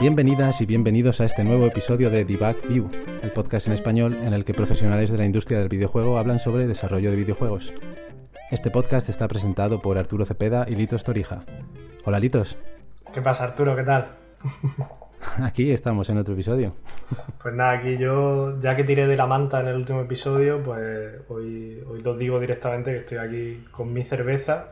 [0.00, 2.90] Bienvenidas y bienvenidos a este nuevo episodio de Debug View,
[3.22, 6.66] el podcast en español en el que profesionales de la industria del videojuego hablan sobre
[6.66, 7.72] desarrollo de videojuegos.
[8.50, 11.40] Este podcast está presentado por Arturo Cepeda y Litos Torija.
[12.04, 12.58] Hola Litos.
[13.12, 13.76] ¿Qué pasa Arturo?
[13.76, 14.19] ¿Qué tal?
[15.42, 16.74] Aquí estamos en otro episodio.
[17.42, 21.20] Pues nada, aquí yo, ya que tiré de la manta en el último episodio, pues
[21.28, 24.68] hoy, hoy os digo directamente que estoy aquí con mi cerveza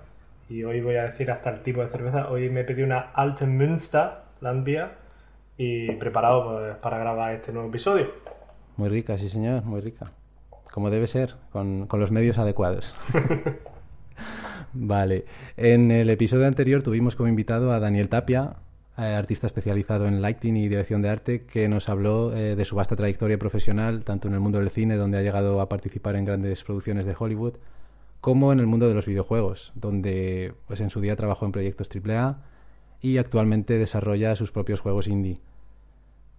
[0.48, 2.30] y hoy voy a decir hasta el tipo de cerveza.
[2.30, 4.08] Hoy me pedí una Alten Münster
[4.40, 4.88] Landbier
[5.56, 8.06] y preparado pues, para grabar este nuevo episodio.
[8.76, 10.12] Muy rica, sí señor, muy rica.
[10.72, 12.94] Como debe ser, con, con los medios adecuados.
[14.72, 15.24] vale.
[15.56, 18.56] En el episodio anterior tuvimos como invitado a Daniel Tapia,
[18.98, 22.96] artista especializado en lighting y dirección de arte, que nos habló eh, de su vasta
[22.96, 26.64] trayectoria profesional, tanto en el mundo del cine, donde ha llegado a participar en grandes
[26.64, 27.54] producciones de Hollywood,
[28.20, 31.88] como en el mundo de los videojuegos, donde pues en su día trabajó en proyectos
[31.94, 32.42] AAA
[33.00, 35.40] y actualmente desarrolla sus propios juegos indie.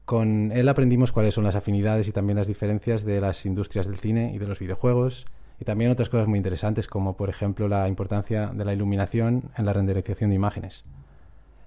[0.03, 3.99] Con él aprendimos cuáles son las afinidades y también las diferencias de las industrias del
[3.99, 5.27] cine y de los videojuegos,
[5.59, 9.65] y también otras cosas muy interesantes como por ejemplo la importancia de la iluminación en
[9.65, 10.83] la renderización de imágenes.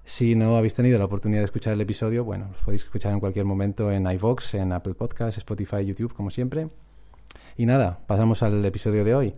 [0.05, 3.21] Si no habéis tenido la oportunidad de escuchar el episodio, bueno, los podéis escuchar en
[3.21, 6.67] cualquier momento en iVox, en Apple Podcasts, Spotify, YouTube, como siempre.
[7.55, 9.35] Y nada, pasamos al episodio de hoy.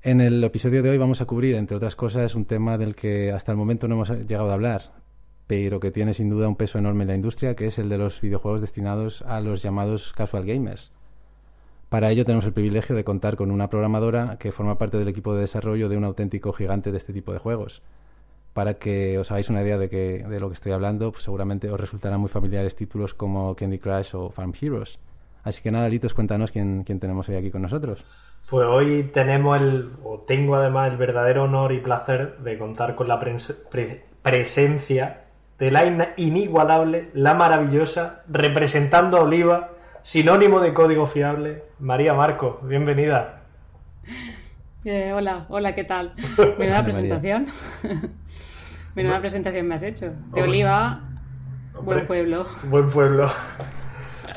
[0.00, 3.32] En el episodio de hoy vamos a cubrir, entre otras cosas, un tema del que
[3.32, 4.92] hasta el momento no hemos llegado a hablar,
[5.46, 7.98] pero que tiene sin duda un peso enorme en la industria, que es el de
[7.98, 10.92] los videojuegos destinados a los llamados casual gamers.
[11.90, 15.34] Para ello tenemos el privilegio de contar con una programadora que forma parte del equipo
[15.34, 17.82] de desarrollo de un auténtico gigante de este tipo de juegos.
[18.52, 21.70] Para que os hagáis una idea de, que, de lo que estoy hablando, pues seguramente
[21.70, 24.98] os resultarán muy familiares títulos como Candy Crush o Farm Heroes.
[25.42, 28.04] Así que nada, Litos, cuéntanos quién, quién tenemos hoy aquí con nosotros.
[28.48, 33.08] Pues hoy tenemos el, o tengo además el verdadero honor y placer de contar con
[33.08, 33.20] la
[34.22, 35.22] presencia
[35.58, 39.70] de la inigualable, la maravillosa, representando a Oliva,
[40.02, 42.60] sinónimo de código fiable, María Marco.
[42.62, 43.42] Bienvenida.
[44.84, 46.14] Eh, hola, hola, ¿qué tal?
[46.58, 47.46] Menuda presentación.
[48.94, 50.12] Menuda presentación me has hecho.
[50.32, 51.00] De Oliva,
[51.82, 52.46] buen pueblo.
[52.64, 53.30] Buen pueblo.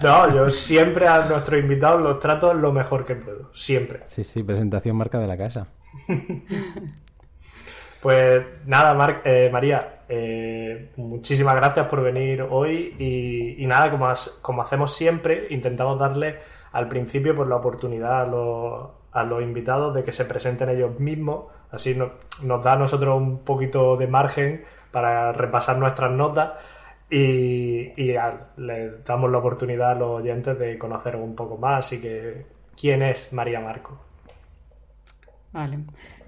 [0.01, 3.49] No, yo siempre a nuestros invitados los trato lo mejor que puedo.
[3.53, 4.03] Siempre.
[4.07, 5.67] Sí, sí, presentación marca de la casa.
[8.01, 14.11] pues nada, eh, María, eh, muchísimas gracias por venir hoy y, nada, como,
[14.41, 16.39] como, hacemos siempre, intentamos darle
[16.71, 18.83] al principio por pues, la oportunidad a los,
[19.15, 23.39] a los, invitados de que se presenten ellos mismos, así nos da a nosotros un
[23.39, 26.53] poquito de margen para repasar nuestras notas
[27.09, 28.13] y,
[28.57, 31.91] le damos la oportunidad a los oyentes de conocer un poco más.
[31.93, 32.45] y que,
[32.79, 33.99] ¿quién es María Marco?
[35.51, 35.79] Vale.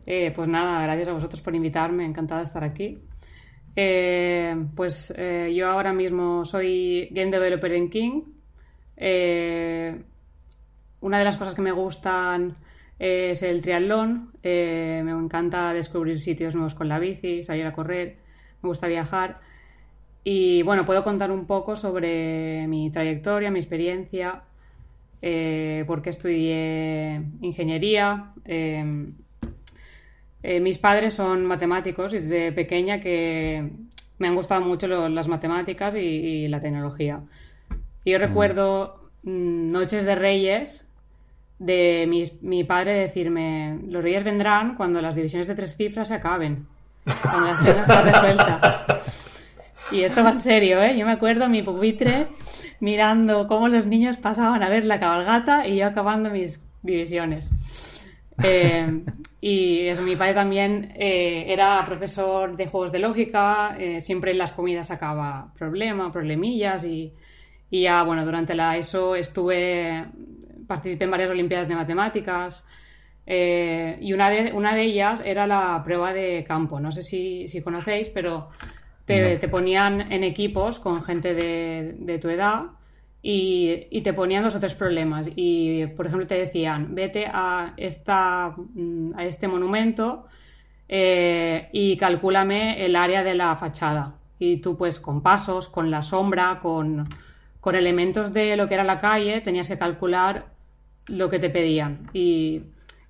[0.06, 3.00] Eh, pues nada, gracias a vosotros por invitarme, encantada de estar aquí.
[3.76, 8.22] Eh, pues eh, yo ahora mismo soy Game Developer en King.
[11.02, 12.58] una de las cosas que me gustan
[13.00, 14.32] es el triatlón.
[14.44, 18.18] me encanta descubrir sitios nuevos con la bici, salir a correr.
[18.62, 19.40] Me gusta viajar.
[20.24, 24.44] Y bueno, puedo contar un poco sobre mi trayectoria, mi experiencia,
[25.22, 28.34] eh, por qué estudié ingeniería.
[28.44, 29.14] Em,
[30.44, 33.70] eh, mis padres son matemáticos y desde pequeña que
[34.18, 37.22] me han gustado mucho las matemáticas y, la tecnología.
[38.04, 38.22] Y yo mm.
[38.22, 40.87] recuerdo mm, noches de reyes
[41.60, 46.68] de mi padre decirme, los reyes vendrán cuando las divisiones de tres cifras se acaben,
[47.22, 48.86] cuando las tengas resueltas.
[49.92, 50.98] Y esto va en serio, ¿eh?
[50.98, 52.28] Yo me acuerdo mi pupitre
[52.80, 57.52] mirando cómo los niños pasaban a ver la cabalgata y yo acabando mis divisiones.
[58.44, 59.04] Eh,
[59.42, 64.38] y eso, mi padre también eh, era profesor de juegos de lógica, eh, siempre en
[64.38, 67.14] las comidas sacaba problemas, problemillas y,
[67.70, 70.06] y, ya, bueno, durante la ESO estuve,
[70.68, 72.66] participé en varias olimpiadas de matemáticas
[73.30, 77.62] y una de, una de ellas era la prueba de campo, no sé si, si
[77.62, 78.50] conocéis, pero
[79.08, 82.66] te, ponían en equipos con gente de, tu edad
[83.22, 85.30] y, te ponían dos o tres problemas.
[85.36, 90.26] Y, por ejemplo, te decían, vete a, esta, mm, a este monumento
[90.90, 94.16] eh, y calcúlame el área de la fachada.
[94.40, 97.08] Y tú, pues, con pasos, con la sombra, con,
[97.62, 100.57] con elementos de lo que era la calle, tenías que calcular
[101.08, 102.10] lo que te pedían.
[102.14, 102.64] Y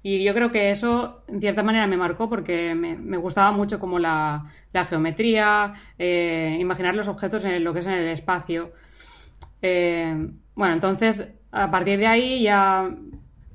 [0.04, 4.00] Y yo creo que eso, en cierta manera, me marcó porque me, gustaba mucho como
[4.00, 4.46] la,
[4.90, 8.72] geometría, eh, imaginar los objetos en lo que es en el espacio.
[9.62, 12.90] Eh, bueno, entonces, a partir de ahí ya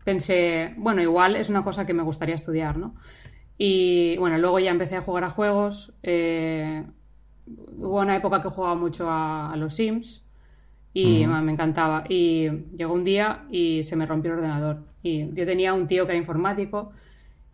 [0.05, 2.97] pensé, bueno, igual es una cosa que me gustaría estudiar, ¿no?
[3.57, 5.95] Y bueno, luego ya empecé a jugar a juegos.
[6.03, 6.85] Eh,
[7.47, 10.27] hubo una época que jugaba mucho a, los Sims
[10.93, 12.05] y me encantaba.
[12.09, 14.85] Y llegó un día y se me rompió el ordenador.
[15.03, 16.93] Y yo tenía un tío que era informático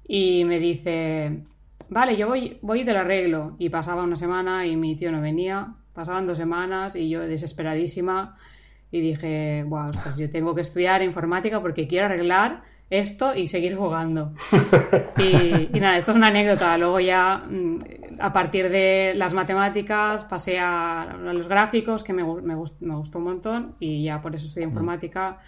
[0.07, 1.43] y me dice,
[1.89, 3.57] vale, yo voy, voy y te lo arreglo.
[3.59, 5.75] Y pasaba una semana y mi tío no venía.
[5.93, 8.37] Pasaban dos semanas y yo desesperadísima
[8.91, 14.33] y dije, wow, yo tengo que estudiar informática porque quiero arreglar esto y seguir jugando.
[15.19, 16.79] Y, nada, esto es una anécdota.
[16.79, 17.79] Luego ya, mm,
[18.21, 23.75] a partir de las matemáticas, pasé a, los gráficos, que me, me, gustó un montón,
[23.81, 24.71] y ya por eso estudié mm.
[24.71, 25.39] informática.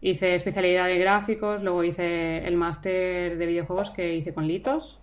[0.00, 5.00] Hice especialidad de gráficos, luego hice el máster de videojuegos que hice con Litos.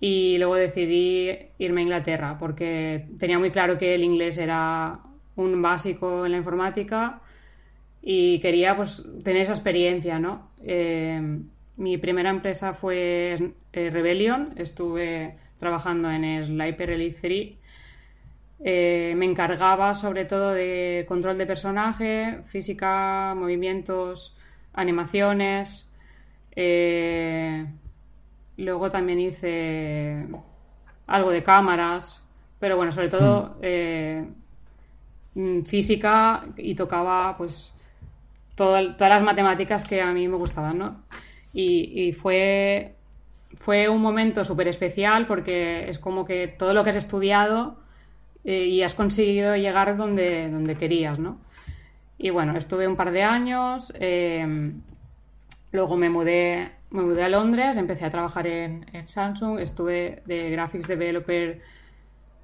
[0.00, 5.00] Y luego decidí irme a Inglaterra porque tenía muy claro que el inglés era
[5.36, 7.20] un básico en la informática
[8.02, 10.49] y quería pues tener esa experiencia, ¿no?
[10.62, 11.40] Eh,
[11.76, 17.56] mi primera empresa fue eh, Rebellion, estuve trabajando en Sniper Elite 3.
[18.62, 24.36] Eh, me encargaba sobre todo de control de personaje, física, movimientos,
[24.74, 25.88] animaciones.
[28.56, 30.26] luego también hice
[31.06, 32.22] algo de cámaras,
[32.58, 33.56] pero bueno, sobre todo
[35.34, 37.72] mm, física y tocaba pues
[38.60, 41.02] todas las matemáticas que a mí me gustaban, ¿no?
[41.54, 42.94] Y, fue,
[43.54, 47.78] fue un momento súper especial porque es como que todo lo que has estudiado
[48.44, 51.40] eh, y has conseguido llegar donde, donde querías, ¿no?
[52.18, 54.82] Y bueno, estuve un par de años, em,
[55.72, 60.86] luego me mudé, me mudé a Londres, empecé a trabajar en, Samsung, estuve de graphics
[60.86, 61.62] developer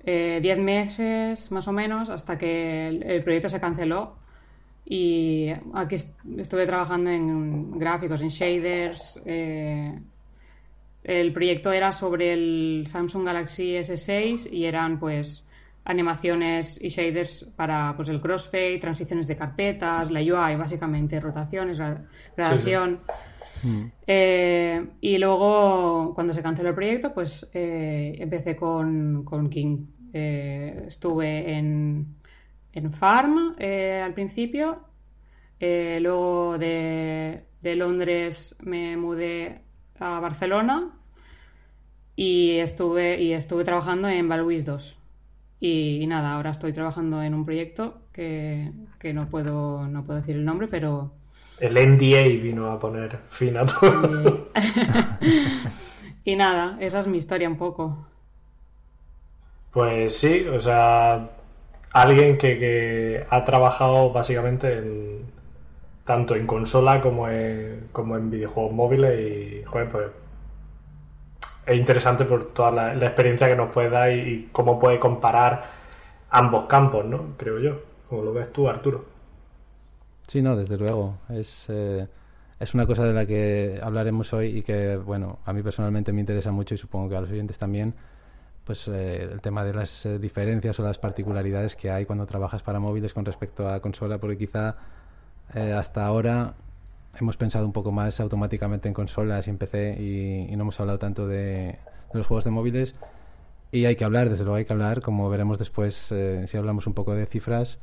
[0.02, 4.25] 10 eh, meses más o menos hasta que el proyecto se canceló
[4.88, 5.96] y aquí
[6.38, 9.20] estuve trabajando en gráficos, en shaders.
[9.26, 9.98] Eh,
[11.02, 15.48] el proyecto era sobre el Samsung Galaxy S6 y eran pues
[15.84, 21.80] animaciones y shaders para pues el crossfade, transiciones de carpetas, la UI, básicamente, rotaciones,
[22.36, 23.00] gradación.
[23.64, 23.82] Mm.
[24.06, 29.84] Eh, y luego, cuando se canceló el proyecto, pues eh, empecé con, con King.
[30.12, 32.16] estuve en
[32.76, 34.78] en Farm eh, al principio.
[35.58, 39.62] Eh, luego de, Londres me mudé
[39.98, 40.92] a Barcelona
[42.14, 44.98] y estuve, y estuve trabajando en Valwis 2.
[45.58, 48.70] Y, nada, ahora estoy trabajando en un proyecto que,
[49.14, 51.12] no, puedo, no puedo decir el nombre, pero...
[51.58, 54.50] El NDA vino a poner fin a todo.
[56.24, 58.06] y nada, esa es mi historia un poco.
[59.72, 61.35] Pues sí, o sea,
[62.02, 65.24] alguien que, ha trabajado básicamente en,
[66.04, 70.06] tanto en consola como en, como en videojuegos móviles y, joder, pues
[71.66, 75.64] es interesante por toda la, experiencia que nos puede dar y, cómo puede comparar
[76.30, 77.34] ambos campos, ¿no?
[77.36, 77.80] Creo yo.
[78.08, 79.04] Como lo ves tú, Arturo.
[80.28, 81.18] Sí, no, desde luego.
[81.30, 82.06] Es, eh,
[82.60, 86.20] es una cosa de la que hablaremos hoy y que, bueno, a mí personalmente me
[86.20, 87.94] interesa mucho y supongo que a los oyentes también
[88.66, 92.64] pues eh, el tema de las eh, diferencias o las particularidades que hay cuando trabajas
[92.64, 94.76] para móviles con respecto a consola, porque quizá
[95.54, 96.54] eh, hasta ahora
[97.18, 101.28] hemos pensado un poco más automáticamente en consolas y en y, no hemos hablado tanto
[101.28, 101.78] de,
[102.12, 102.96] los juegos de móviles.
[103.70, 106.12] Y hay que hablar, desde luego hay que hablar, como veremos después
[106.46, 107.78] si hablamos un poco de cifras,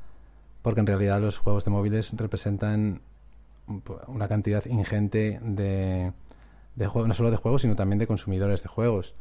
[0.61, 3.01] porque en realidad los juegos de móviles representan
[4.07, 6.11] una cantidad ingente de,
[6.75, 9.13] de juegos, no solo de juegos, sino también de consumidores de juegos.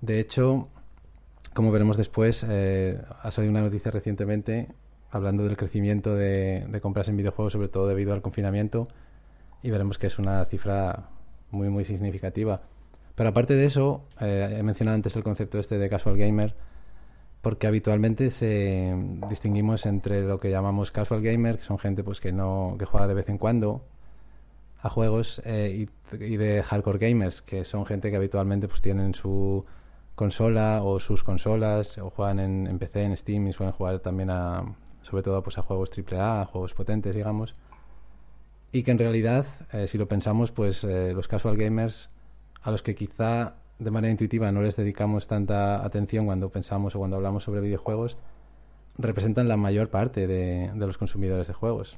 [0.00, 0.68] De hecho,
[1.54, 4.68] como veremos después, eh, ha salido una noticia recientemente
[5.10, 8.88] hablando del crecimiento de, compras en videojuegos, sobre todo debido al confinamiento,
[9.62, 11.08] y veremos que es una cifra
[11.50, 12.62] muy, muy significativa.
[13.16, 16.54] Pero aparte de eso, eh, he mencionado antes el concepto este de casual gamer,
[17.42, 18.94] porque habitualmente se
[19.28, 23.08] distinguimos entre lo que llamamos casual gamer, que son gente pues que no que juega
[23.08, 23.84] de vez en cuando
[24.82, 29.14] a juegos, eh, y, y, de hardcore gamers, que son gente que habitualmente pues tienen
[29.14, 29.64] su
[30.20, 34.76] consola o sus consolas o juegan en, PC, en Steam y suelen jugar también a,
[35.00, 37.54] sobre todo pues a juegos AAA, a juegos potentes, digamos.
[38.70, 42.10] Y que en realidad, eh, si lo pensamos, pues eh, los casual gamers
[42.60, 46.98] a los que quizá de manera intuitiva no les dedicamos tanta atención cuando pensamos o
[46.98, 48.18] cuando hablamos sobre videojuegos,
[48.98, 51.96] representan la mayor parte de, los consumidores de juegos.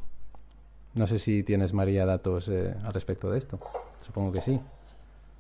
[0.95, 3.59] No sé si tienes, María, datos eh, al respecto de esto.
[4.00, 4.61] Supongo que sí.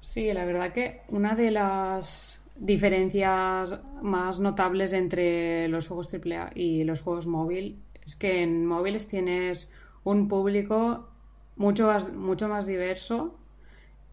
[0.00, 6.84] Sí, la verdad que una de las diferencias más notables entre los juegos AAA y
[6.84, 9.70] los juegos móvil es que en móviles tienes
[10.04, 11.08] un público
[11.56, 13.38] mucho más, mucho más diverso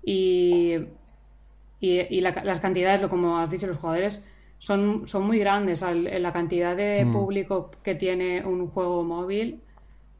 [0.03, 0.75] y,
[1.79, 4.23] y, las cantidades, como has dicho, los jugadores
[4.57, 5.81] son, son muy grandes.
[5.81, 7.11] La cantidad de mm.
[7.11, 9.61] público que tiene un juego móvil,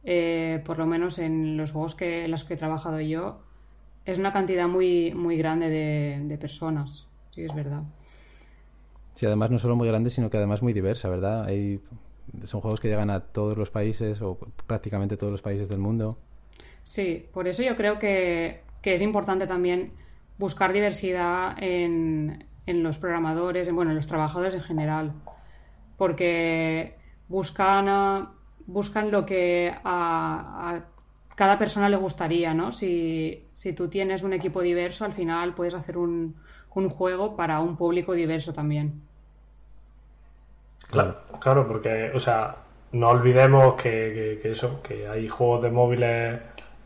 [0.03, 3.41] eh, por lo menos en los juegos que, en los que he trabajado yo,
[4.05, 7.07] es una cantidad muy, muy grande de, de personas.
[7.31, 7.83] Sí, es verdad.
[9.19, 11.43] Sí, además no solo muy grande, sino que además muy diversa, ¿verdad?
[11.43, 11.81] Hay,
[12.45, 16.17] son juegos que llegan a todos los países o prácticamente todos los países del mundo.
[16.85, 19.91] Sí, por eso yo creo que, es importante también
[20.37, 25.11] buscar diversidad en, los programadores, en, bueno, en los trabajadores en general,
[25.97, 26.95] porque
[27.27, 28.29] buscan,
[28.67, 30.85] buscan lo que a,
[31.35, 32.71] cada persona le gustaría, ¿no?
[32.71, 36.37] Si, tú tienes un equipo diverso, al final puedes hacer un,
[36.73, 39.08] un juego para un público diverso también.
[40.89, 42.55] Claro, claro, porque, o sea,
[42.91, 46.39] no olvidemos que, que eso, que hay juegos de móviles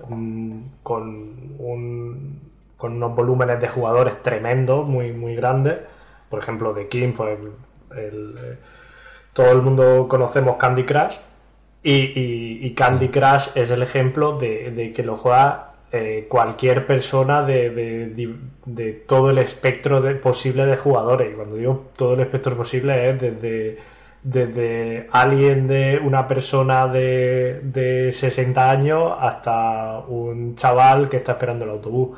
[0.10, 2.39] Mm, con, un,
[2.77, 5.79] con unos volúmenes de jugadores tremendos, muy, muy grandes.
[6.29, 7.39] Por ejemplo, de King, pues
[7.95, 8.57] eh,
[9.33, 11.15] todo el mundo conocemos Candy Crush.
[11.83, 19.30] Y, Candy Crush es el ejemplo de, que lo juega eh, cualquier persona de, todo
[19.30, 21.32] el espectro posible de jugadores.
[21.32, 23.78] Y cuando digo todo el espectro posible es desde
[24.24, 31.66] desde alguien de una persona de, de 60 años hasta un chaval que está esperando
[31.66, 32.18] el autobús.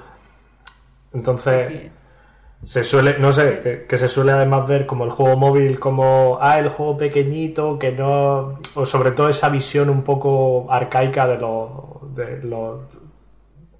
[1.13, 1.91] Entonces,
[2.63, 6.60] se suele, no sé, que, se suele además ver como el juego móvil, como, ah,
[6.60, 12.15] el juego pequeñito, que no, o sobre todo esa visión un poco arcaica de los,
[12.15, 12.82] de los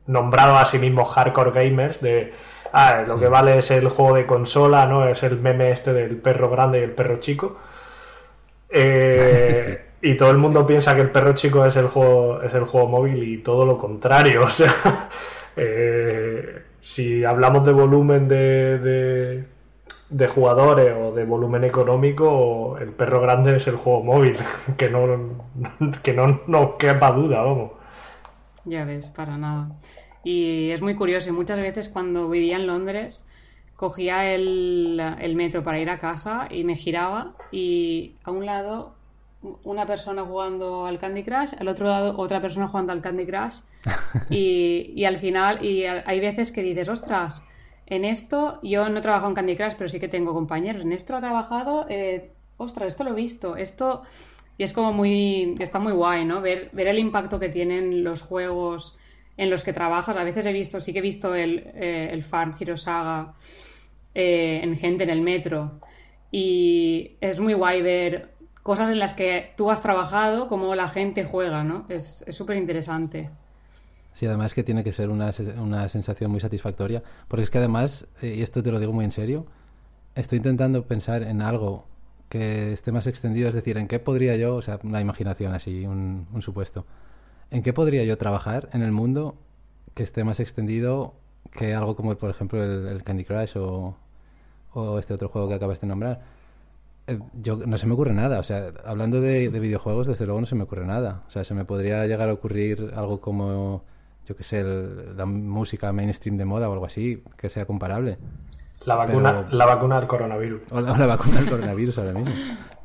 [0.08, 2.34] nombrados a sí mismos hardcore gamers, de,
[2.74, 5.08] ah, lo que vale es el juego de consola, ¿no?
[5.08, 7.58] Es el meme este del perro grande y el perro chico.
[8.70, 12.66] Eh, y todo el mundo piensa que el perro chico es el juego, es el
[12.66, 14.44] juego móvil y todo lo contrario.
[14.46, 15.10] O sea,
[15.56, 19.46] eh, si hablamos de volumen de,
[20.10, 24.38] de, jugadores o de volumen económico, el perro grande es el juego móvil,
[24.78, 25.08] que no,
[26.04, 27.72] que no nos quepa duda, vamos.
[28.66, 29.70] Ya ves, para nada.
[30.24, 33.26] Y es muy curioso, y muchas veces cuando vivía en Londres
[33.76, 38.96] cogía el, el, metro para ir a casa y me giraba y a un lado
[39.64, 43.58] una persona jugando al Candy Crush, al otro lado otra persona jugando al Candy Crush
[44.30, 47.44] y, y al final y hay veces que dices, ostras,
[47.86, 50.92] en esto yo no he trabajado en Candy Crush, pero sí que tengo compañeros, en
[50.92, 54.04] esto he trabajado, eh, ostras, esto lo he visto, esto...
[54.58, 55.56] Y es como muy...
[55.60, 56.42] está muy guay, ¿no?
[56.42, 58.98] Ver, ver el impacto que tienen los juegos
[59.38, 60.16] en los que trabajas.
[60.18, 63.34] A veces he visto, sí que he visto el, eh, el Farm Hero Saga
[64.14, 65.80] eh, en gente en el metro.
[66.32, 68.34] Y es muy guay ver
[68.64, 71.86] cosas en las que tú has trabajado, cómo la gente juega, ¿no?
[71.90, 73.30] Es súper interesante.
[74.14, 75.32] Sí, además que tiene que ser una,
[75.62, 79.04] una, sensación muy satisfactoria, porque es que además, eh, y esto te lo digo muy
[79.04, 79.46] en serio,
[80.16, 81.86] estoy intentando pensar en algo
[82.30, 85.86] que esté más extendido, es decir, en qué podría yo, o sea, una imaginación así,
[85.86, 86.86] un, supuesto,
[87.52, 89.36] en qué podría yo trabajar en el mundo
[89.94, 91.16] que esté más extendido
[91.52, 93.96] que algo como, por ejemplo, el Candy Crush o,
[95.00, 96.22] este otro juego que acabas de nombrar.
[97.08, 100.48] Eh, yo no se me ocurre nada, o sea, hablando de, videojuegos, desde luego no
[100.48, 101.24] se me ocurre nada.
[101.28, 103.84] O sea, se me podría llegar a ocurrir algo como,
[104.28, 104.64] yo qué sé,
[105.16, 108.18] la música mainstream de moda o algo así, que sea comparable.
[108.86, 110.62] La vacuna, la vacuna del coronavirus.
[110.72, 112.34] O la, vacuna del coronavirus ahora mismo.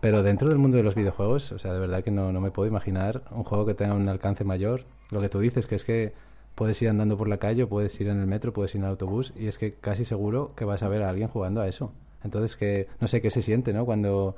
[0.00, 2.50] Pero dentro del mundo de los videojuegos, o sea, de verdad que no, no me
[2.50, 4.84] puedo imaginar un juego que tenga un alcance mayor.
[5.10, 6.14] Lo que tú dices, que es que
[6.54, 8.90] puedes ir andando por la calle, puedes ir en el metro, puedes ir en el
[8.90, 11.92] autobús y es que casi seguro que vas a ver a alguien jugando a eso.
[12.24, 13.84] Entonces, que no sé qué se siente, ¿no?
[13.84, 14.36] Cuando,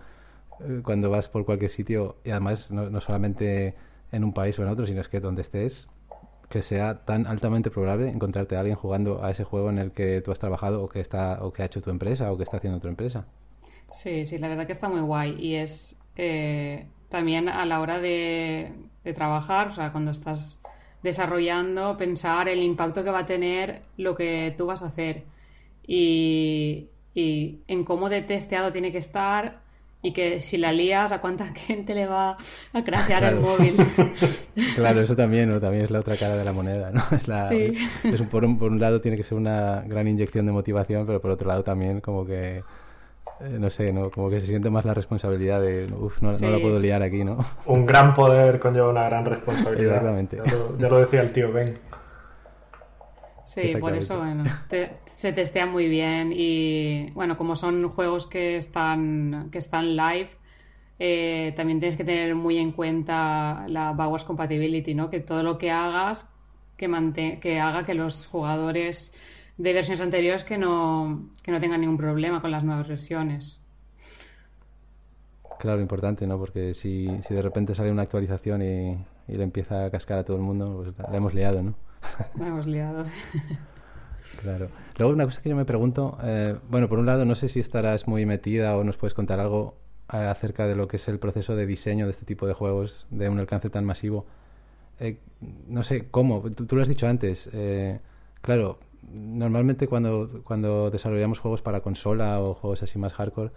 [0.61, 3.75] eh, cuando vas por cualquier sitio y además no, no, solamente
[4.12, 5.88] en un país o en otro, sino es que donde estés,
[6.52, 10.21] que sea tan altamente probable encontrarte a alguien jugando a ese juego en el que
[10.21, 12.59] tú has trabajado o que, está, o que ha hecho tu empresa o que está
[12.59, 13.25] haciendo tu empresa.
[13.90, 18.00] Sí, sí, la verdad que está muy guay y es eh, también a la hora
[18.00, 18.71] de,
[19.14, 20.61] trabajar, o sea, cuando estás
[21.02, 25.25] desarrollando, pensar el impacto que va a tener lo que tú vas a hacer
[25.87, 29.62] y, en cómo de testeado tiene que estar
[30.02, 32.37] y que si la lías, a cuánta gente le va
[32.73, 33.76] a crashear el móvil.
[34.75, 35.61] claro, eso también, ¿no?
[35.61, 37.02] también es la otra cara de la moneda, ¿no?
[37.14, 41.06] Es la, es un, por, un, lado tiene que ser una gran inyección de motivación,
[41.06, 42.62] pero por otro lado también como que
[43.40, 44.11] eh, no sé, ¿no?
[44.11, 47.38] Como que se siente más la responsabilidad de, uff, no, la puedo liar aquí, ¿no?
[47.66, 49.97] Un gran poder conlleva una gran responsabilidad.
[49.97, 50.38] Exactamente.
[50.78, 51.78] Ya lo, decía el tío Ben.
[53.54, 54.44] Sí, por eso, bueno,
[55.11, 60.30] se testea muy bien y, bueno, como son juegos que están, que están live,
[60.99, 65.11] eh, también tienes que tener muy en cuenta la backwards compatibility, ¿no?
[65.11, 66.30] Que todo lo que hagas
[66.78, 69.12] que, que haga que los jugadores
[69.59, 73.61] de versiones anteriores que no, que no tengan ningún problema con las nuevas versiones.
[75.59, 76.38] Claro, importante, ¿no?
[76.38, 78.92] Porque si, si de repente sale una actualización y,
[79.28, 81.91] y, le empieza a cascar a todo el mundo, pues la hemos liado, ¿no?
[82.38, 83.04] La hemos liado.
[84.40, 84.68] claro.
[84.99, 87.61] Luego una cosa que yo me pregunto, eh, bueno, por un lado no sé si
[87.61, 89.76] estarás muy metida o nos puedes contar algo
[90.12, 93.06] eh, acerca de lo que es el proceso de diseño de este tipo de juegos
[93.11, 94.26] de un alcance tan masivo.
[95.00, 95.18] Eh,
[95.68, 96.42] no sé, ¿cómo?
[96.50, 97.49] Tú, lo has dicho antes.
[97.52, 97.99] Eh,
[98.42, 98.78] claro,
[99.11, 103.52] normalmente cuando, cuando desarrollamos juegos para consola o juegos así más hardcore,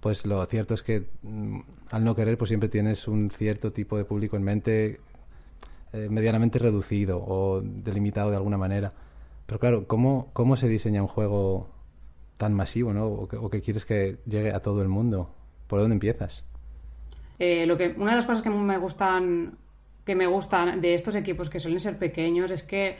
[0.00, 3.96] pues lo cierto es que mm, al no querer, pues siempre tienes un cierto tipo
[3.96, 5.00] de público en mente
[5.92, 8.92] eh, medianamente reducido o delimitado de alguna manera.
[9.46, 11.68] Pero claro, ¿cómo, cómo se diseña un juego
[12.36, 13.06] tan masivo, ¿no?
[13.06, 15.30] O que, quieres que llegue a todo el mundo?
[15.66, 16.44] ¿Por dónde empiezas?
[17.38, 19.58] lo que, una de las cosas que me gustan
[20.06, 22.96] que me gustan de estos equipos que suelen ser pequeños es que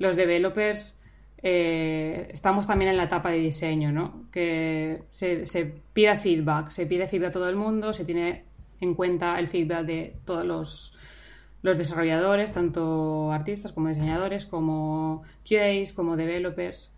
[0.00, 0.98] los developers
[1.40, 4.24] eh, estamos también en la etapa de diseño, ¿no?
[4.32, 8.42] Que se, se pide feedback, se pide feedback a todo el mundo, se tiene
[8.80, 10.92] en cuenta el feedback de todos los,
[11.62, 16.92] los desarrolladores, tanto artistas como diseñadores, como QAs, como developers,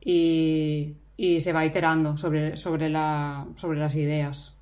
[0.00, 4.56] y, y se va iterando sobre, sobre, la, sobre las ideas.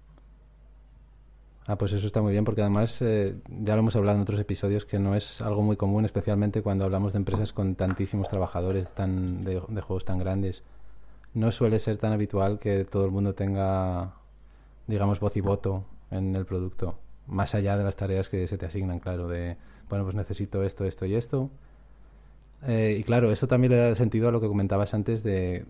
[1.68, 4.40] Ah, pues eso está muy bien porque además eh, ya lo hemos hablado en otros
[4.40, 8.95] episodios que no es algo muy común, especialmente cuando hablamos de empresas con tantísimos trabajadores
[8.95, 10.62] tan de, juegos tan grandes.
[11.35, 14.14] No suele ser tan habitual que todo el mundo tenga,
[14.87, 16.99] digamos, voz y voto en el producto,
[17.29, 19.57] más allá de las tareas que se te asignan, claro, de,
[19.89, 21.51] bueno, pues necesito esto, esto y esto.
[22.67, 25.65] Eh, y claro, esto también le da sentido a lo que comentabas antes de,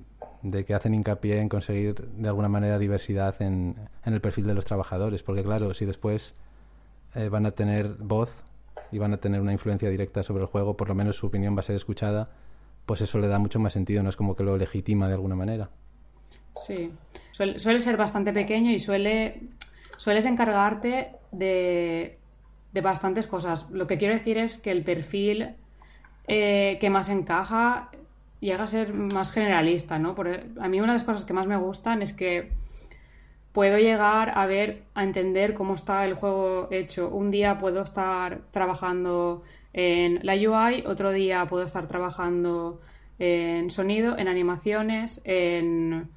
[0.66, 4.64] que hacen hincapié en conseguir de alguna manera diversidad en, en el perfil de los
[4.64, 6.34] trabajadores, porque claro, si después
[7.14, 8.32] eh, van a tener voz
[8.90, 11.54] y van a tener una influencia directa sobre el juego, por lo menos su opinión
[11.56, 12.30] va a ser escuchada,
[12.86, 15.34] pues eso le da mucho más sentido, no es como que lo legitima de alguna
[15.34, 15.68] manera.
[16.56, 16.90] Sí,
[17.32, 19.42] suele, suele ser bastante pequeño y suele
[19.98, 22.18] sueles encargarte de,
[22.72, 23.66] de bastantes cosas.
[23.70, 25.54] Lo que quiero decir es que el perfil
[26.26, 27.90] eh, que más encaja
[28.40, 30.14] llega a ser más generalista, ¿no?
[30.14, 32.50] Porque a mí una de las cosas que más me gustan es que
[33.52, 37.08] puedo llegar a ver, a entender cómo está el juego hecho.
[37.08, 42.80] Un día puedo estar trabajando en la UI, otro día puedo estar trabajando
[43.18, 46.08] en sonido, en animaciones, en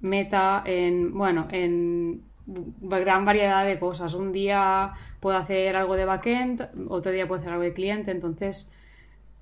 [0.00, 4.14] meta, en, bueno, en gran variedad de cosas.
[4.14, 8.70] Un día puedo hacer algo de backend, otro día puedo hacer algo de cliente, entonces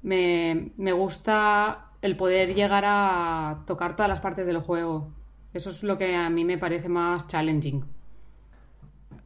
[0.02, 5.12] me, me gusta el poder llegar a tocar todas las partes del juego.
[5.52, 7.84] Eso es lo que a mí me parece más challenging.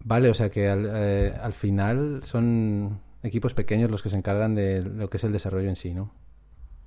[0.00, 4.54] Vale, o sea que al, eh, al final son equipos pequeños los que se encargan
[4.54, 6.12] de lo que es el desarrollo en sí, ¿no?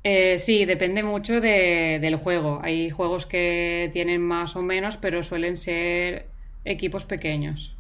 [0.03, 2.59] Eh, sí, depende mucho de, del juego.
[2.63, 6.27] Hay juegos que tienen más o menos, pero suelen ser
[6.67, 7.75] equipos pequeños.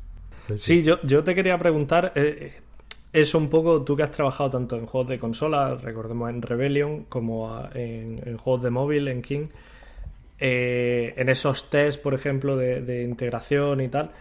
[0.47, 2.53] Pues sí, yo, yo te quería preguntar, eh,
[3.11, 7.05] eso un poco, tú que has trabajado tanto en juegos de consola, recordemos en Rebellion,
[7.05, 9.47] como en, juegos de móvil, en King,
[10.39, 14.11] eh, en esos tests, por ejemplo, de, integración y tal,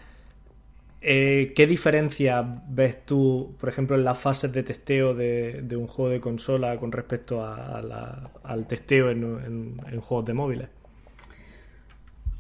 [1.01, 6.11] eh, ¿qué diferencia ves tú, por ejemplo, en las fases de testeo de, un juego
[6.11, 10.69] de consola con respecto al testeo en, juegos de móviles?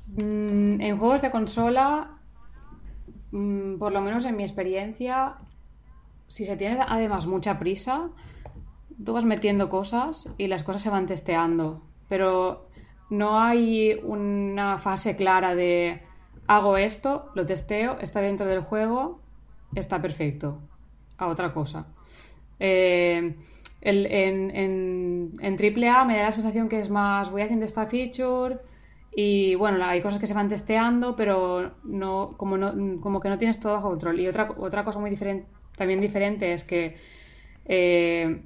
[0.08, 2.15] Mm, en juegos de consola,
[3.32, 5.36] mm, por lo menos en mi experiencia,
[6.28, 8.10] si se tiene además mucha prisa,
[9.04, 12.68] tú vas metiendo cosas y las cosas se van testeando, pero
[13.10, 16.02] no hay una fase clara de
[16.46, 19.20] hago esto, lo testeo, está dentro del juego,
[19.74, 20.60] está perfecto,
[21.18, 21.86] a otra cosa.
[22.58, 23.36] Eh,
[23.82, 28.58] en, en, en AAA me da la sensación que es más, voy haciendo esta feature
[29.18, 33.38] y bueno, hay cosas que se van testeando, pero no, como, no, como que no
[33.38, 34.20] tienes todo bajo control.
[34.20, 36.96] Y otra, otra cosa muy diferente también diferente es que
[37.64, 38.42] eh,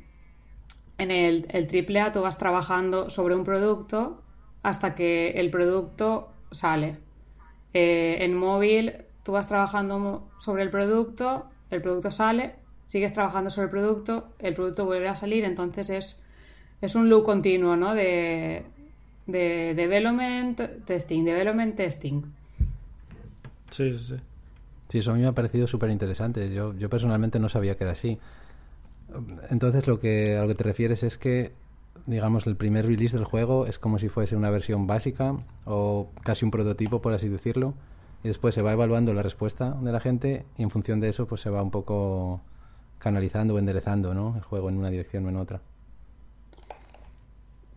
[0.96, 4.22] en el, el A tú vas trabajando sobre un producto
[4.62, 6.98] hasta que el producto sale.
[7.72, 8.92] Eh, en móvil
[9.24, 12.54] tú vas trabajando sobre el producto, el producto sale,
[12.86, 16.22] sigues trabajando sobre el producto, el producto vuelve a salir, entonces es,
[16.80, 17.92] es un loop continuo ¿no?
[17.94, 18.66] de,
[19.30, 22.22] de development, testing, development, testing.
[23.70, 24.16] Sí, sí, sí.
[24.88, 26.52] Sí, eso a mí me ha parecido súper interesante.
[26.52, 28.18] Yo, yo personalmente no sabía que era así.
[29.48, 31.52] Entonces, lo que, a lo que te refieres es que,
[32.06, 36.44] digamos, el primer release del juego es como si fuese una versión básica o casi
[36.44, 37.74] un prototipo, por así decirlo,
[38.24, 41.26] y después se va evaluando la respuesta de la gente y en función de eso,
[41.26, 42.40] pues se va un poco
[42.98, 44.34] canalizando o enderezando ¿no?
[44.36, 45.60] el juego en una dirección o en otra.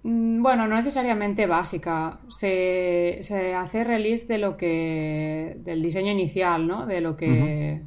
[0.04, 2.20] Mm, bueno, no necesariamente básica.
[2.30, 5.56] Se, se, hace release de lo que.
[5.60, 6.86] del diseño inicial, ¿no?
[6.86, 7.82] De lo que.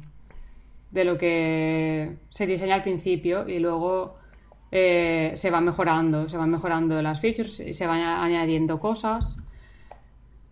[0.91, 4.15] de lo que se diseña al principio y luego
[4.71, 6.27] eh, se va mejorando.
[6.29, 9.37] Se van mejorando las features y se van añadiendo cosas.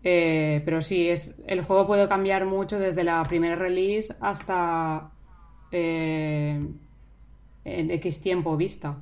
[0.04, 5.10] Eh, pero sí, es, el juego puede cambiar mucho desde la primera release hasta
[5.72, 6.64] eh,
[7.64, 8.98] en X tiempo vista.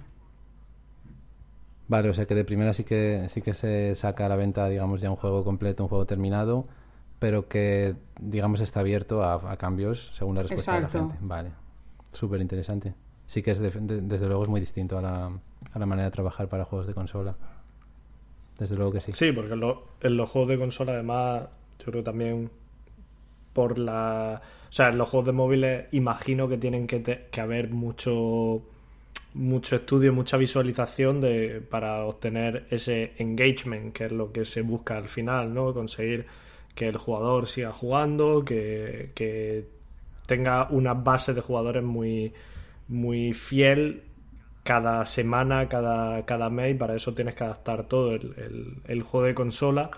[1.87, 4.69] Vale, o sea que de primera sí que sí que se saca a la venta,
[4.69, 6.67] digamos, ya un juego completo, un juego terminado,
[7.19, 11.17] pero que, digamos, está abierto a, cambios según la respuesta de la gente.
[11.21, 11.51] Vale,
[12.13, 12.95] súper interesante.
[13.27, 15.27] Sí que es desde luego es muy distinto a la,
[15.73, 17.37] a la manera de trabajar para juegos de consola.
[18.59, 19.13] Desde luego que sí.
[19.13, 21.49] Sí, porque en, los juegos de consola, además,
[21.81, 22.51] yo creo también
[23.53, 24.41] por la.
[24.69, 28.63] O sea, en los juegos de móviles imagino que tienen que, que haber mucho
[29.35, 34.97] mucho estudio, mucha visualización de, para obtener ese engagement, que es lo que se busca
[34.97, 35.75] al final, ¿no?
[35.75, 36.27] Conseguir
[36.75, 39.67] que el jugador siga jugando, que, que
[40.27, 42.33] tenga una base de jugadores muy,
[42.89, 44.03] muy fiel
[44.63, 49.35] cada semana, cada, cada mes, y para eso tienes que adaptar todo el, juego de
[49.35, 49.91] consola,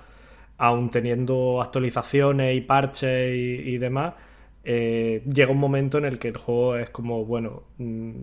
[0.59, 4.14] aun teniendo actualizaciones y parches y, demás.
[4.64, 8.22] Eh, llega un momento en el que el juego es como, bueno, mm,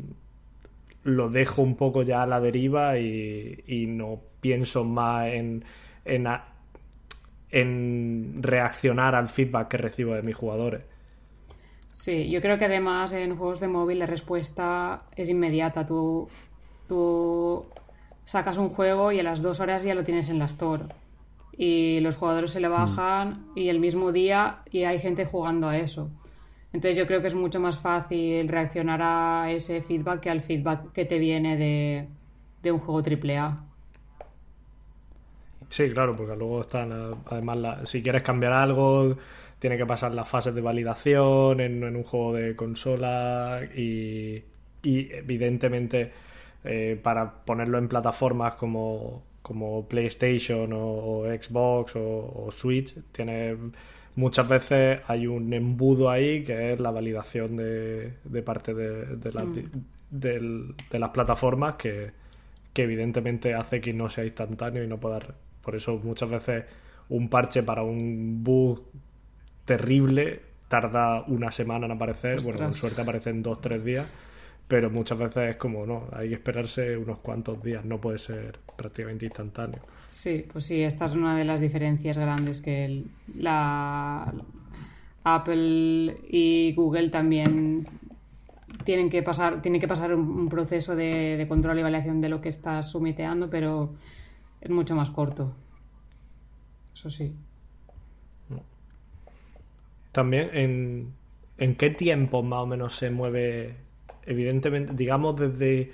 [1.03, 5.63] lo dejo un poco ya a la deriva y, no pienso más en,
[6.05, 6.27] en,
[7.49, 10.83] en, reaccionar al feedback que recibo de mis jugadores.
[11.91, 15.85] Sí, yo creo que además en juegos de móvil la respuesta es inmediata.
[15.85, 16.27] Tú,
[16.87, 17.65] tú
[18.23, 20.85] sacas un juego y a las dos horas ya lo tienes en la store.
[21.55, 22.71] Y los jugadores se le mm.
[22.71, 26.09] bajan y el mismo día y hay gente jugando a eso.
[26.73, 30.91] Entonces yo creo que es mucho más fácil reaccionar a ese feedback que al feedback
[30.91, 33.63] que te viene de, un juego AAA.
[35.69, 36.91] Sí, claro, porque luego están,
[37.27, 39.15] además, si quieres cambiar algo,
[39.59, 44.43] tiene que pasar las fases de validación en, un juego de consola y,
[44.83, 46.11] evidentemente
[46.63, 53.55] eh, para ponerlo en plataformas como, como PlayStation o, Xbox o, o Switch, tiene
[54.15, 59.05] muchas veces hay un embudo ahí que es la validación de, parte de,
[60.11, 60.97] mm.
[60.97, 62.11] las plataformas que,
[62.75, 65.19] evidentemente hace que no sea instantáneo y no pueda...
[65.61, 66.65] Por eso muchas veces
[67.09, 68.83] un parche para un bug
[69.65, 74.07] terrible tarda una semana en aparecer, bueno, con suerte aparece en dos, tres días,
[74.67, 78.59] pero muchas veces es como, no, hay que esperarse unos cuantos días, no puede ser
[78.75, 79.81] prácticamente instantáneo.
[80.09, 83.03] Sí, pues sí, esta es una de las diferencias grandes que
[83.35, 84.33] la
[85.23, 87.87] Apple y Google también
[88.83, 92.49] tienen que pasar, tienen que pasar un, proceso de, control y evaluación de lo que
[92.49, 93.95] estás sumiteando, pero
[94.61, 95.55] es mucho más corto.
[96.93, 97.33] Eso sí.
[100.11, 101.13] También, ¿en,
[101.57, 103.77] en qué tiempo más o menos se mueve?
[104.25, 105.91] Evidentemente, digamos desde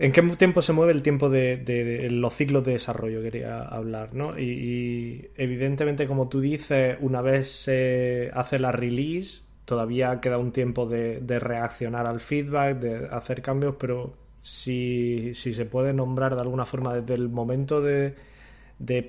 [0.00, 3.20] ¿En qué tiempo se mueve el tiempo de, los ciclos de desarrollo?
[3.20, 4.38] Quería hablar, ¿no?
[4.38, 10.86] Y, evidentemente, como tú dices, una vez se hace la release, todavía queda un tiempo
[10.86, 16.94] de, reaccionar al feedback, de hacer cambios, pero si, se puede nombrar de alguna forma
[16.94, 18.14] desde el momento de,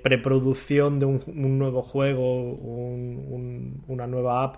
[0.03, 2.51] preproducción de un, nuevo juego,
[3.87, 4.55] una nueva app,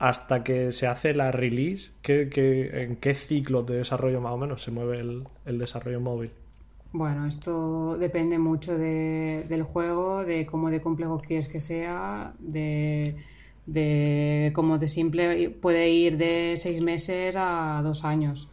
[0.00, 4.70] hasta que se hace la release, en qué ciclo de desarrollo más o menos se
[4.70, 6.30] mueve el, desarrollo móvil?
[6.90, 13.14] Bueno, esto depende mucho del juego, de cómo de complejo quieres que sea, de,
[13.66, 18.48] de cómo de simple puede ir de seis meses a dos años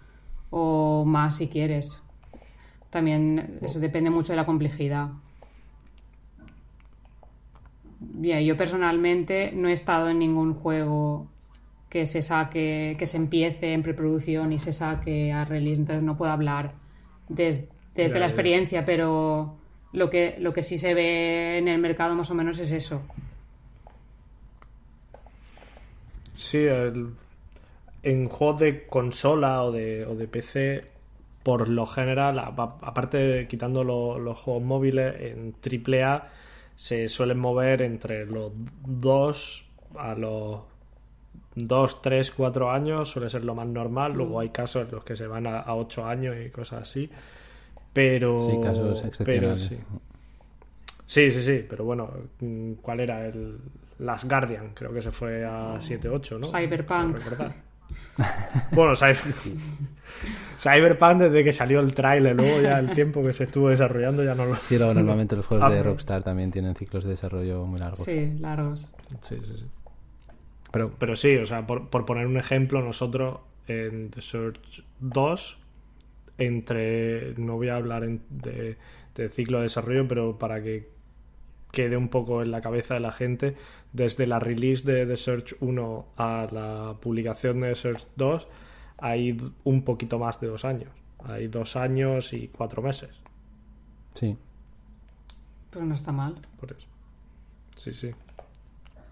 [0.49, 2.03] o más si quieres.
[2.89, 5.12] También eso depende mucho de la complejidad.
[8.01, 11.29] Bien, yo personalmente no he estado en ningún juego
[11.89, 16.17] que se saque, que se empiece en preproducción y se saque a release, entonces no
[16.17, 16.73] puedo hablar
[17.30, 19.58] desde, la experiencia, pero
[19.93, 23.02] lo que, lo que sí se ve en el mercado más o menos es eso.
[26.34, 26.67] Sí,
[28.04, 30.84] en juegos de consola o de, o de PC,
[31.41, 36.28] por lo general, aparte quitando los juegos móviles, en AAA
[36.76, 38.52] se suelen mover entre los
[38.86, 39.65] dos
[39.97, 40.62] a los
[41.57, 44.13] 2, 3, 4 años suele ser lo más normal.
[44.13, 47.09] Luego hay casos en los que se van a, 8 años y cosas así.
[47.93, 48.47] Pero.
[48.47, 49.61] Sí, casos excepcionales.
[49.61, 49.77] sí.
[51.05, 51.65] sí, sí, sí.
[51.67, 52.09] Pero bueno,
[52.81, 53.25] ¿cuál era?
[53.25, 53.57] El
[53.99, 56.47] Last Guardian, creo que se fue a 7, 8, ¿no?
[56.47, 57.17] Cyberpunk.
[58.71, 58.93] bueno,
[60.57, 64.35] Cyberpunk desde que salió el trailer, luego ya el tiempo que se estuvo desarrollando ya
[64.35, 64.55] no lo...
[64.57, 68.03] Sí, luego normalmente los juegos de Rockstar también tienen ciclos de desarrollo muy largos.
[68.03, 68.91] Sí, largos.
[69.21, 69.65] Sí, sí, sí.
[70.77, 75.57] Pero, pero sí, o sea, por, poner un ejemplo, nosotros en The Search 2,
[76.37, 78.77] entre, no voy a hablar de,
[79.15, 80.87] de ciclo de desarrollo, pero para que
[81.71, 83.55] quede un poco en la cabeza de la gente,
[83.91, 88.47] desde la release de The Search 1 a la publicación de The Search 2
[88.99, 90.91] hay un poquito más de dos años.
[91.23, 93.09] Hay dos años y cuatro meses.
[94.13, 94.37] Sí.
[95.71, 96.39] Pero no está mal.
[96.59, 96.87] Por eso.
[97.77, 98.11] Sí, sí.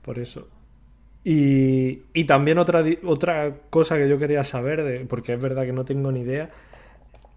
[0.04, 0.48] Por eso.
[1.28, 5.74] Y, y también otra, otra cosa que yo quería saber, de, porque es verdad que
[5.74, 6.52] no tengo ni idea,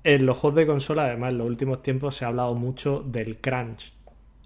[0.05, 3.39] en los juegos de consola, además, en los últimos tiempos se ha hablado mucho del
[3.39, 3.95] crunch.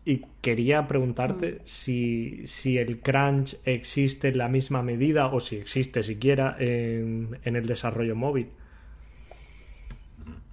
[0.05, 1.59] Y quería preguntarte mm.
[1.65, 7.57] si, si, el crunch existe en la misma medida o si existe siquiera en, en,
[7.57, 8.47] el desarrollo móvil.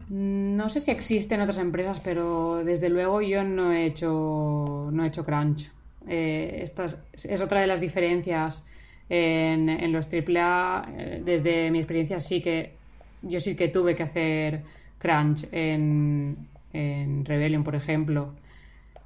[0.10, 5.04] No sé si existe en otras empresas, pero desde luego yo no he hecho, no
[5.04, 5.70] he hecho crunch.
[6.10, 8.66] Eh, es, otra de las diferencias
[9.08, 10.90] en, en los AAA.
[10.98, 12.74] Eh, desde mi experiencia sí que
[13.22, 14.64] yo sí que tuve que hacer
[14.98, 18.34] crunch en, en Rebellion, por ejemplo.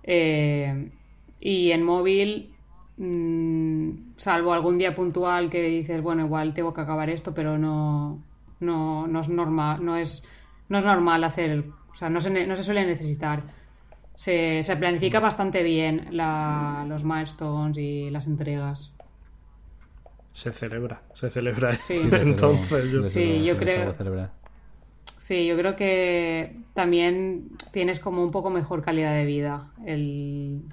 [0.03, 0.89] Eh,
[1.39, 2.53] y en móvil,
[2.97, 8.23] mm, salvo algún día puntual que dices, bueno, igual tengo que acabar esto, pero no,
[8.59, 10.23] no, no es normal, no es,
[10.69, 13.43] no es normal hacer, o sea, no se, no se suele necesitar.
[14.15, 18.93] Se, se planifica bastante bien los milestones y las entregas.
[20.31, 21.75] Se celebra, se celebra.
[21.75, 21.95] Sí.
[22.11, 23.95] Entonces, yo, sí, yo creo.
[25.19, 30.69] Sí, yo creo que también tienes como un poco mejor calidad de vida en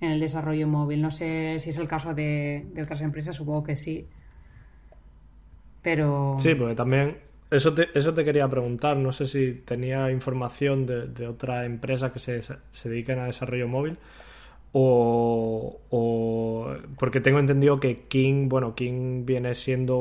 [0.00, 1.02] el desarrollo móvil.
[1.02, 4.08] No sé si es el caso de, otras empresas, supongo que sí.
[5.82, 6.36] Pero.
[6.40, 7.18] Sí, porque también.
[7.54, 8.96] Eso te, eso te quería preguntar.
[8.96, 13.68] No sé si tenía información de, de otras empresas que se, se dedican a desarrollo
[13.68, 13.96] móvil.
[14.72, 19.96] O, o, porque tengo entendido que King, bueno, King viene siendo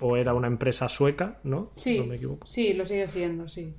[0.00, 1.70] o era una empresa sueca, ¿no?
[1.76, 2.44] Sí, me equivoco.
[2.46, 3.72] sí, lo sigue siendo, sí.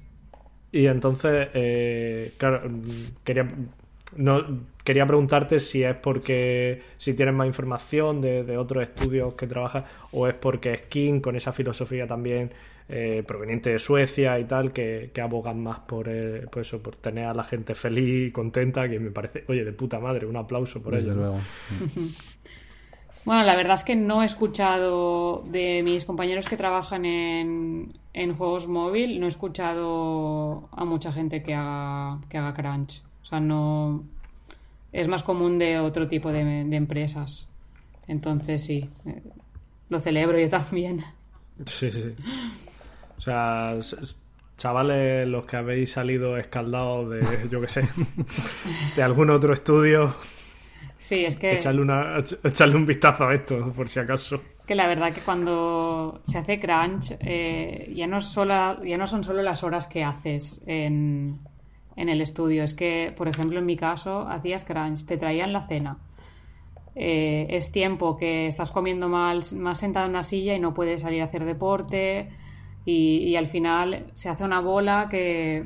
[0.72, 2.62] Y entonces, eh, claro,
[3.24, 3.48] quería,
[4.18, 4.44] no,
[4.84, 10.28] quería preguntarte si es porque, si tienes más información de, otros estudios que trabajas, o
[10.28, 12.52] es porque es King con esa filosofía también
[12.90, 17.26] eh, proveniente de Suecia y tal, que, abogan más por, eh, por, eso, por tener
[17.26, 20.82] a la gente feliz y contenta, que me parece, oye, de puta madre, un aplauso
[20.82, 21.20] por Desde ello.
[21.20, 21.40] Luego.
[23.26, 27.94] Bueno, la verdad es que no he escuchado de mis compañeros que trabajan en,
[28.38, 33.02] juegos móvil, no he escuchado a mucha gente que haga, que haga crunch.
[33.24, 34.04] O sea, no.
[34.92, 37.48] Es más común de otro tipo de, empresas.
[38.08, 39.24] Entonces, sí, eh,
[39.90, 41.02] lo celebro yo también.
[41.66, 42.16] Sí, sí, sí.
[43.18, 43.78] O sea,
[44.58, 47.88] chavales, los que habéis salido escaldados de, yo qué sé,
[48.96, 50.16] de algún otro estudio,
[51.04, 51.56] Sí, es que...
[51.56, 54.42] Echarle, una, echarle un vistazo a esto, por si acaso.
[54.66, 59.22] Que la verdad que cuando se hace crunch, eh, ya, no solo, ya no son
[59.22, 61.42] solo las horas que haces en,
[61.96, 62.64] el estudio.
[62.64, 65.98] Es que, por ejemplo, en mi caso, hacías crunch, te traían la cena.
[66.96, 71.02] Eh, es tiempo que estás comiendo mal, más sentado en una silla y no puedes
[71.02, 72.30] salir a hacer deporte.
[72.86, 75.64] Y, al final se hace una bola que,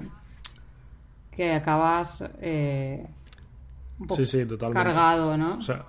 [1.31, 2.23] que acabas...
[2.41, 3.05] Eh,
[4.15, 4.83] sí, sí, totalmente.
[4.83, 5.57] cargado, ¿no?
[5.57, 5.85] O sea,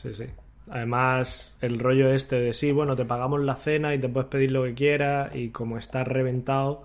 [0.00, 0.24] sí, sí.
[0.70, 4.52] Además, el rollo este de sí, bueno, te pagamos la cena y te puedes pedir
[4.52, 6.84] lo que quieras y como estás reventado,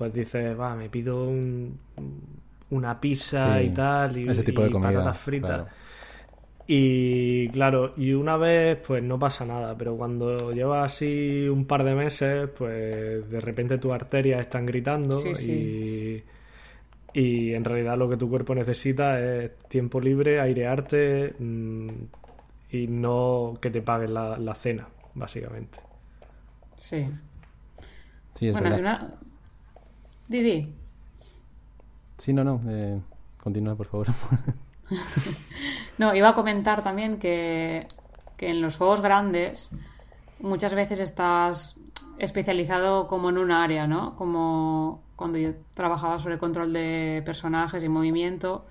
[0.00, 1.78] pues dices, va, me pido un,
[2.70, 5.66] una pizza y tal y, ese tipo de patatas fritas.
[6.66, 11.84] Y claro, y una vez pues no pasa nada, pero cuando llevas así un par
[11.84, 16.22] de meses, pues de repente tus arterias están gritando y
[17.12, 21.88] y en realidad lo que tu cuerpo necesita es tiempo libre, airearte mm,
[22.70, 25.78] y no que te paguen la, cena, básicamente.
[26.76, 27.06] Sí.
[28.32, 29.14] Sí, es bueno, una...
[30.30, 30.72] Didi.
[32.18, 32.60] Sí, no, no.
[32.68, 33.00] Eh,
[33.42, 34.06] continúa, por favor.
[35.98, 37.88] no, iba a comentar también que,
[38.36, 39.70] que en los juegos grandes
[40.38, 41.74] muchas veces estás
[42.18, 44.14] especializado como en un área, ¿no?
[44.14, 48.66] Como cuando yo trabajaba sobre control de personajes y movimiento.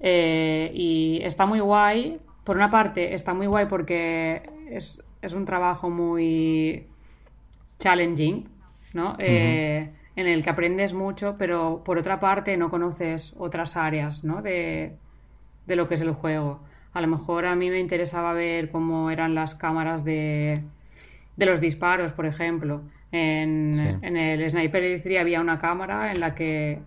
[0.00, 4.98] Eh, y está muy guay por una parte, está muy guay porque es,
[5.34, 6.86] un trabajo muy
[7.78, 8.48] challenging,
[8.94, 9.16] ¿no?
[9.18, 14.42] Eh, en el que aprendes mucho, pero por otra parte no conoces otras áreas, ¿no?
[14.42, 14.96] De,
[15.66, 16.60] de lo que es el juego.
[16.92, 20.62] A lo mejor a mí me interesaba ver cómo eran las cámaras de,
[21.36, 22.82] de los disparos, por ejemplo.
[23.10, 26.80] En, en el Sniper Elite 3 había una cámara en la que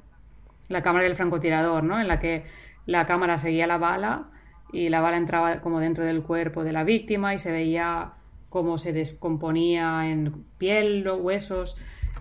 [0.70, 2.00] la cámara del francotirador, ¿no?
[2.00, 2.44] En la que
[2.86, 4.26] la cámara seguía la bala
[4.72, 8.14] y la bala entraba como dentro del cuerpo de la víctima y se veía
[8.50, 11.78] cómo se descomponía en piel, o huesos.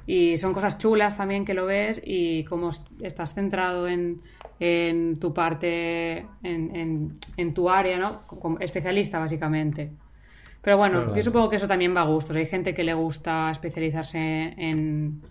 [0.07, 4.21] Y son cosas chulas también que lo ves y cómo estás centrado en,
[4.61, 8.23] en tu parte, en, en, tu área, ¿no?
[8.27, 9.91] Como especialista, básicamente.
[10.61, 12.37] Pero bueno, yo supongo que eso también va a gustos.
[12.37, 15.23] Hay gente que le gusta especializarse en,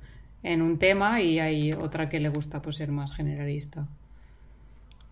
[0.44, 3.88] en un tema y hay otra que le gusta pues, ser más generalista.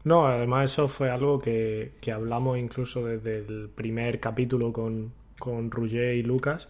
[0.04, 6.24] No, además eso fue algo que, hablamos incluso desde el primer capítulo con, con y
[6.24, 6.69] Lucas,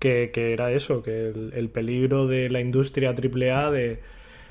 [0.00, 4.00] que, era eso, que el, peligro de la industria AAA de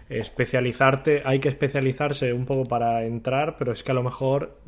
[0.08, 4.60] especializarte, hay que especializarse un poco para entrar, pero es que a lo mejor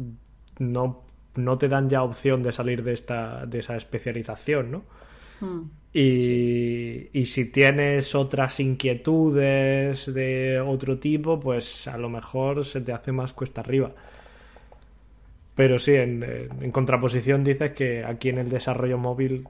[0.57, 1.03] no,
[1.35, 4.83] no te dan ya opción de salir de, esta, de esa especialización, ¿no?
[5.39, 5.69] Hmm.
[5.93, 12.93] Y, y, si tienes otras inquietudes de otro tipo, pues a lo mejor se te
[12.93, 13.91] hace más cuesta arriba.
[15.53, 19.45] Pero sí, en, en contraposición dices que aquí en el desarrollo móvil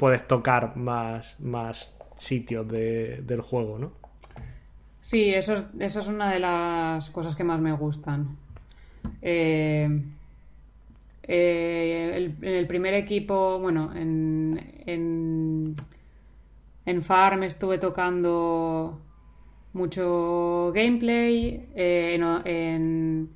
[0.00, 3.92] puedes tocar más, más sitios de, del juego, ¿no?
[4.98, 8.38] Sí, eso es, eso es una de las cosas que más me gustan.
[9.20, 10.02] Eh,
[11.24, 15.76] eh, en el primer equipo, bueno, en, en,
[16.86, 19.02] en Farm estuve tocando
[19.74, 23.28] mucho gameplay, eh, en,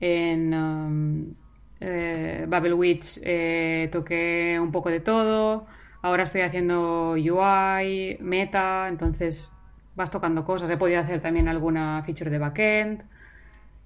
[0.00, 1.34] en, um,
[1.84, 5.66] eh, Witch eh, toqué un poco de todo,
[6.02, 9.52] ahora estoy haciendo UI, meta, entonces
[9.94, 13.02] vas tocando cosas, he podido hacer también alguna feature de backend.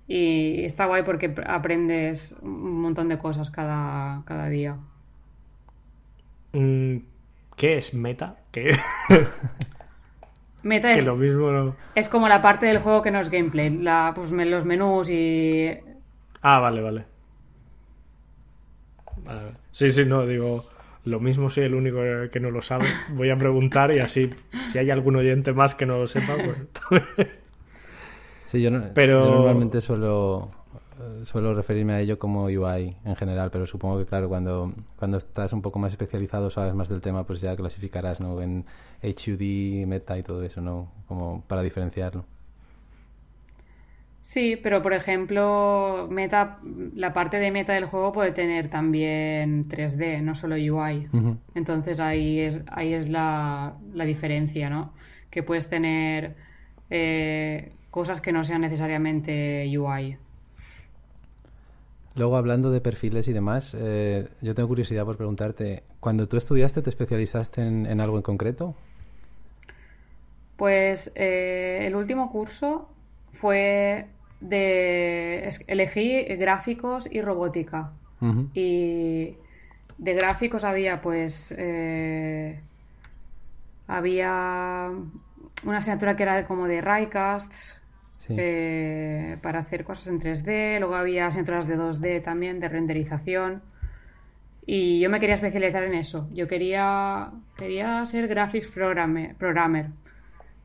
[0.07, 4.79] Y está guay porque aprendes un montón de cosas cada, cada día.
[6.53, 6.99] Mm,
[7.57, 8.37] ¿Qué es meta?
[8.51, 8.71] ¿Qué?
[10.63, 13.69] meta es, lo mismo es como la parte del juego que no es gameplay.
[13.69, 15.77] La, pues, los menús y...
[16.41, 17.05] Ah, vale, vale.
[19.73, 20.67] Sí, sí, no, digo...
[21.05, 22.85] Lo mismo soy el único que no lo sabe.
[23.15, 24.29] Voy a preguntar y así,
[24.71, 26.37] si hay algún oyente más que no lo sepa,
[26.91, 27.09] pues...
[28.45, 30.51] Sí, yo, normalmente suelo,
[31.25, 35.53] suelo referirme a ello como UI en general, pero supongo que, claro, cuando, cuando estás
[35.53, 38.41] un poco más especializado, sabes más del tema, pues ya clasificarás ¿no?
[38.41, 38.65] en
[39.03, 40.91] HUD, meta y todo eso, ¿no?
[41.07, 42.25] Como para diferenciarlo.
[44.29, 46.59] Sí, pero por ejemplo, meta,
[46.95, 51.09] la parte de meta del juego puede tener también 3D, no solo UI.
[51.55, 54.93] Entonces ahí es, ahí es la, la diferencia, ¿no?
[55.31, 56.37] Que puedes tener
[56.91, 60.19] eh, cosas que no sean necesariamente UI.
[62.15, 66.83] Luego, hablando de perfiles y demás, eh, yo tengo curiosidad por preguntarte, cuando tú estudiaste,
[66.83, 68.75] ¿te especializaste en, algo en concreto?
[70.59, 72.91] Pues eh, el último curso
[73.33, 74.07] fue
[74.41, 75.51] de...
[75.67, 77.93] elegí gráficos y robótica.
[78.55, 79.37] Y
[79.99, 81.55] de gráficos había pues...
[81.57, 82.61] Eh,
[83.87, 84.91] había
[85.65, 87.81] una asignatura que era como de Raycasts
[88.29, 93.63] eh, para hacer cosas en 3D, luego había asignaturas de 2D también, de renderización.
[94.67, 96.29] Y yo me quería especializar en eso.
[96.35, 99.87] Yo quería, quería ser graphics programmer, programmer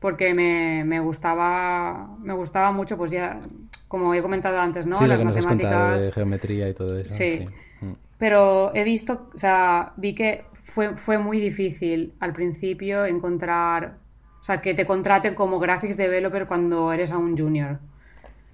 [0.04, 3.40] porque me, me, gustaba me gustaba mucho, pues ya,
[3.88, 5.04] como he comentado antes, ¿no?
[5.06, 6.02] Las matemáticas.
[6.02, 7.14] de geometría y todo eso.
[7.14, 7.46] Sí.
[7.80, 7.92] Mm.
[8.18, 14.04] Pero he visto, o sea, vi que fue, fue muy difícil al principio encontrar
[14.44, 17.78] o sea, que te contraten como graphics developer cuando eres aún junior.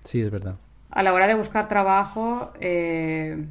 [0.05, 0.55] Sí, es verdad.
[0.89, 3.45] A la hora de buscar trabajo, eh,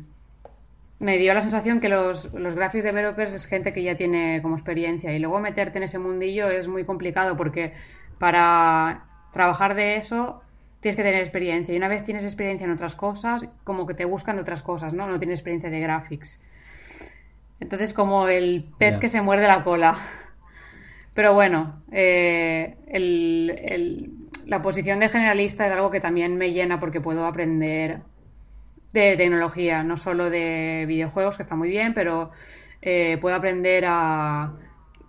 [1.00, 4.56] me dio la sensación que los, los graphics developers es gente que ya tiene como
[4.56, 7.74] experiencia y luego meterte en ese mundillo es muy complicado porque
[8.20, 10.42] para trabajar de eso
[10.80, 14.06] tienes que tener experiencia y una vez tienes experiencia en otras cosas, como que te
[14.06, 15.08] buscan otras cosas, ¿no?
[15.08, 16.42] No tienes experiencia de graphics.
[17.60, 19.98] Entonces, como el pez que se muerde la cola.
[21.14, 22.78] Pero bueno, eh,
[24.46, 28.00] la posición de generalista es algo que también me llena porque puedo aprender
[28.94, 32.32] de tecnología, no solo de videojuegos, que está muy bien, pero
[32.82, 34.54] eh, puedo aprender a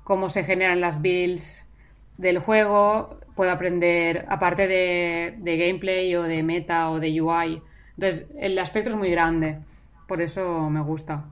[0.02, 1.68] cómo se generan las builds
[2.18, 7.62] del juego, puedo aprender, aparte de, de gameplay o de meta o de UI.
[7.96, 9.58] Entonces, el aspecto es muy grande
[10.10, 11.24] por eso me gusta.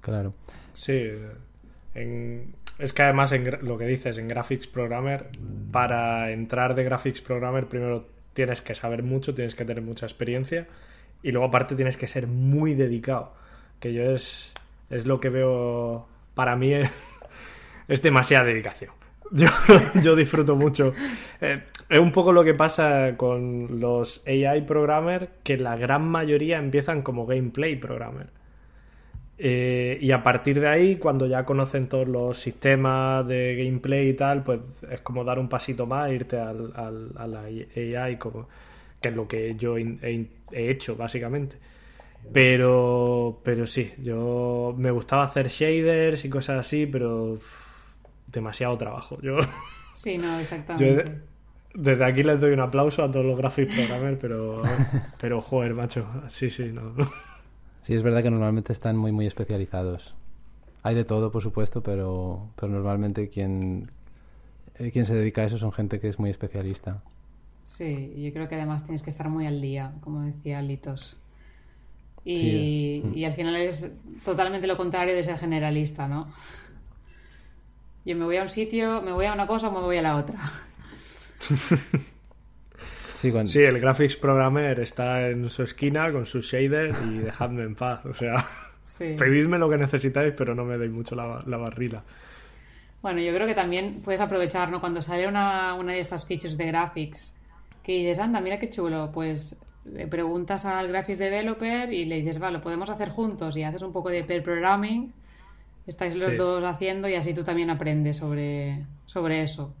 [0.00, 0.34] Claro.
[0.72, 1.10] Sí,
[2.78, 5.26] es que además en lo que dices en Graphics Programmer,
[5.72, 10.68] para entrar de Graphics Programmer primero tienes que saber mucho, tienes que tener mucha experiencia
[11.24, 13.34] y luego aparte tienes que ser muy dedicado,
[13.80, 14.52] que yo es,
[14.88, 16.06] es lo que veo
[16.36, 18.92] para mí es, demasiada dedicación.
[19.32, 19.48] Yo,
[20.02, 20.94] yo disfruto mucho.
[21.40, 26.58] Eh, es un poco lo que pasa con los AI programmer, que la gran mayoría
[26.58, 28.28] empiezan como gameplay programmer.
[29.38, 34.14] Eh, y a partir de ahí, cuando ya conocen todos los sistemas de gameplay y
[34.14, 34.60] tal, pues
[34.90, 36.72] es como dar un pasito más, irte al,
[37.16, 38.48] a la AI, como,
[39.00, 41.56] que es lo que yo he, hecho, básicamente.
[42.32, 47.38] Pero, pero sí, yo me gustaba hacer shaders y cosas así, pero
[48.32, 49.20] demasiado trabajo.
[49.22, 49.38] Yo,
[49.94, 51.20] sí, no, exactamente.
[51.74, 54.62] desde aquí les doy un aplauso a todos los graphics programmers, pero,
[55.20, 56.94] pero joder, macho, sí, sí, no.
[57.82, 60.14] Sí, es verdad que normalmente están muy, muy especializados.
[60.84, 63.90] Hay de todo, por supuesto, pero, pero normalmente quien,
[64.78, 67.02] eh, quien se dedica a eso son gente que es muy especialista.
[67.64, 71.16] Sí, yo creo que además tienes que estar muy al día, como decía Litos.
[72.24, 73.90] Y, y al final es
[74.24, 76.28] totalmente lo contrario de ser generalista, ¿no?
[78.04, 80.02] Yo me voy a un sitio, me voy a una cosa o me voy a
[80.02, 80.34] la otra.
[83.22, 88.04] Sí, el graphics programmer está en su esquina con su shader y dejadme en paz.
[88.04, 88.44] O sea,
[88.98, 92.02] pedidme lo que necesitáis, pero no me deis mucho la, barrila.
[93.00, 94.80] Bueno, yo creo que también puedes aprovechar, ¿no?
[94.80, 97.36] Cuando sale una, una de estas features de graphics,
[97.84, 102.40] que dices, anda, mira qué chulo, pues le preguntas al graphics developer y le dices,
[102.40, 105.12] vale, lo podemos hacer juntos y haces un poco de pair programming,
[105.86, 109.72] estáis los dos haciendo y así tú también aprendes sobre, sobre eso.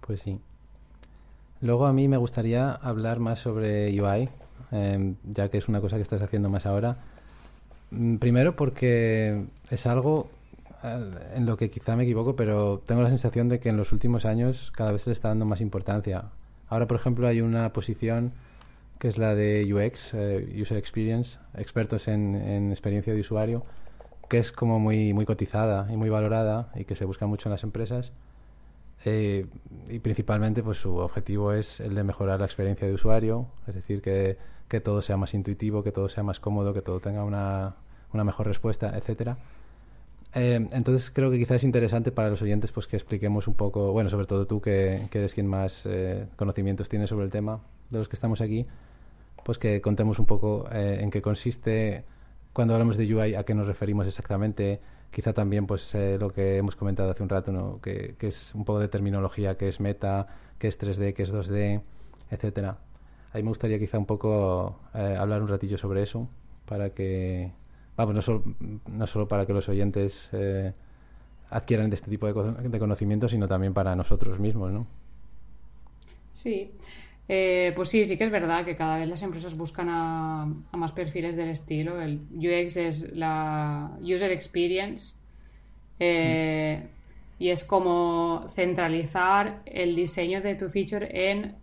[0.00, 0.38] Pues sí.
[1.60, 4.28] Luego a mí me gustaría hablar más sobre UI,
[4.70, 6.94] em, ya que es una cosa que estás haciendo más ahora.
[7.90, 10.28] Mm, primero porque es algo
[11.34, 14.26] en lo que quizá me equivoco, pero tengo la sensación de que en los últimos
[14.26, 16.24] años cada vez se le está dando más importancia.
[16.68, 18.32] Ahora, por ejemplo, hay una posición
[18.98, 23.62] que es la de UX, eh, User Experience, expertos en, en, experiencia de usuario,
[24.28, 27.52] que es como muy, muy cotizada y muy valorada y que se busca mucho en
[27.52, 28.12] las empresas.
[29.04, 29.46] Eh,
[29.90, 34.00] y principalmente pues su objetivo es el de mejorar la experiencia de usuario, es decir,
[34.00, 37.74] que, que todo sea más intuitivo, que todo sea más cómodo, que todo tenga una,
[38.12, 39.36] una mejor respuesta, etcétera.
[40.34, 43.92] Eh, entonces creo que quizás es interesante para los oyentes pues que expliquemos un poco,
[43.92, 47.60] bueno, sobre todo tú que, que eres quien más eh, conocimientos tiene sobre el tema
[47.90, 48.64] de los que estamos aquí,
[49.44, 52.04] pues que contemos un poco en qué consiste,
[52.54, 54.80] cuando hablamos de UI, a qué nos referimos exactamente,
[55.10, 57.80] quizá también pues eh, lo que hemos comentado hace un rato, ¿no?
[57.82, 60.24] que, es un poco de terminología, que es meta,
[60.58, 61.82] que es 3D, que es 2D,
[62.30, 62.78] etcétera.
[63.32, 66.28] Ahí me gustaría quizá un poco eh, hablar un ratillo sobre eso,
[66.64, 67.50] para que,
[67.96, 68.44] vamos, no solo,
[68.92, 70.72] no solo para que los oyentes eh,
[71.50, 74.86] adquieran de este tipo de, de conocimientos, sino también para nosotros mismos, ¿no?
[76.34, 76.72] Sí,
[77.28, 80.92] eh, pues sí, sí que es verdad que cada vez las empresas buscan a, más
[80.92, 82.00] perfiles del estilo.
[82.00, 85.14] El UX es la User Experience
[85.98, 86.86] eh,
[87.38, 91.54] y es como centralizar el diseño de tu feature en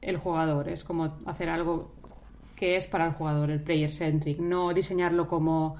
[0.00, 0.68] el jugador.
[0.68, 1.92] Es como hacer algo
[2.54, 4.38] que es para el jugador, el player centric.
[4.38, 5.76] No diseñarlo como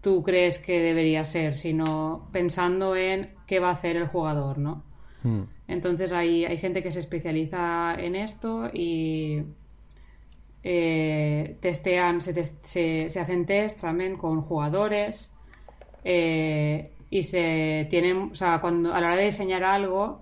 [0.00, 4.84] tú crees que debería ser, sino pensando en qué va a hacer el jugador, ¿no?
[5.26, 5.42] Hmm.
[5.66, 9.42] Entonces hay, hay gente que se especializa en esto y
[10.62, 12.44] eh, testean, se,
[13.08, 15.32] se, hacen tests también con jugadores
[16.04, 20.20] eh, y se tienen, o sea, cuando a la hora de diseñar algo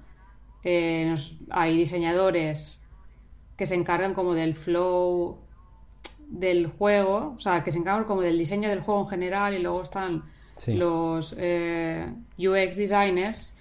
[0.62, 1.14] eh,
[1.50, 2.82] hay diseñadores
[3.58, 5.36] que se encargan como del flow
[6.18, 9.58] del juego, o sea, que se encargan como del diseño del juego en general y
[9.58, 10.24] luego están
[10.66, 13.53] los UX designers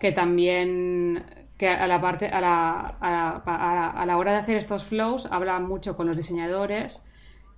[0.00, 1.24] que también
[1.58, 5.94] que a la parte a la, a la, hora de hacer estos flows habla mucho
[5.94, 7.04] con los diseñadores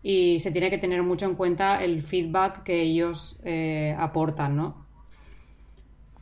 [0.03, 4.85] y se tiene que tener mucho en cuenta el feedback que ellos eh, aportan, ¿no?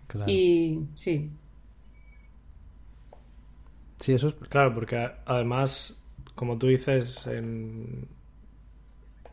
[0.09, 0.31] Claro.
[0.31, 1.31] Y sí.
[3.99, 5.99] Sí, eso es claro, porque además,
[6.35, 8.09] como tú dices, en,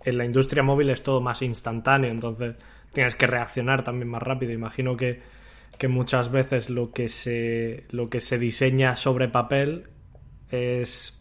[0.05, 2.55] en la industria móvil es todo más instantáneo, entonces
[2.93, 4.53] tienes que reaccionar también más rápido.
[4.53, 5.21] Imagino que
[5.77, 9.87] que muchas veces lo que se, lo que se diseña sobre papel
[10.49, 11.13] es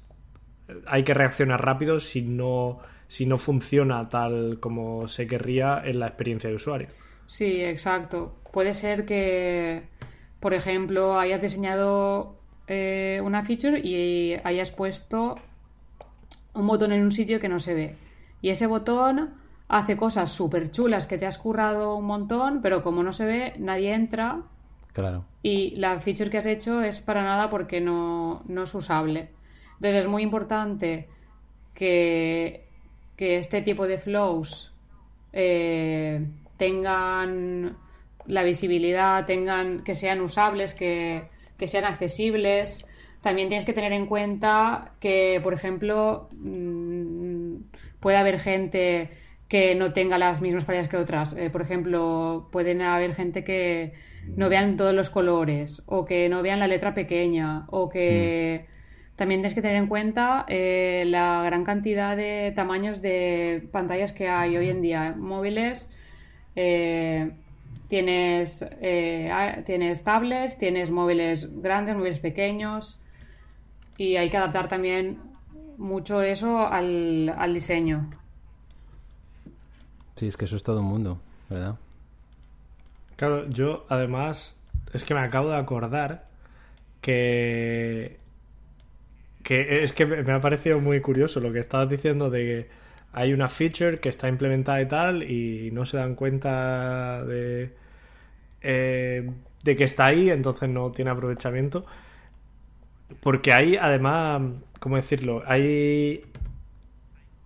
[0.87, 2.79] hay que reaccionar rápido si no,
[3.09, 6.89] si no funciona tal como se querría en la experiencia de usuario.
[7.27, 8.37] Sí, exacto.
[8.53, 9.85] Puede ser que,
[10.41, 12.37] por ejemplo, hayas diseñado
[12.69, 15.37] eh, una feature y hayas puesto
[16.55, 17.95] un botón en un sitio que no se ve.
[18.43, 19.35] Y ese botón
[19.69, 23.55] hace cosas súper chulas que te has currado un montón, pero como no se ve,
[23.59, 24.43] nadie entra.
[24.93, 25.25] Claro.
[25.43, 29.31] Y la feature que has hecho es para nada porque no, no es usable.
[29.75, 31.09] Entonces es muy importante
[31.75, 32.67] que,
[33.17, 34.73] que este tipo de flows
[35.33, 37.77] eh, tengan
[38.27, 41.25] la visibilidad, tengan, que sean usables, que,
[41.59, 42.87] que sean accesibles.
[43.21, 47.57] También tienes que tener en cuenta que, por ejemplo, mm,
[48.01, 49.11] puede haber gente
[49.49, 51.33] que no tenga las mismas cualidades que otras.
[51.35, 53.93] Eh, por ejemplo, pueden haber gente que
[54.37, 58.67] no vean todos los colores o que no vean la letra pequeña o que
[59.15, 64.29] también tienes que tener en cuenta eh, la gran cantidad de tamaños de pantallas que
[64.29, 65.15] hay hoy en día.
[65.17, 65.91] Móviles,
[66.57, 67.31] eh,
[67.89, 68.67] tienes,
[69.65, 73.01] tienes tablets, tienes móviles grandes, móviles pequeños
[73.97, 75.19] y hay que adaptar también
[75.79, 78.11] mucho eso al, al diseño.
[80.17, 81.77] Sí, es que eso es todo un mundo, ¿verdad?
[83.17, 84.57] Claro, yo además
[84.93, 86.27] es que me acabo de acordar
[87.01, 88.19] que
[89.43, 92.69] que es que me ha parecido muy curioso lo que estabas diciendo de que
[93.13, 97.73] hay una feature que está implementada y tal y no se dan cuenta de
[98.63, 99.31] eh,
[99.63, 101.87] de que está ahí, entonces no tiene aprovechamiento.
[103.21, 104.43] Porque hay, además,
[104.81, 105.43] ¿cómo decirlo?
[105.47, 106.25] Hay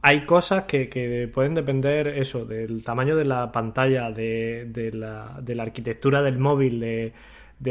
[0.02, 5.62] hay cosas que, pueden depender eso, del tamaño de la pantalla, de, la, de la,
[5.62, 7.12] arquitectura del móvil, de,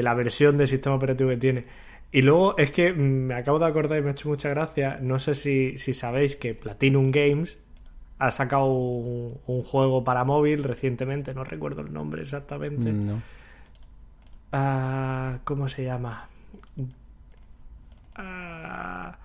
[0.03, 1.65] la versión del sistema operativo que tiene.
[2.11, 5.17] Y luego es que me acabo de acordar y me ha hecho mucha gracia, no
[5.19, 7.57] sé si, sabéis que Platinum Games
[8.19, 12.91] ha sacado un, juego para móvil recientemente, no recuerdo el nombre exactamente.
[12.91, 13.21] No.
[14.51, 16.27] Ah, ¿Cómo se llama?
[18.15, 19.17] Ah,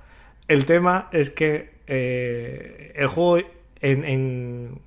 [0.46, 3.38] el tema es que eh, el juego
[3.80, 4.80] en,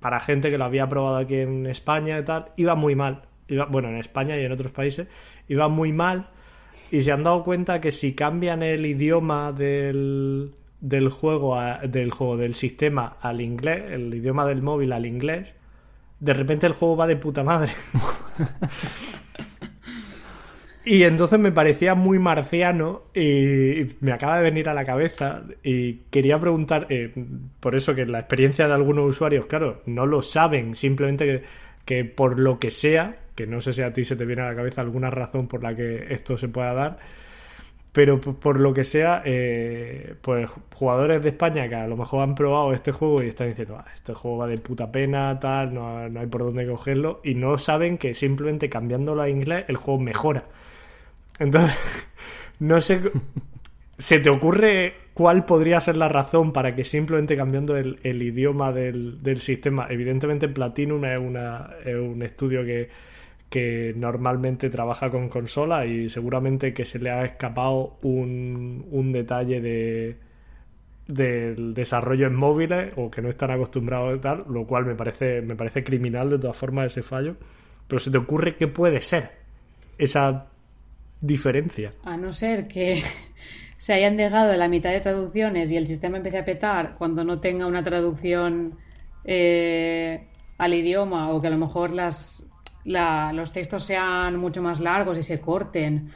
[0.00, 3.22] para gente que lo había probado aquí en España y tal, iba muy mal.
[3.70, 5.08] Bueno, en España y en otros países,
[5.48, 6.28] iba muy mal.
[6.90, 10.52] Y se han dado cuenta que si cambian el idioma del
[11.10, 15.54] juego, del juego, del sistema al inglés, el idioma del móvil al inglés,
[16.20, 17.72] de repente el juego va de puta madre.
[20.86, 25.94] Y entonces me parecía muy marciano y me acaba de venir a la cabeza y
[26.10, 27.10] quería preguntar, eh,
[27.60, 31.42] por eso que la experiencia de algunos usuarios, claro, no lo saben, simplemente
[31.86, 34.50] que, por lo que sea, que no sé si a ti se te viene a
[34.50, 36.98] la cabeza alguna razón por la que esto se pueda dar,
[37.92, 42.34] pero por lo que sea, eh, pues jugadores de España que a lo mejor han
[42.34, 46.08] probado este juego y están diciendo, ah, este juego va de puta pena, tal, no,
[46.10, 50.00] no hay por dónde cogerlo, y no saben que simplemente cambiándolo a inglés el juego
[50.00, 50.44] mejora.
[51.38, 51.76] Entonces,
[52.58, 53.00] no sé.
[53.96, 59.40] ¿Se te ocurre cuál podría ser la razón para que simplemente cambiando el, idioma del,
[59.40, 59.86] sistema?
[59.88, 62.88] Evidentemente, Platinum es, una, es un estudio que,
[63.48, 69.60] que normalmente trabaja con consola y seguramente que se le ha escapado un, un detalle
[69.60, 70.16] de
[71.06, 75.42] del desarrollo en móviles o que no están acostumbrados a tal, lo cual me parece,
[75.42, 77.36] me parece criminal de todas formas ese fallo.
[77.86, 79.32] Pero se te ocurre qué puede ser
[79.98, 80.46] esa
[81.26, 81.92] diferencia.
[82.04, 83.02] A no ser que
[83.78, 87.40] se hayan dejado la mitad de traducciones y el sistema empiece a petar cuando no
[87.40, 88.78] tenga una traducción
[89.24, 90.26] eh,
[90.58, 92.42] al idioma o que a lo mejor las,
[92.84, 96.10] los textos sean mucho más largos y se corten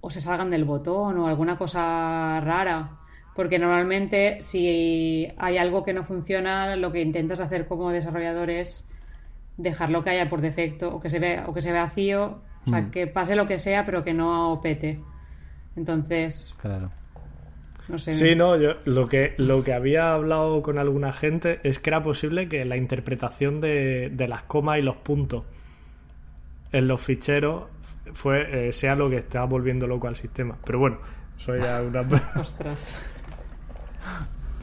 [0.00, 2.98] o se salgan del botón o alguna cosa rara.
[3.34, 8.86] Porque normalmente si hay algo que no funciona, lo que intentas hacer como desarrollador es
[9.56, 12.70] dejarlo que haya por defecto o que se vea, o que se vea vacío o
[12.70, 12.90] sea, mm.
[12.90, 15.00] que pase lo que sea, pero que no pete.
[15.76, 16.54] Entonces.
[16.60, 16.90] Claro.
[17.88, 18.12] No sé.
[18.12, 22.02] Sí, no, yo lo que, lo que había hablado con alguna gente es que era
[22.02, 25.44] posible que la interpretación de, de las comas y los puntos
[26.70, 27.64] en los ficheros
[28.14, 30.56] fue, eh, sea lo que estaba volviendo loco al sistema.
[30.64, 30.98] Pero bueno,
[31.36, 32.02] soy ya una.
[32.36, 32.96] Ostras.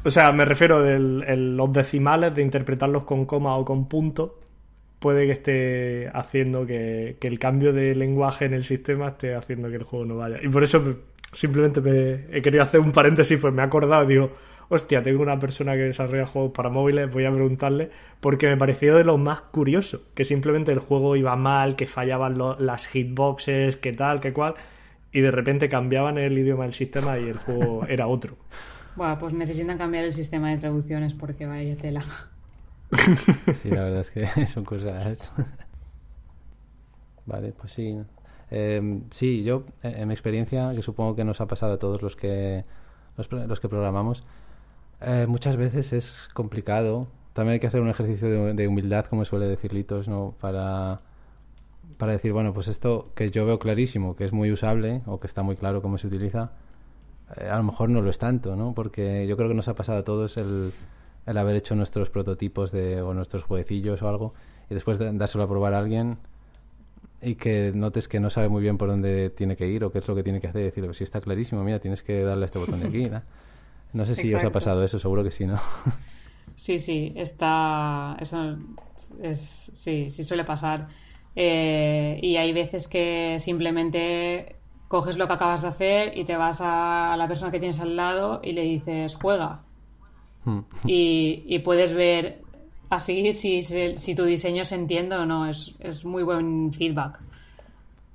[0.04, 4.40] O sea, me refiero a los decimales de interpretarlos con coma o con punto
[5.00, 9.78] puede que esté haciendo que, el cambio de lenguaje en el sistema esté haciendo que
[9.78, 10.40] el juego no vaya.
[10.42, 10.98] Y por eso
[11.32, 14.32] simplemente me he querido hacer un paréntesis, pues me he acordado, digo,
[14.68, 17.90] hostia, tengo una persona que desarrolla juegos para móviles, voy a preguntarle,
[18.20, 22.38] porque me pareció de lo más curioso, que simplemente el juego iba mal, que fallaban
[22.60, 24.56] las hitboxes, que tal, que cual,
[25.12, 28.38] y de repente cambiaban el idioma del sistema y el juego era otro.
[28.96, 32.04] Bueno, pues necesitan cambiar el sistema de traducciones porque vaya tela.
[33.62, 35.32] Sí, la verdad es que son cosas.
[37.26, 37.98] Vale, pues sí.
[38.52, 42.16] Em, sí, yo, en mi experiencia, que supongo que nos ha pasado a todos los
[42.16, 42.66] que,
[43.18, 44.24] los, que programamos,
[45.02, 47.08] Eh, muchas veces es complicado.
[47.34, 50.36] También hay que hacer un ejercicio de, humildad, como suele decir Litos, ¿no?
[50.42, 51.02] Para,
[51.98, 55.28] para decir, bueno, pues esto que yo veo clarísimo, que es muy usable o que
[55.28, 56.52] está muy claro cómo se utiliza,
[57.38, 58.74] eh, a lo mejor no lo es tanto, ¿no?
[58.74, 60.74] Porque yo creo que nos ha pasado a todos el,
[61.26, 64.34] el haber hecho nuestros prototipos de, o nuestros jueguecillos o algo
[64.70, 66.18] y después de dárselo a probar a alguien
[67.22, 70.00] y que notes que no sabe muy bien por dónde tiene que ir o qué
[70.00, 72.46] es lo que tiene que hacer y decirle, si está clarísimo, mira, tienes que darle
[72.46, 73.10] a este botón de aquí.
[73.94, 74.06] ¿no?
[74.06, 75.60] sé si os ha pasado eso, seguro que sí, ¿no?
[76.56, 78.18] Sí, sí, está.
[78.20, 78.58] Eso
[79.22, 79.72] es.
[79.74, 80.88] Sí, sí suele pasar.
[81.36, 84.58] Eh, y hay veces que simplemente
[84.90, 87.96] coges lo que acabas de hacer y te vas a la persona que tienes al
[87.96, 89.62] lado y le dices, juega.
[90.86, 92.42] Y, y puedes ver
[92.90, 95.48] así si, si, tu diseño se entiende o no.
[95.48, 97.20] Es, es muy buen feedback.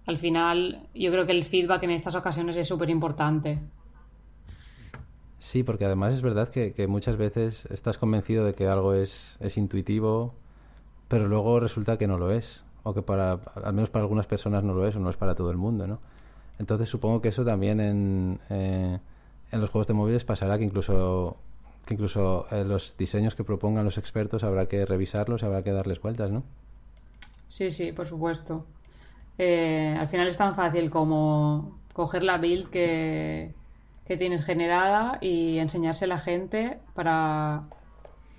[0.06, 3.58] Al final, yo creo que el feedback en estas ocasiones es súper importante.
[5.44, 9.58] Sí, porque además es verdad que, muchas veces estás convencido de que algo es, es,
[9.58, 10.34] intuitivo,
[11.06, 14.64] pero luego resulta que no lo es, o que para, al menos para algunas personas
[14.64, 16.00] no lo es, o no es para todo el mundo, ¿no?
[16.58, 18.98] Entonces supongo que eso también en, eh,
[19.52, 21.36] en los juegos de móviles pasará, que incluso,
[21.84, 26.00] que incluso eh, los diseños que propongan los expertos habrá que revisarlos, habrá que darles
[26.00, 26.42] vueltas, ¿no?
[27.48, 28.66] Sí, sí, por supuesto.
[29.38, 33.52] Eh, al final es tan fácil como coger la build que,
[34.06, 37.64] que tienes generada y enseñarse a la gente para,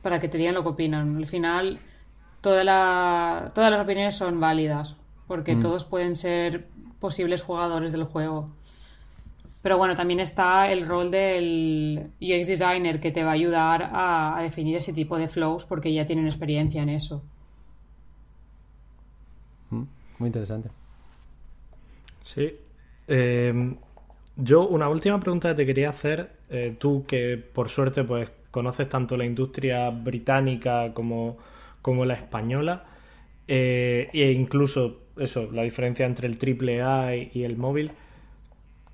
[0.02, 1.18] para que te digan lo que opinan.
[1.18, 1.80] Al final,
[2.42, 4.96] toda la, todas las opiniones son válidas,
[5.28, 5.60] porque mm.
[5.62, 6.68] todos pueden ser
[7.00, 8.50] posibles jugadores del juego.
[9.66, 14.38] Pero bueno, también está el rol del UX designer que te va a ayudar a,
[14.44, 17.24] definir ese tipo de flows porque ya tienen experiencia en eso.
[19.72, 19.84] Mm,
[20.20, 20.70] muy interesante.
[22.22, 22.56] Sí.
[23.08, 23.76] Eh,
[24.36, 28.88] yo, una última pregunta que te quería hacer, eh, tú que por suerte pues conoces
[28.88, 31.38] tanto la industria británica como,
[32.06, 32.86] la española,
[33.48, 37.90] eh, e incluso eso, la diferencia entre el AAA y, y el móvil,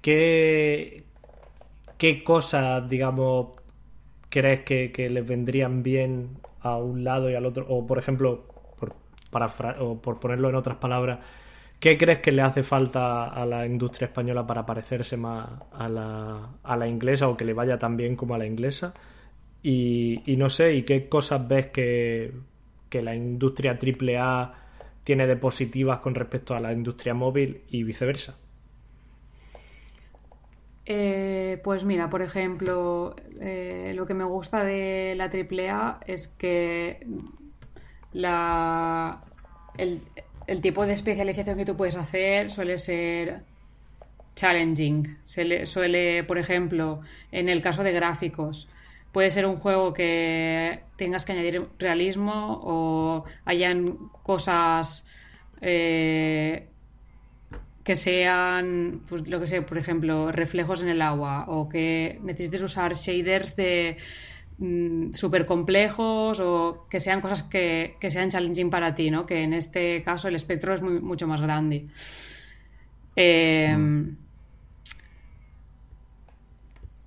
[0.01, 1.03] ¿qué,
[1.97, 3.49] qué cosas, digamos,
[4.29, 7.65] crees que, les vendrían bien a un lado y al otro?
[7.69, 8.45] O, por ejemplo,
[8.79, 8.95] por,
[9.29, 11.19] para, o por ponerlo en otras palabras,
[11.81, 16.49] ¿Qué crees que le hace falta a la industria española para parecerse más a la,
[16.61, 18.93] a la inglesa o que le vaya tan bien como a la inglesa?
[19.63, 22.31] Y, no sé, ¿y qué cosas ves que,
[22.91, 24.53] la industria AAA
[25.03, 28.37] tiene de positivas con respecto a la industria móvil y viceversa?
[30.93, 37.07] Eh, pues mira, por ejemplo, eh, lo que me gusta de la AAA es que
[38.11, 39.23] la,
[39.77, 40.01] el,
[40.61, 43.43] tipo de especialización que tú puedes hacer suele ser
[44.35, 45.17] challenging.
[45.23, 46.99] Suele, por ejemplo,
[47.31, 48.67] en el caso de gráficos,
[49.13, 55.05] puede ser un juego que tengas que añadir realismo o hayan cosas
[55.61, 56.67] eh,
[57.83, 62.61] que sean, pues lo que sé, por ejemplo, reflejos en el agua o que necesites
[62.61, 63.97] usar shaders de
[64.61, 69.25] Mm, súper complejos o que sean cosas que, sean challenging para ti, ¿no?
[69.25, 71.87] Que en este caso el espectro es mucho más grande.
[73.15, 74.17] Eh, mm.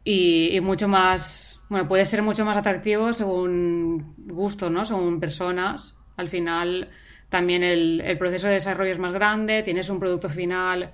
[0.05, 4.85] y, mucho más, bueno, puede ser mucho más atractivo según gusto, ¿no?
[4.85, 5.95] Según personas.
[6.17, 6.91] Al final
[7.35, 10.93] también el, el proceso de desarrollo es más grande, tienes un producto final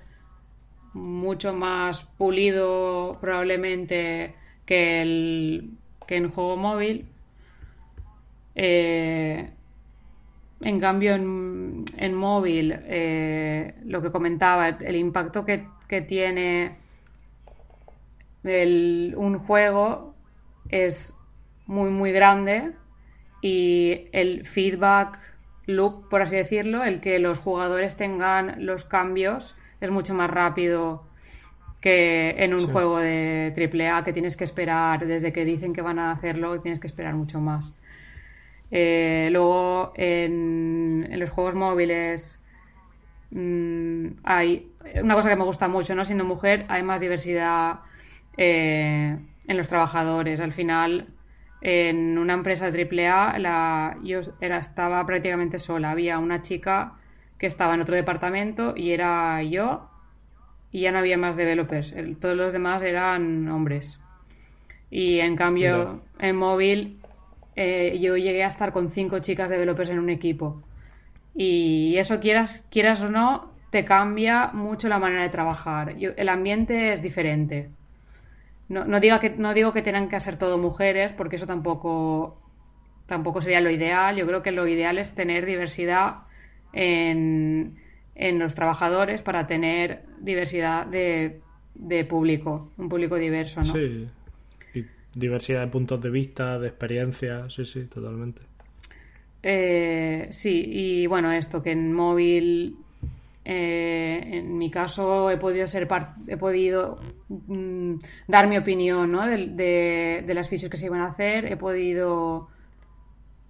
[0.95, 4.35] mucho más pulido probablemente
[4.65, 5.73] que el
[6.07, 7.05] que en juego móvil.
[8.55, 9.51] Eh,
[10.63, 15.67] en cambio, en, móvil, eh, lo que comentaba, el impacto que,
[16.09, 16.79] tiene
[18.43, 20.15] un juego
[20.71, 21.15] es
[21.67, 22.73] muy, muy grande
[23.43, 25.31] y el feedback
[25.67, 31.05] loop, por así decirlo, el que los jugadores tengan los cambios es mucho más rápido
[31.81, 35.99] que en un juego de AAA que tienes que esperar desde que dicen que van
[35.99, 37.73] a hacerlo, tienes que esperar mucho más.
[38.71, 42.39] Eh, luego en, los juegos móviles
[43.31, 44.71] mm, hay
[45.03, 46.05] una cosa que me gusta mucho, ¿no?
[46.05, 47.81] Siendo mujer hay más diversidad
[48.37, 50.41] eh, en los trabajadores.
[50.41, 51.09] Al final,
[51.61, 55.91] en una empresa AAA, la, yo era, estaba prácticamente sola.
[55.91, 56.95] Había una chica
[57.39, 59.89] que estaba en otro departamento y era yo
[60.73, 61.95] y ya no había más developers.
[62.21, 64.01] todos los demás eran hombres.
[64.91, 66.99] Y en cambio, en móvil,
[67.57, 70.63] eh, yo llegué a estar con cinco chicas developers en un equipo.
[71.35, 75.97] Y eso, quieras, quieras o no, te cambia mucho la manera de trabajar.
[75.99, 77.71] el ambiente es diferente.
[78.71, 82.41] No, no, diga que, no digo que tengan que ser todo mujeres, porque eso tampoco,
[83.07, 84.17] tampoco sería lo ideal.
[84.17, 86.21] Yo creo que lo ideal es tener diversidad
[86.73, 87.75] en,
[88.15, 91.41] en los trabajadores para tener diversidad de,
[91.75, 93.73] de público, un público diverso, ¿no?
[93.73, 94.07] Sí,
[94.75, 98.43] y diversidad de puntos de vista, de experiencias, sí, sí, totalmente.
[99.43, 102.77] Eh, sí, y bueno, esto que en móvil,
[103.45, 105.89] eh, en mi caso he podido ser
[106.29, 107.95] he podido mm,
[108.29, 109.27] dar mi opinión ¿no?
[109.27, 112.49] de, de, las fisios que se iban a hacer, he podido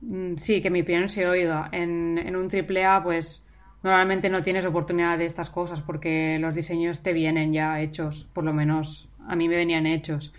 [0.03, 1.69] mm, sí, que mi opinión se oiga.
[1.73, 3.47] En, en un triple A, pues
[3.83, 8.45] normalmente no tienes oportunidad de estas cosas porque los diseños te vienen ya hechos, por
[8.45, 10.33] lo menos a mí me venían hechos.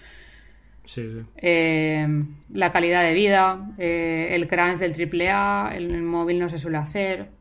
[1.37, 2.07] Eh,
[2.53, 6.77] la calidad de vida, eh, el crunch del AAA, el, el móvil no se suele
[6.77, 7.40] hacer.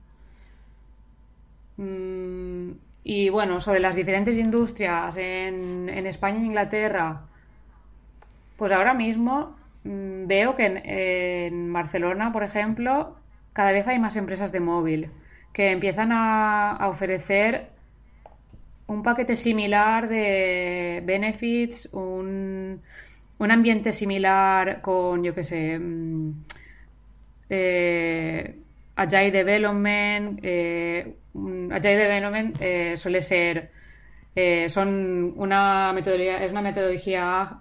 [1.81, 2.73] Mm,
[3.05, 7.23] y bueno, sobre las diferentes industrias en, España e Inglaterra,
[8.57, 10.67] pues ahora mismo mm, veo que
[11.47, 13.17] en, Barcelona, por ejemplo,
[13.55, 15.11] cada vez hay más empresas de móvil
[15.53, 17.69] que empiezan a ofrecer
[18.87, 22.83] un paquete similar de benefits, un,
[23.39, 26.33] un ambiente similar con, yo qué sé, mm,
[27.51, 28.57] eh,
[28.97, 30.41] Agile Development.
[30.43, 33.71] Eh, Agile Development eh, suele ser,
[34.35, 37.61] eh, son una metodología, es una metodología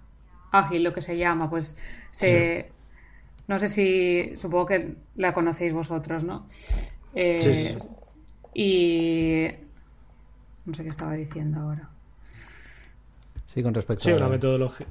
[0.51, 1.77] ágil, lo que se llama, pues
[2.11, 2.71] se...
[3.47, 6.47] No sé si, supongo que la conocéis vosotros, ¿no?
[7.13, 7.77] sí, sí.
[8.53, 9.47] Y...
[10.65, 11.89] No sé qué estaba diciendo ahora.
[13.47, 14.05] Sí, con respecto a...
[14.05, 14.85] Sí, una metodología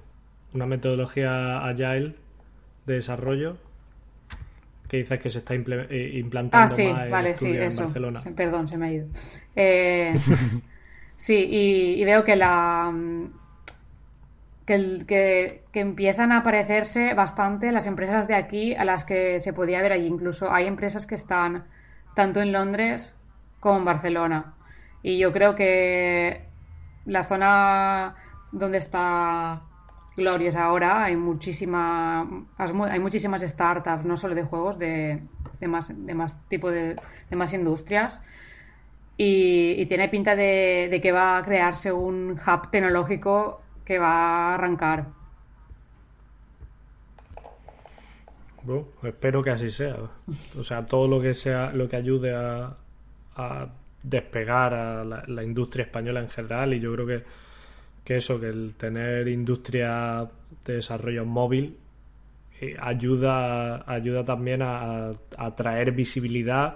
[0.54, 2.14] una metodología agile
[2.86, 3.58] de desarrollo
[4.88, 7.84] que dices que se está eh, implantando ah, sí, más vale, sí, eso.
[7.84, 8.20] Barcelona.
[8.34, 9.06] perdón, se me ha ido.
[9.54, 10.18] Eh,
[11.16, 12.92] sí, y, veo que la
[14.64, 19.52] que, que, que, empiezan a parecerse bastante las empresas de aquí a las que se
[19.52, 20.06] podía ver allí.
[20.06, 21.64] Incluso hay empresas que están
[22.14, 23.14] tanto en Londres
[23.60, 24.54] como en Barcelona.
[25.02, 26.42] Y yo creo que
[27.04, 28.14] la zona
[28.52, 29.62] donde está
[30.18, 35.22] Glorious ahora hay, muchísima, hay muchísimas startups, no solo de juegos, de,
[35.62, 36.96] más, de más tipo de,
[37.30, 38.20] de más industrias.
[39.20, 45.06] Y, tiene pinta de, que va a crearse un hub tecnológico que va a arrancar.
[48.62, 49.96] Bueno, espero que así sea.
[50.58, 52.76] O sea, todo lo que sea, lo que ayude a,
[54.02, 56.74] despegar a la industria española en general.
[56.74, 57.24] Y yo creo que
[58.08, 60.26] que eso, que el tener industria
[60.64, 61.76] de desarrollo móvil
[62.58, 66.74] eh, ayuda, ayuda también a, a traer visibilidad,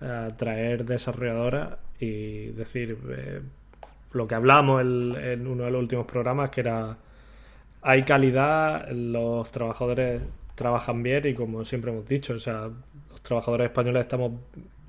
[0.00, 3.42] a traer desarrolladoras y decir eh,
[4.12, 6.98] lo que hablamos en, uno de los últimos programas, que era
[7.82, 10.20] hay calidad, los trabajadores
[10.56, 12.68] trabajan bien y como siempre hemos dicho, o sea,
[13.08, 14.32] los trabajadores españoles estamos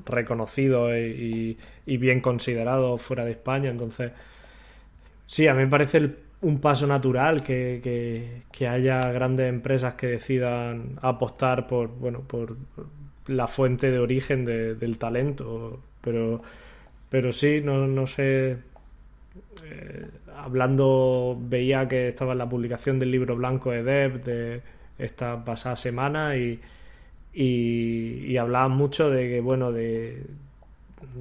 [0.07, 4.11] reconocidos y bien considerados fuera de España, entonces
[5.25, 11.67] Sí, a mí me parece un paso natural que, haya grandes empresas que decidan apostar
[11.67, 12.57] por, bueno, por
[13.27, 15.79] la fuente de origen del talento.
[16.01, 16.41] Pero,
[17.09, 18.57] pero sí, no, no sé.
[19.63, 20.07] Eh,
[20.37, 24.61] hablando, veía que estaba en la publicación del libro blanco de Dev de
[24.99, 26.59] esta pasada semana y,
[27.33, 30.23] y hablaban mucho de que, bueno, de,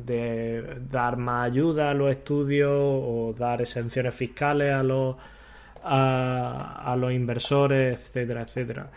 [0.04, 5.16] de dar más ayuda a los estudios o dar exenciones fiscales a los
[5.84, 8.90] a, los inversores, etcétera, etcétera.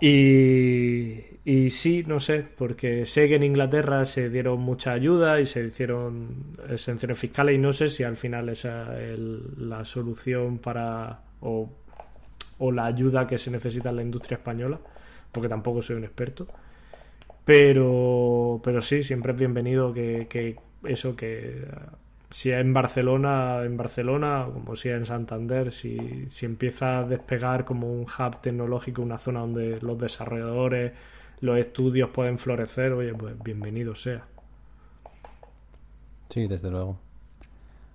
[0.00, 5.46] Y, y, sí, no sé, porque sé que en Inglaterra se dieron mucha ayuda y
[5.46, 11.20] se hicieron exenciones fiscales y no sé si al final esa es la solución para
[11.40, 11.70] o,
[12.58, 14.80] o la ayuda que se necesita en la industria española,
[15.30, 16.48] porque tampoco soy un experto.
[17.44, 21.66] Pero, pero sí, siempre es bienvenido que, eso, que
[22.30, 27.04] si es en Barcelona, en Barcelona, como si es en Santander, si, si empieza a
[27.04, 30.92] despegar como un hub tecnológico, una zona donde los desarrolladores,
[31.40, 34.24] los estudios pueden florecer, oye, pues bienvenido sea.
[36.30, 36.98] Sí, desde luego.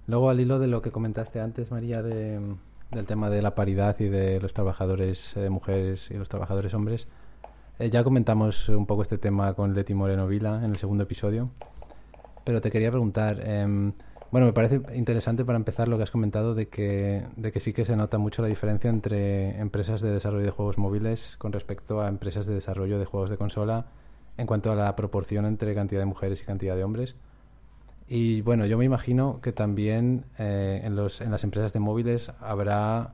[0.08, 2.39] Luego, al hilo de lo que comentaste antes, María, de,
[2.91, 7.08] del tema de la paridad y de los trabajadores eh, mujeres y los trabajadores hombres,
[7.80, 11.50] eh, ya comentamos un poco este tema con Leti Moreno Vila en el segundo episodio,
[12.44, 13.94] pero te quería preguntar, em,
[14.32, 17.74] bueno, me parece interesante para empezar lo que has comentado de que, de que sí
[17.74, 22.02] que se nota mucho la diferencia entre empresas de desarrollo de juegos móviles con respecto
[22.02, 23.86] a empresas de desarrollo de juegos de consola
[24.38, 27.16] en cuanto a la proporción entre cantidad de mujeres y cantidad de hombres.
[28.08, 32.32] Y bueno, yo me imagino que también eh, en, los, en las empresas de móviles
[32.42, 33.14] habrá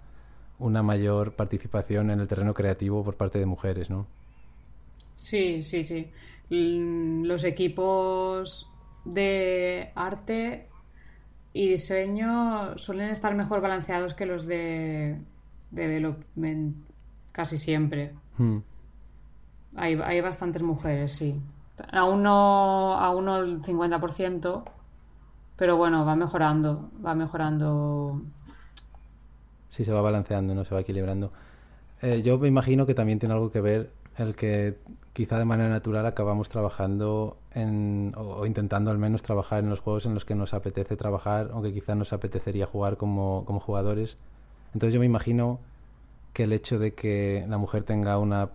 [0.58, 4.08] una mayor participación en el terreno creativo por parte de mujeres, ¿no?
[5.16, 6.12] Sí, sí, sí.
[6.50, 8.70] Los equipos
[9.04, 10.68] de arte
[11.54, 15.18] y diseño suelen estar mejor balanceados que los de
[15.72, 16.76] development
[17.32, 18.14] casi siempre.
[18.38, 18.58] Hmm.
[19.76, 21.42] Hay, hay, bastantes mujeres, sí.
[21.92, 24.64] Aún no, aún no el 50%,
[25.58, 28.22] pero bueno, va mejorando, va mejorando.
[29.70, 31.32] Sí, se va balanceando, no se va equilibrando.
[32.02, 34.78] Eh, yo me imagino que también tiene algo que ver el que
[35.14, 40.06] quizá de manera natural acabamos trabajando en, o, intentando al menos trabajar en los juegos
[40.06, 44.18] en los que nos apetece trabajar, aunque quizá nos apetecería jugar como, como jugadores.
[44.74, 45.60] Entonces yo me imagino
[46.34, 48.50] que el hecho de que la mujer tenga una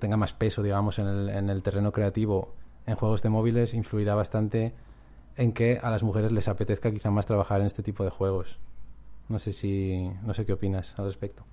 [0.00, 2.52] tenga más peso, digamos, en el, en el terreno creativo
[2.86, 4.74] en juegos de móviles influirá bastante
[5.36, 8.58] en que a las mujeres les apetezca quizá más trabajar en este tipo de juegos.
[9.28, 11.44] No sé si no sé qué opinas al respecto.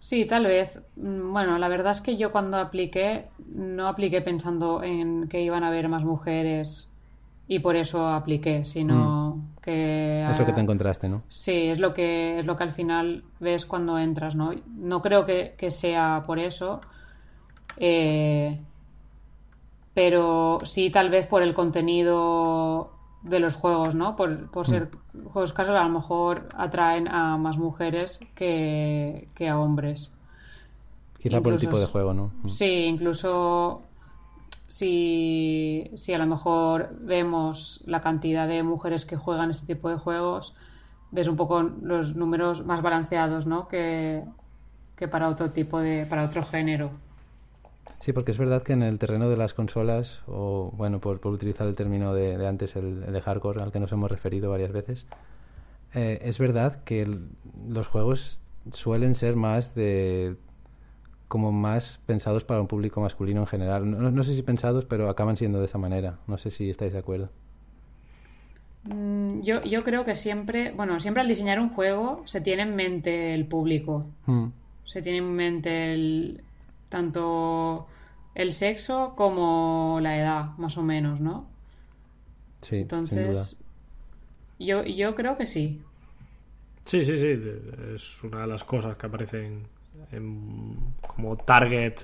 [0.00, 0.82] Sí, tal vez.
[0.96, 5.64] Mm, bueno, la verdad es que yo cuando apliqué, no apliqué pensando en que iban
[5.64, 6.88] a haber más mujeres
[7.46, 9.60] y por eso apliqué, sino mm.
[9.62, 10.22] que...
[10.22, 11.22] Es lo que te encontraste, ¿no?
[11.28, 14.52] Sí, es lo que, es lo que al final ves cuando entras, ¿no?
[14.76, 16.82] No creo que, sea por eso,
[17.78, 18.60] eh,
[19.94, 24.16] pero sí tal vez por el contenido de los juegos, ¿no?
[24.16, 25.26] Por, por ser mm.
[25.26, 30.14] juegos casos a lo mejor atraen a más mujeres que, a hombres.
[31.18, 32.30] Quizá por el tipo de juego, ¿no?
[32.42, 32.48] Mm.
[32.48, 33.82] Sí, incluso
[34.66, 39.96] si, si a lo mejor vemos la cantidad de mujeres que juegan este tipo de
[39.96, 40.54] juegos,
[41.10, 43.66] ves un poco los números más balanceados, ¿no?
[43.66, 44.24] Que,
[44.94, 46.90] que para otro tipo de, para otro género.
[48.00, 51.66] Sí, porque es verdad que en el terreno de las consolas, o bueno, por, utilizar
[51.66, 55.06] el término de, antes, el, de hardcore, al que nos hemos referido varias veces,
[55.94, 57.08] eh, es verdad que
[57.68, 58.40] los juegos
[58.72, 60.36] suelen ser más de
[61.26, 63.90] como más pensados para un público masculino en general.
[63.90, 66.18] No, no, sé si pensados, pero acaban siendo de esa manera.
[66.26, 67.28] No sé si estáis de acuerdo.
[68.84, 72.74] Mm, yo, yo creo que siempre, bueno, siempre al diseñar un juego se tiene en
[72.74, 74.06] mente el público.
[74.24, 74.46] Hmm.
[74.84, 76.42] Se tiene en mente el,
[76.88, 77.86] tanto
[78.34, 81.48] el sexo como la edad, más o menos, ¿no?
[82.60, 83.56] Sí, entonces
[84.58, 85.82] Yo, yo creo que sí.
[86.84, 87.38] Sí, sí, sí,
[87.94, 89.66] es una de las cosas que aparecen
[91.06, 91.96] como target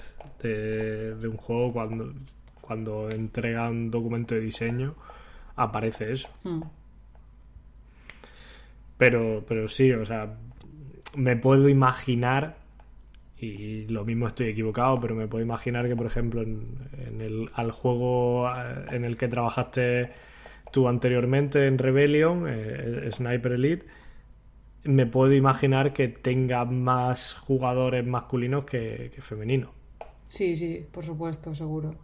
[0.42, 2.12] de, un juego cuando,
[2.60, 4.94] cuando entregan documento de diseño,
[5.56, 6.28] aparece eso.
[6.42, 6.62] Hmm.
[8.98, 10.36] Pero, pero sí, o sea,
[11.16, 12.56] me puedo imaginar
[13.44, 17.70] y lo mismo estoy equivocado, pero me puedo imaginar que, por ejemplo, en, el, al
[17.70, 20.10] juego eh, en el que trabajaste
[20.72, 23.86] tú anteriormente en Rebellion, eh, Sniper Elite,
[24.84, 29.70] me puedo imaginar que tenga más jugadores masculinos que, que femeninos.
[30.28, 31.94] Sí, sí, por supuesto, seguro.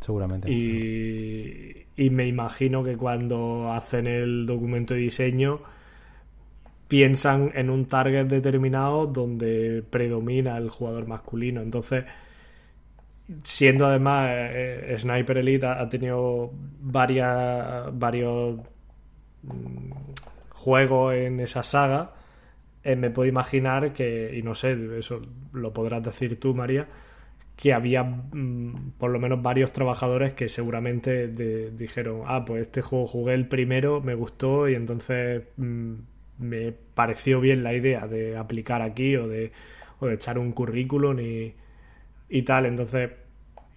[0.00, 0.50] Seguramente.
[0.50, 5.60] Y, y me imagino que cuando hacen el documento de diseño
[6.88, 11.60] piensan en un target determinado donde predomina el jugador masculino.
[11.62, 12.04] Entonces,
[13.44, 18.60] siendo además eh, Sniper Elite ha, tenido varias, varios
[19.42, 19.90] mm,
[20.50, 22.12] juegos en esa saga,
[22.82, 25.22] eh, me puedo imaginar que, y no sé, eso
[25.52, 26.86] lo podrás decir tú, María,
[27.56, 31.28] que había mm, por lo menos varios trabajadores que seguramente
[31.72, 35.44] dijeron, ah, pues este juego jugué el primero, me gustó y entonces...
[35.56, 35.94] Mm,
[36.38, 39.52] me pareció bien la idea de aplicar aquí o de,
[40.00, 41.54] o de echar un currículum y,
[42.28, 42.66] y tal.
[42.66, 43.10] Entonces,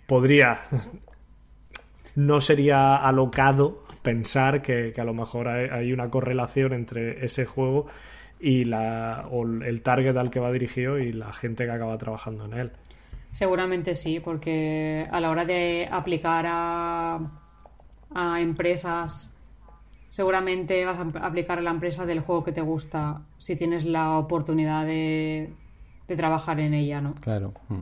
[0.08, 0.62] podría.
[2.18, 7.86] no sería alocado pensar que, a lo mejor hay, una correlación entre ese juego
[8.40, 12.46] y la, o el target al que va dirigido y la gente que acaba trabajando
[12.46, 12.72] en él.
[13.32, 17.20] Seguramente sí, porque a la hora de aplicar a,
[18.16, 19.32] a empresas
[20.10, 24.18] seguramente vas a aplicar a la empresa del juego que te gusta si tienes la
[24.18, 25.52] oportunidad de,
[26.08, 27.16] trabajar en ella, ¿no?
[27.16, 27.54] Claro.
[27.70, 27.82] Mm.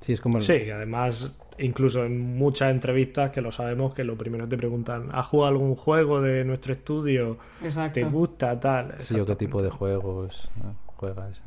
[0.00, 0.40] Sí, es como...
[0.40, 5.26] Sí, además, incluso en muchas entrevistas que lo sabemos, que lo primero te preguntan, ¿has
[5.26, 7.38] jugado algún juego de nuestro estudio?
[7.62, 7.94] Exacto.
[7.94, 8.94] ¿Te gusta tal?
[8.98, 10.50] Sí, o qué tipo de juegos
[10.96, 11.40] juegas.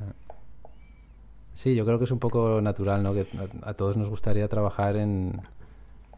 [1.54, 3.14] Sí, yo creo que es un poco natural, ¿no?
[3.14, 3.28] Que
[3.64, 5.42] a todos nos gustaría trabajar en...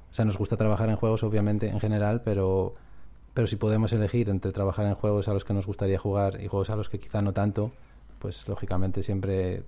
[0.09, 2.75] O sea, nos gusta trabajar en juegos, obviamente, en general, pero
[3.33, 6.47] pero si podemos elegir entre trabajar en juegos a los que nos gustaría jugar y
[6.47, 7.71] juegos a los que quizá no tanto,
[8.19, 9.63] pues lógicamente siempre,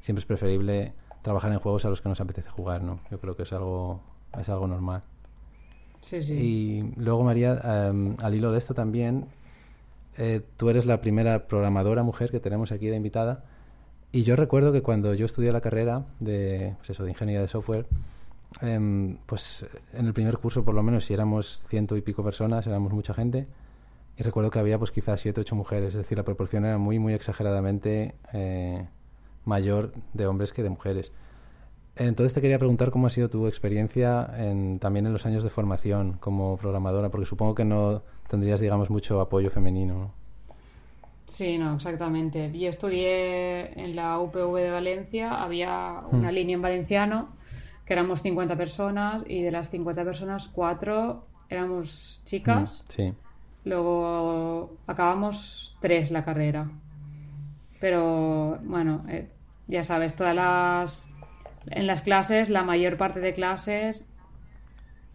[0.00, 0.92] siempre es preferible
[1.22, 3.00] trabajar en juegos a los que nos apetece jugar, ¿no?
[3.10, 4.00] Yo creo que es algo,
[4.38, 5.02] es algo normal.
[6.00, 6.34] Sí, sí.
[6.34, 9.26] Y luego, María, em, al hilo de esto también,
[10.16, 13.44] eh, tú eres la primera programadora mujer que tenemos aquí de invitada.
[14.10, 17.48] Y yo recuerdo que cuando yo estudié la carrera de, pues eso, de ingeniería de
[17.48, 17.86] software,
[18.60, 22.66] em, pues en el primer curso por lo menos si éramos ciento y pico personas,
[22.66, 23.46] éramos mucha gente.
[24.16, 26.98] Y recuerdo que había pues quizás siete, ocho mujeres, es decir, la proporción era muy,
[26.98, 28.86] muy exageradamente eh,
[29.44, 31.12] mayor de hombres que de mujeres.
[31.96, 35.50] Entonces te quería preguntar cómo ha sido tu experiencia en, también en los años de
[35.50, 40.12] formación como programadora, porque supongo que no tendrías, digamos, mucho apoyo femenino.
[41.26, 42.50] Sí, no, exactamente.
[42.56, 46.34] Yo estudié en la UPV de Valencia, había una hmm.
[46.34, 47.28] línea en valenciano,
[47.88, 52.84] que éramos 50 personas, y de las 50 personas, cuatro éramos chicas.
[52.86, 53.14] Hmm, sí.
[53.64, 56.70] Luego acabamos tres la carrera.
[57.80, 59.30] Pero bueno, eh,
[59.68, 61.08] ya sabes, todas las.
[61.68, 64.06] En las clases, la mayor parte de clases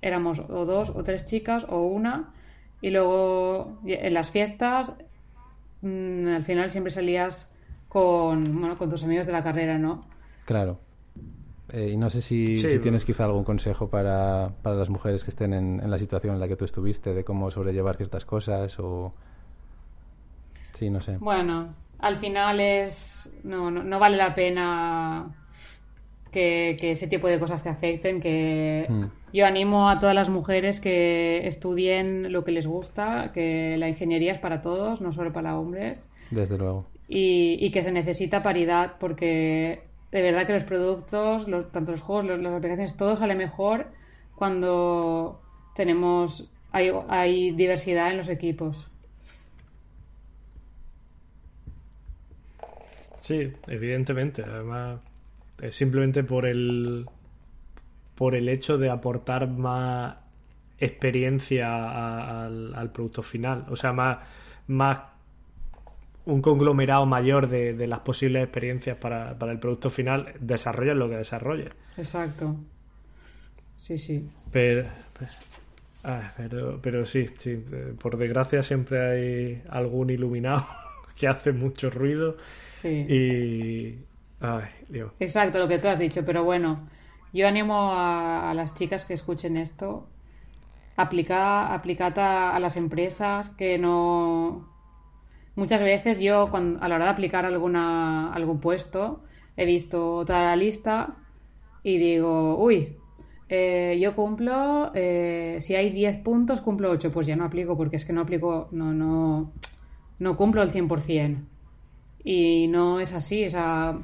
[0.01, 2.33] éramos o dos o tres chicas o una.
[2.81, 4.95] Y luego en las fiestas,
[5.81, 7.51] mm, al final siempre salías
[7.87, 10.01] con, bueno, con tus amigos de la carrera, ¿no?
[10.45, 10.79] Claro.
[11.73, 15.53] Eh, y no sé si, tienes quizá algún consejo para, para las mujeres que estén
[15.53, 19.11] en, en, la situación en la que tú estuviste, de cómo sobrellevar ciertas cosas o...
[20.75, 21.17] Sí, no sé.
[21.17, 25.33] Bueno, al final es no, no, vale la pena
[26.31, 29.05] que, ese tipo de cosas te afecten, que hmm.
[29.31, 34.33] yo animo a todas las mujeres que estudien lo que les gusta, que la ingeniería
[34.33, 36.09] es para todos, no solo para hombres.
[36.29, 36.85] Desde luego.
[37.07, 42.53] Y, que se necesita paridad porque de verdad que los productos, tanto los juegos, las
[42.53, 43.87] aplicaciones, todo sale mejor
[44.35, 45.41] cuando
[45.75, 48.87] tenemos hay, diversidad en los equipos.
[53.21, 54.43] Sí, evidentemente.
[54.43, 54.99] Además,
[55.59, 57.07] es simplemente por el
[58.15, 60.17] por el hecho de aportar más
[60.77, 63.65] experiencia al, producto final.
[63.69, 63.93] O sea,
[64.67, 64.99] más
[66.25, 71.69] un conglomerado mayor de, las posibles experiencias para, el producto final, desarrolla lo que desarrolle.
[71.97, 72.55] Exacto.
[73.77, 74.29] Sí, sí.
[74.51, 75.37] Pero, pues,
[76.03, 77.61] ah, pero, pero sí, sí,
[77.99, 80.65] por desgracia siempre hay algún iluminado
[81.17, 82.37] que hace mucho ruido
[82.83, 83.99] y...
[84.39, 85.13] Ay, Dios.
[85.19, 86.89] Exacto, lo que tú has dicho, pero bueno,
[87.31, 90.07] yo animo a, las chicas que escuchen esto,
[90.97, 94.72] aplica, aplicad a, las empresas que no...
[95.55, 99.23] Muchas veces yo cuando, a la hora de aplicar alguna, algún puesto
[99.55, 101.15] he visto toda la lista
[101.83, 102.97] y digo, uy,
[103.49, 107.97] eh, yo cumplo, eh, si hay 10 puntos, cumplo 8, pues ya no aplico porque
[107.97, 109.51] es que no aplico, no, no,
[110.19, 111.37] no cumplo el 100%.
[112.23, 113.99] Y no es así, o sea,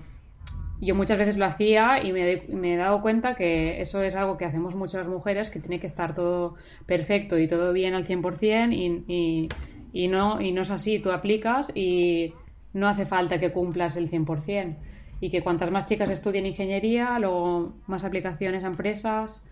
[0.81, 4.45] yo muchas veces lo hacía y me, he dado cuenta que eso es algo que
[4.45, 9.03] hacemos muchas mujeres, que tiene que estar todo perfecto y todo bien al 100% y,
[9.13, 9.49] y,
[9.93, 12.33] y, no, y no es así, tú aplicas y
[12.73, 14.77] no hace falta que cumplas el 100%.
[15.21, 19.43] Y que cuantas más chicas estudien ingeniería, luego más aplicaciones a empresas,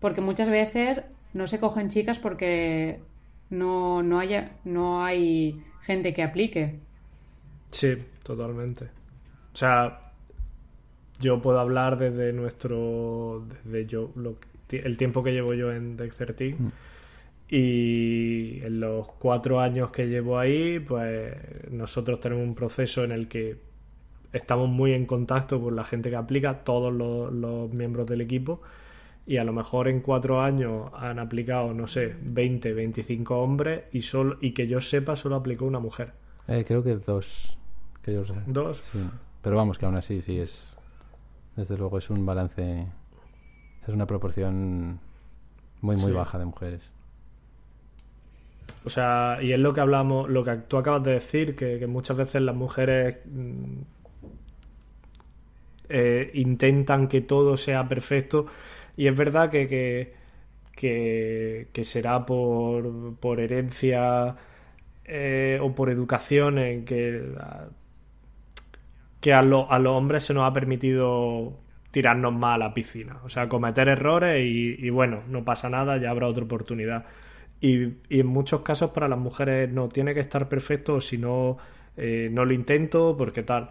[0.00, 1.02] porque muchas veces
[1.34, 3.00] no se cogen chicas porque
[3.50, 6.80] no, no, haya, no hay gente que aplique.
[7.70, 8.84] Sí, totalmente.
[9.52, 10.00] O sea,
[11.20, 13.46] yo puedo hablar desde nuestro.
[13.64, 14.10] desde yo.
[14.70, 16.54] el tiempo que llevo yo en Dexterty.
[16.54, 16.72] Mm.
[17.56, 21.36] Y en los cuatro años que llevo ahí, pues
[21.70, 23.56] nosotros tenemos un proceso en el que
[24.32, 28.60] estamos muy en contacto con la gente que aplica, todos los, miembros del equipo,
[29.24, 34.00] y a lo mejor en cuatro años han aplicado, no sé, 20, 25 hombres y,
[34.00, 36.12] solo, y que yo sepa solo aplicó una mujer.
[36.48, 37.56] Eh, creo que dos.
[38.48, 38.78] ¿Dos?
[38.92, 38.98] Sí.
[39.42, 40.76] Pero vamos, que aún así sí es.
[41.54, 42.88] Desde luego es un balance.
[43.86, 44.98] Es una proporción
[45.82, 46.93] muy, muy baja de mujeres.
[48.84, 52.16] O sea, y es lo que hablamos, lo que tú acabas de decir, que, muchas
[52.16, 53.80] veces las mujeres mm,
[55.88, 58.46] eh, intentan que todo sea perfecto.
[58.96, 59.66] Y es verdad que,
[60.76, 64.36] que, que será por, por herencia
[65.04, 67.22] eh, o por educación en que
[69.24, 71.54] que a, los hombres se nos ha permitido
[71.90, 73.20] tirarnos más a la piscina.
[73.24, 77.06] O sea, cometer errores y, bueno, no pasa nada, ya habrá otra oportunidad.
[77.60, 81.58] Y, en muchos casos para las mujeres no, tiene que estar perfecto, si no,
[81.96, 83.70] eh, no lo intento, porque tal.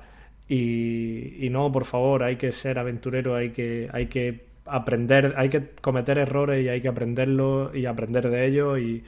[0.50, 5.70] Y, no, por favor, hay que ser aventurero, hay que, hay que aprender, hay que
[5.82, 9.04] cometer errores y hay que aprenderlo y aprender de ellos y,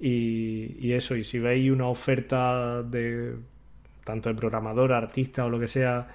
[0.00, 1.16] y eso.
[1.16, 3.34] Y si veis una oferta de
[4.04, 6.08] tanto de programador, artista o lo que sea,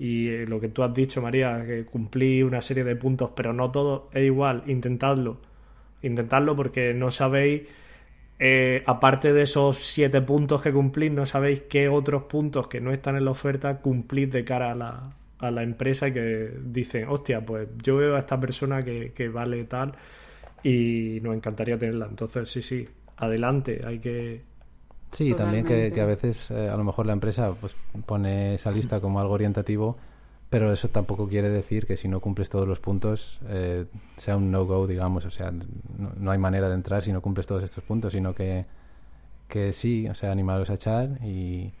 [0.00, 3.52] y eh, lo que tú has dicho, María, que cumplí una serie de puntos, pero
[3.52, 5.38] no todo es igual, intentadlo.
[6.02, 7.62] Intentadlo porque no sabéis
[8.42, 12.90] eh, aparte de esos siete puntos que cumplís, no sabéis qué otros puntos que no
[12.90, 17.44] están en la oferta cumplís de cara a la, a la empresa que dicen, hostia,
[17.44, 19.92] pues yo veo a esta persona que, que vale tal
[20.62, 22.06] y nos encantaría tenerla.
[22.06, 22.88] Entonces, sí, sí,
[23.18, 24.40] adelante, hay que...
[25.12, 27.76] Sí, también que, que, a veces eh, a lo mejor la empresa pues
[28.06, 29.98] pone esa lista como algo orientativo,
[30.50, 33.86] pero eso tampoco quiere decir que si no cumples todos los puntos eh,
[34.16, 37.62] sea un no-go, digamos, o sea, no, hay manera de entrar si no cumples todos
[37.62, 38.64] estos puntos, sino que,
[39.48, 41.72] que sí, o sea, animaros a echar y,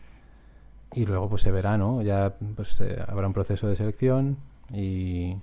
[0.94, 2.00] y luego pues se verá, ¿no?
[2.02, 4.36] Ya pues eh, habrá un proceso de selección
[4.72, 5.36] y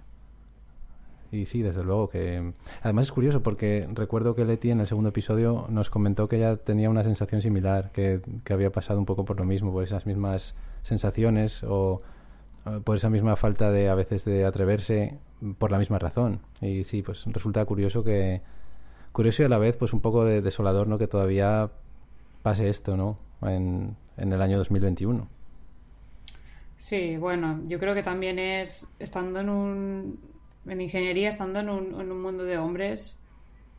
[1.31, 2.53] y sí, desde luego que...
[2.81, 6.55] Además es curioso porque recuerdo que Leti en el segundo episodio nos comentó que ella
[6.55, 10.05] tenía una sensación similar, que, que había pasado un poco por lo mismo, por esas
[10.05, 12.01] mismas sensaciones o
[12.83, 15.17] por esa misma falta de a veces de atreverse
[15.57, 16.41] por la misma razón.
[16.61, 18.41] Y sí, pues resulta curioso que...
[19.11, 20.97] Curioso y a la vez pues un poco de desolador, ¿no?
[20.97, 21.71] Que todavía
[22.43, 23.17] pase esto, ¿no?
[23.41, 25.27] En, en el año 2021.
[26.75, 30.19] Sí, bueno, yo creo que también es estando en un
[30.67, 33.17] en ingeniería, estando en un, en un mundo de hombres,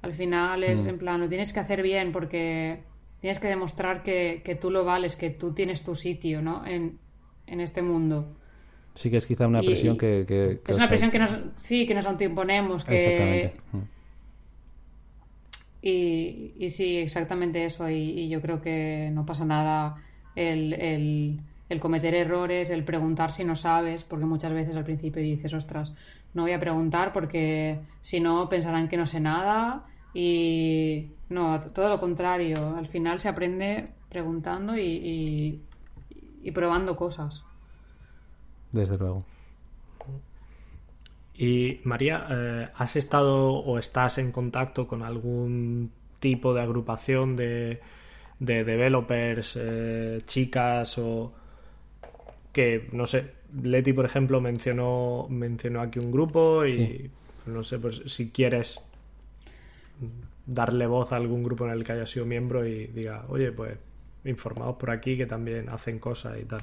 [0.03, 0.89] al final es mm.
[0.89, 2.82] en plan, lo tienes que hacer bien porque
[3.20, 6.64] tienes que demostrar que, que, tú lo vales, que tú tienes tu sitio, ¿no?
[6.66, 6.99] En,
[7.47, 8.36] en este mundo.
[8.99, 11.86] Sí que es quizá una presión y, que, que, Es una presión que nos, sí,
[11.86, 12.96] que nos autoimponemos, que...
[12.96, 13.53] Exactamente.
[13.70, 13.78] Mm.
[15.82, 17.88] Y, y, sí, exactamente eso.
[17.88, 20.03] Y, y, yo creo que no pasa nada
[20.34, 21.38] el, el,
[21.68, 25.94] el, cometer errores, el preguntar si no sabes, porque muchas veces al principio dices, ostras,
[26.34, 31.88] no voy a preguntar porque si no pensarán que no sé nada y no, todo
[31.88, 35.62] lo contrario, al final se aprende preguntando y,
[36.42, 37.44] y probando cosas.
[38.73, 39.25] Desde luego.
[41.35, 47.81] Y María, eh, ¿has estado o estás en contacto con algún tipo de agrupación de,
[48.41, 51.33] de developers, eh, chicas o
[52.53, 57.11] que, no sé, Leti, por ejemplo, mencionó, mencionó aquí un grupo y sí.
[57.47, 58.81] no sé, pues si quieres
[60.45, 63.79] darle voz a algún grupo en el que haya sido miembro y diga, oye, pues
[64.25, 66.61] informados por aquí que también hacen cosas y tal.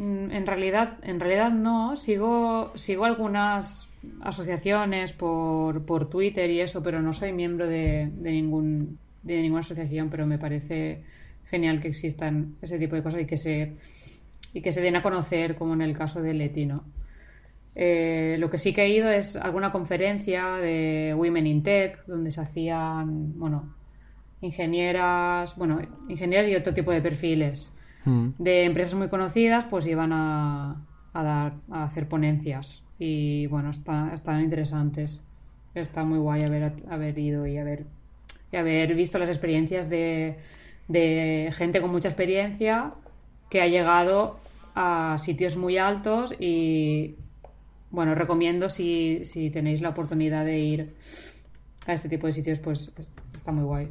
[0.00, 1.94] Mm, en realidad, en realidad no.
[1.96, 8.30] Sigo, sigo algunas asociaciones por, por Twitter y eso, pero no soy miembro de, de,
[8.32, 11.02] ningún, de ninguna asociación, pero me parece
[11.50, 13.74] genial que existan ese tipo de cosas y que se
[14.54, 16.82] y que se den a conocer, como en el caso de Leti, ¿no?
[17.74, 22.30] Eh, lo que sí que he ido es alguna conferencia de Women in Tech, donde
[22.30, 23.74] se hacían, bueno,
[24.40, 27.72] ingenieras, bueno, ingenieras y otro tipo de perfiles
[28.04, 28.28] mm.
[28.38, 32.82] de empresas muy conocidas, pues iban a, a, dar, a hacer ponencias.
[32.98, 35.20] Y bueno, está, están interesantes.
[35.74, 37.86] Está muy guay haber, haber ido y haber,
[38.52, 40.38] y haber visto las experiencias de,
[40.88, 42.94] de gente con mucha experiencia
[43.48, 44.38] que ha llegado
[44.74, 47.16] a sitios muy altos y
[47.90, 50.94] bueno, recomiendo si, si tenéis la oportunidad de ir
[51.86, 52.92] a este tipo de sitios, pues
[53.34, 53.88] está muy guay.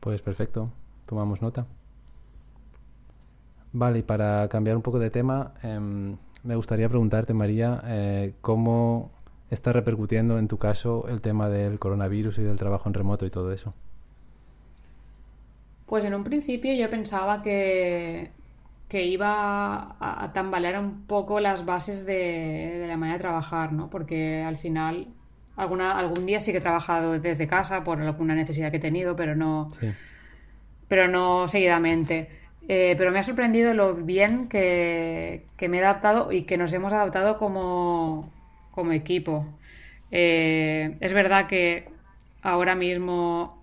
[0.00, 0.72] Pues perfecto,
[1.06, 1.66] tomamos nota.
[3.72, 5.78] Vale, y para cambiar un poco de tema, eh,
[6.42, 9.10] me gustaría preguntarte, María, eh, ¿cómo
[9.50, 13.30] está repercutiendo en tu caso el tema del coronavirus y del trabajo en remoto y
[13.30, 13.74] todo eso?
[15.86, 18.30] Pues en un principio yo pensaba que,
[18.88, 23.72] que iba a, a, tambalear un poco las bases de, de, la manera de trabajar,
[23.72, 23.88] ¿no?
[23.88, 25.08] Porque al final,
[25.56, 29.16] alguna, algún día sí que he trabajado desde casa por alguna necesidad que he tenido,
[29.16, 29.88] pero no, sí.
[30.88, 32.37] pero no seguidamente.
[32.70, 36.70] Eh, pero me ha sorprendido lo bien que, que, me he adaptado y que nos
[36.74, 38.30] hemos adaptado como,
[38.72, 39.46] como equipo.
[40.10, 41.88] Eh, es verdad que
[42.42, 43.58] ahora mismo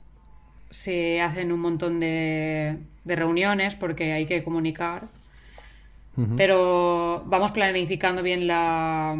[0.71, 5.03] se hacen un montón de, de reuniones porque hay que comunicar,
[6.17, 6.35] uh -huh.
[6.35, 9.15] pero vamos planificando bien la,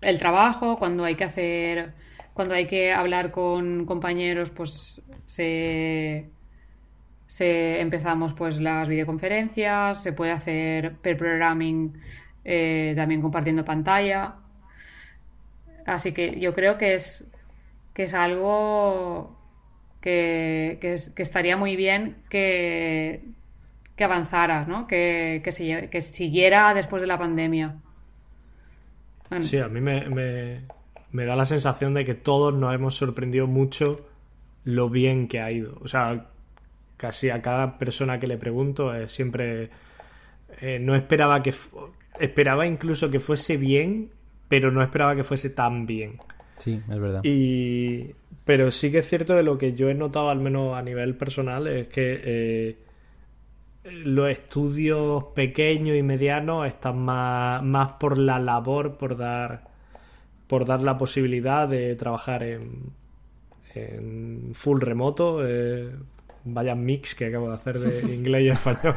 [0.00, 1.92] el trabajo, cuando hay que hacer,
[2.34, 6.30] cuando hay que hablar con compañeros, pues se,
[7.30, 11.96] se empezamos pues las videoconferencias, se puede hacer per programming
[12.44, 14.34] eh, también compartiendo pantalla.
[15.86, 17.24] Así que yo creo que es
[17.94, 19.38] que es algo
[20.00, 23.22] que, que, estaría muy bien que,
[23.94, 24.88] que avanzara, ¿no?
[24.88, 27.76] que, que, que, siguiera después de la pandemia.
[29.38, 30.62] Sí, a mí me, me,
[31.12, 34.04] me, da la sensación de que todos nos hemos sorprendido mucho
[34.64, 35.78] lo bien que ha ido.
[35.80, 36.29] O sea,
[37.00, 39.70] casi a cada persona que le pregunto eh, siempre
[40.60, 41.54] eh, no esperaba que
[42.18, 44.10] esperaba incluso que fuese bien,
[44.48, 46.18] pero no esperaba que fuese tan bien.
[46.58, 47.22] Sí, es verdad.
[47.24, 48.14] Y,
[48.44, 51.14] pero sí que es cierto que lo que yo he notado, al menos a nivel
[51.16, 52.76] personal, es que eh,
[53.84, 59.64] los estudios pequeños y medianos están más, más por la labor, por dar,
[60.46, 62.92] por dar la posibilidad de trabajar en,
[63.74, 65.40] en full remoto.
[65.48, 65.90] Eh,
[66.44, 68.96] vaya mix que acabo de hacer de inglés y español.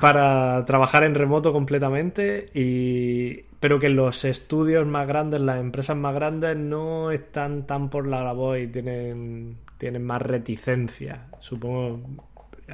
[0.00, 6.14] para trabajar en remoto completamente y pero que los estudios más grandes, las empresas más
[6.14, 11.26] grandes no están tan por la labor y tienen, tienen más reticencia.
[11.40, 12.00] Supongo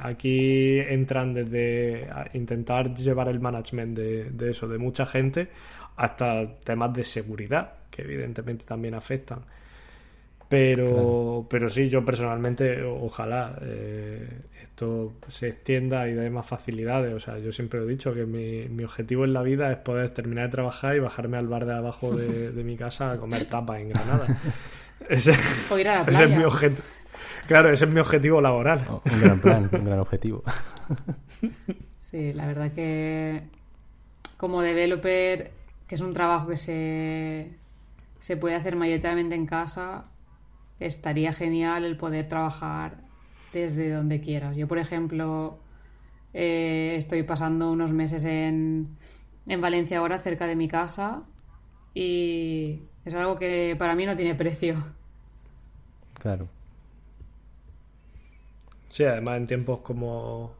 [0.01, 5.49] aquí entran desde intentar llevar el management de, de eso, de mucha gente,
[5.95, 9.41] hasta temas de seguridad, que evidentemente también afectan.
[10.49, 14.29] Pero, pero sí, yo personalmente, ojalá eh,
[14.63, 17.13] esto se extienda y dé más facilidades.
[17.13, 20.09] O sea, yo siempre he dicho que mi, mi, objetivo en la vida es poder
[20.11, 23.49] terminar de trabajar y bajarme al bar de abajo de, de mi casa a comer
[23.49, 24.39] tapas en Granada.
[25.09, 25.33] Ese,
[25.69, 26.83] o ir a la ese es mi objetivo.
[27.47, 28.83] Claro, ese es mi objetivo laboral.
[28.89, 30.43] Oh, un gran plan, un gran objetivo.
[31.99, 33.43] Sí, la verdad que
[34.37, 35.51] como developer,
[35.87, 37.51] que es un trabajo que se,
[38.19, 40.05] se puede hacer mayoritariamente en casa,
[40.79, 42.97] estaría genial el poder trabajar
[43.53, 44.55] desde donde quieras.
[44.55, 45.59] Yo, por ejemplo,
[46.33, 48.97] eh, estoy pasando unos meses en,
[49.47, 51.23] en Valencia ahora, cerca de mi casa,
[51.93, 54.83] y es algo que para mí no tiene precio.
[56.19, 56.47] Claro.
[58.89, 60.53] Sí, además en tiempos como,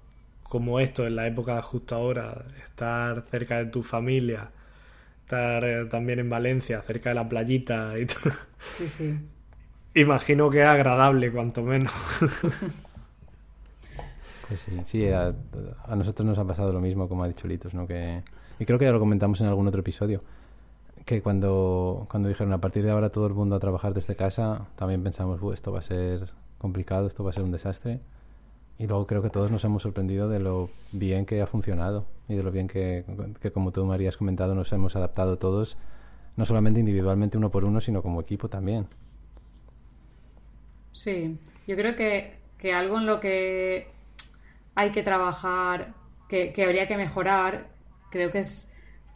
[0.43, 4.51] como esto, en la época justo ahora, estar cerca de tu familia,
[5.23, 8.33] estar eh, también en Valencia, cerca de la playita y todo.
[8.71, 9.19] Sí, sí.
[9.97, 11.91] Imagino que es agradable, cuanto menos.
[14.47, 15.33] Pues sí, a,
[15.85, 17.85] a, nosotros nos ha pasado lo mismo, como ha dicho Litos, ¿no?
[17.85, 18.23] Que,
[18.59, 20.21] y creo que ya lo comentamos en algún otro episodio,
[21.03, 24.67] que cuando, cuando dijeron a partir de ahora todo el mundo a trabajar desde casa,
[24.77, 26.29] también pensamos, esto va a ser
[26.59, 27.99] complicado, esto va a ser un desastre.
[28.79, 32.35] Y luego creo que todos nos hemos sorprendido de lo bien que ha funcionado y
[32.35, 33.03] de lo bien que,
[33.41, 35.77] que como tú, María, has comentado, nos hemos adaptado todos,
[36.35, 38.87] no solamente individualmente uno por uno, sino como equipo también.
[40.97, 41.37] Sí,
[41.67, 43.87] yo creo que, que algo en lo que
[44.73, 45.93] hay que trabajar,
[46.27, 47.67] que, que, habría que mejorar,
[48.09, 48.67] creo que es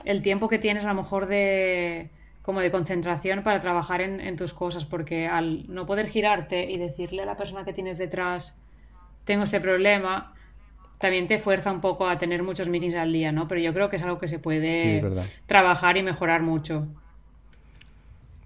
[0.06, 2.12] el tiempo que tienes a lo mejor de
[2.44, 6.78] como de concentración para trabajar en, en tus cosas, porque al no poder girarte y
[6.78, 8.56] decirle a la persona que tienes detrás,
[9.26, 10.36] tengo este problema,
[11.00, 13.48] también te fuerza un poco a tener muchos meetings al día, ¿no?
[13.48, 16.88] Pero yo creo que es algo que se puede sí, trabajar y mejorar mucho.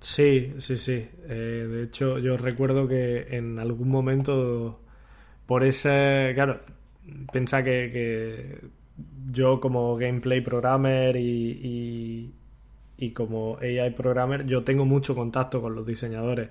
[0.06, 1.08] Sí, sí, sí.
[1.28, 4.80] Eh, de hecho, yo recuerdo que en algún momento,
[5.48, 6.62] por ese, claro,
[7.34, 8.60] pensá que, que
[9.32, 12.32] yo como gameplay programmer y,
[12.98, 16.50] y, como AI programmer, yo tengo mucho contacto con los diseñadores.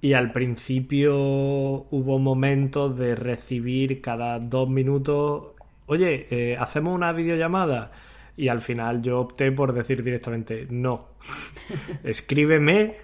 [0.00, 5.54] Y al principio hubo momentos de recibir cada dos minutos,
[5.86, 7.90] oye, eh, ¿hacemos una videollamada?
[8.38, 11.08] Y al final yo opté por decir directamente, no,
[12.04, 12.94] escríbeme,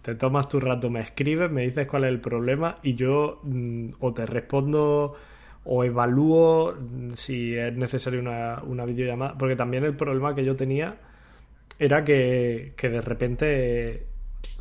[0.00, 3.88] te tomas tu rato, me escribes, me dices cuál es el problema y yo mm,
[4.00, 5.14] o te respondo
[5.64, 6.74] o evalúo
[7.12, 9.36] si es necesario una, una videollamada.
[9.36, 10.96] Porque también el problema que yo tenía
[11.78, 14.06] era que, que de repente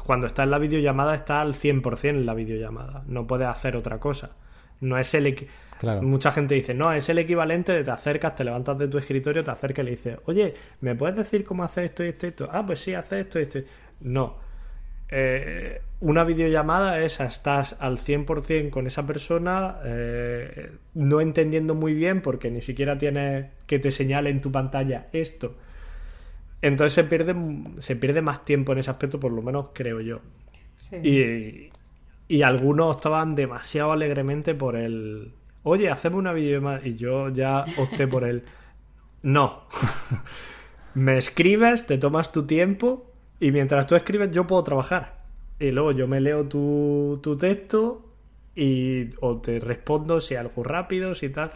[0.05, 3.97] cuando está en la videollamada está al 100% en la videollamada, no puedes hacer otra
[3.97, 4.35] cosa.
[4.81, 5.47] No es el...
[5.79, 6.01] Claro.
[6.01, 9.43] Mucha gente dice, no, es el equivalente de te acercas, te levantas de tu escritorio,
[9.43, 12.29] te acercas y le dices, oye, ¿me puedes decir cómo hacer esto y esto y
[12.29, 12.49] esto?
[12.51, 13.59] Ah, pues sí, hace esto y esto.
[14.01, 14.37] No.
[15.09, 22.21] Eh, una videollamada es estás al 100% con esa persona, eh, no entendiendo muy bien
[22.21, 25.55] porque ni siquiera tienes que te señale en tu pantalla esto.
[26.61, 27.35] Entonces se pierde,
[27.79, 30.21] se pierde más tiempo en ese aspecto, por lo menos creo yo.
[30.75, 30.97] Sí.
[30.97, 31.69] Y,
[32.27, 35.33] y algunos estaban demasiado alegremente por el
[35.67, 36.81] oye, hacemos una videollamada.
[36.85, 38.43] Y yo ya opté por el
[39.21, 39.63] no.
[40.93, 45.17] me escribes, te tomas tu tiempo y mientras tú escribes yo puedo trabajar.
[45.59, 48.05] Y luego yo me leo tu, tu texto
[48.55, 51.51] y o te respondo si algo rápido, si tal.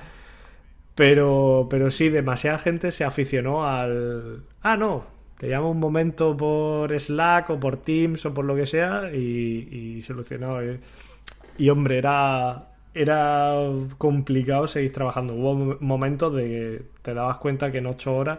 [0.95, 4.43] Pero, pero sí, demasiada gente se aficionó al...
[4.61, 5.05] Ah, no,
[5.41, 9.95] te llamo un momento por Slack o por Teams o por lo que sea y,
[9.97, 10.59] y solucionó.
[11.57, 13.55] Y hombre, era, era
[13.97, 15.33] complicado seguir trabajando.
[15.33, 18.37] Hubo momentos de que te dabas cuenta que en ocho horas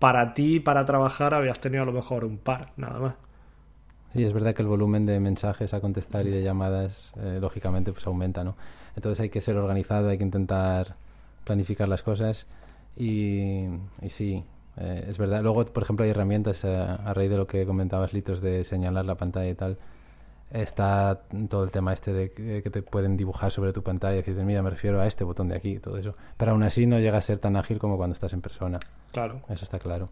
[0.00, 3.14] para ti, para trabajar, habías tenido a lo mejor un par, nada más.
[4.14, 7.92] Sí, es verdad que el volumen de mensajes a contestar y de llamadas, eh, lógicamente,
[7.92, 8.56] pues aumenta, ¿no?
[8.96, 10.96] Entonces hay que ser organizado, hay que intentar
[11.44, 12.48] planificar las cosas
[12.96, 13.66] y
[14.08, 14.42] sí,
[14.80, 15.42] Eh, es verdad.
[15.42, 19.04] Luego, por ejemplo, hay herramientas eh, a raíz de lo que comentabas, Litos, de señalar
[19.04, 19.78] la pantalla y tal.
[20.50, 24.34] Está todo el tema este de que te pueden dibujar sobre tu pantalla y decir,
[24.44, 26.14] mira, me refiero a este botón de aquí y todo eso.
[26.38, 28.80] Pero aún así no llega a ser tan ágil como cuando estás en persona.
[29.12, 29.42] Claro.
[29.50, 30.08] Eso está claro.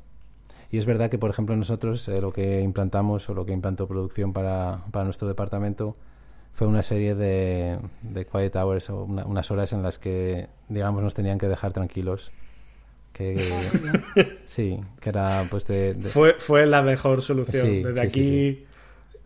[0.71, 4.35] Y es verdad que, por ejemplo, nosotros lo que implantamos o lo que implantó producción
[4.35, 5.95] para, para nuestro departamento
[6.53, 11.15] fue una serie de, de quiet hours o unas horas en las que, digamos, nos
[11.15, 12.31] tenían que dejar tranquilos.
[13.17, 13.39] Que,
[14.45, 17.83] sí, que era pues de, Fue, fue la mejor solución.
[17.83, 18.67] desde aquí...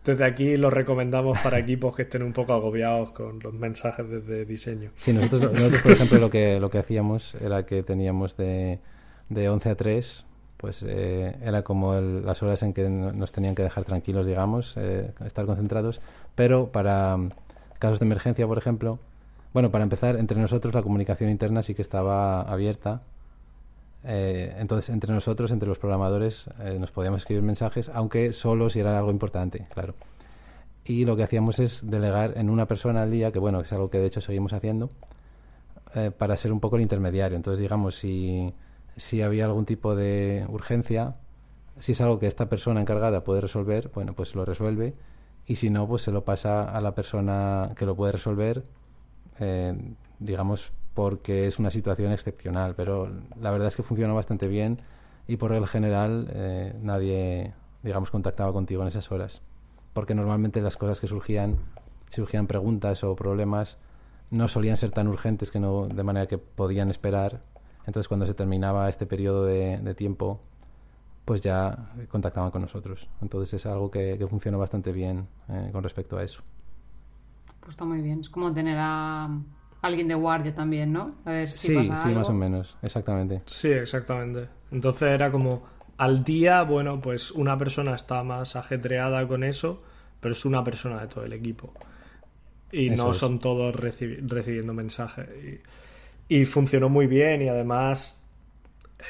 [0.05, 4.45] Desde aquí lo recomendamos para equipos que estén un poco agobiados con los mensajes desde
[4.45, 4.89] diseño.
[4.95, 8.79] Sí, nosotros, nosotros por ejemplo, lo que, lo que hacíamos era que teníamos de,
[9.29, 10.25] de 11 a 3,
[10.57, 15.11] pues eh, era como las horas en que nos tenían que dejar tranquilos, digamos, eh,
[15.23, 16.01] estar concentrados,
[16.33, 17.31] pero para mm,
[17.77, 18.97] casos de emergencia, por ejemplo,
[19.53, 23.01] bueno, para empezar, entre nosotros la comunicación interna sí que estaba abierta.
[24.03, 26.49] Eh, entonces, entre nosotros, entre los programadores,
[26.79, 29.93] nos podíamos escribir mensajes, aunque solo si era algo importante, claro.
[30.83, 33.89] Y lo que hacíamos es delegar en una persona al día, que bueno, es algo
[33.89, 34.89] que de hecho seguimos haciendo,
[36.17, 37.35] para ser un poco el intermediario.
[37.35, 38.53] Entonces, digamos, si
[38.97, 41.13] si había algún tipo de urgencia,
[41.79, 44.93] si es algo que esta persona encargada puede resolver, bueno, pues lo resuelve
[45.45, 48.63] y si no, pues se lo pasa a la persona que lo puede resolver,
[49.39, 49.75] eh,
[50.19, 53.09] digamos, porque es una situación excepcional, pero
[53.39, 54.79] la verdad es que funcionó bastante bien
[55.27, 57.53] y por el general eh, nadie,
[57.83, 59.41] digamos, contactaba contigo en esas horas,
[59.93, 61.57] porque normalmente las cosas que surgían,
[62.09, 63.77] surgían preguntas o problemas,
[64.29, 67.41] no solían ser tan urgentes que no, de manera que podían esperar
[67.85, 70.39] entonces, cuando se terminaba este periodo de, tiempo,
[71.25, 73.07] pues ya contactaban con nosotros.
[73.21, 76.41] Entonces, es algo que, que funcionó bastante bien eh, con respecto a eso.
[77.59, 78.21] Pues está muy bien.
[78.21, 79.29] Es como tener a
[79.81, 81.15] alguien de guardia también, ¿no?
[81.25, 83.39] A ver si sí, pasa sí, más o menos, exactamente.
[83.45, 84.47] Sí, exactamente.
[84.71, 85.63] Entonces era como
[85.97, 89.83] al día, bueno, pues una persona está más ajetreada con eso,
[90.19, 91.73] pero es una persona de todo el equipo.
[92.71, 95.27] Y no son todos recibiendo mensajes.
[95.43, 95.59] Y
[96.31, 98.17] y funcionó muy bien y además,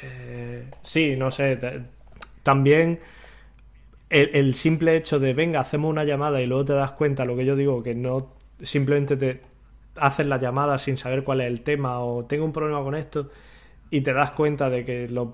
[0.01, 1.55] eh, sí, no sé,
[2.41, 2.99] también
[4.09, 7.45] el, simple hecho de, venga, hacemos una llamada y luego te das cuenta, lo que
[7.45, 8.33] yo digo, que no
[8.63, 9.39] simplemente te
[9.95, 13.29] haces la llamada sin saber cuál es el tema o tengo un problema con esto
[13.89, 15.31] y te das cuenta de que lo,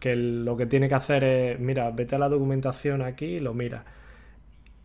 [0.00, 3.52] que lo que tiene que hacer es, mira, vete a la documentación aquí y lo
[3.52, 3.84] mira.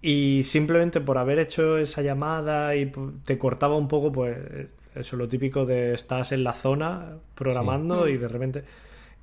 [0.02, 2.92] Y simplemente por haber hecho esa llamada y
[3.24, 4.38] te cortaba un poco, pues
[4.96, 8.64] eso lo típico de estás en la zona programando y de repente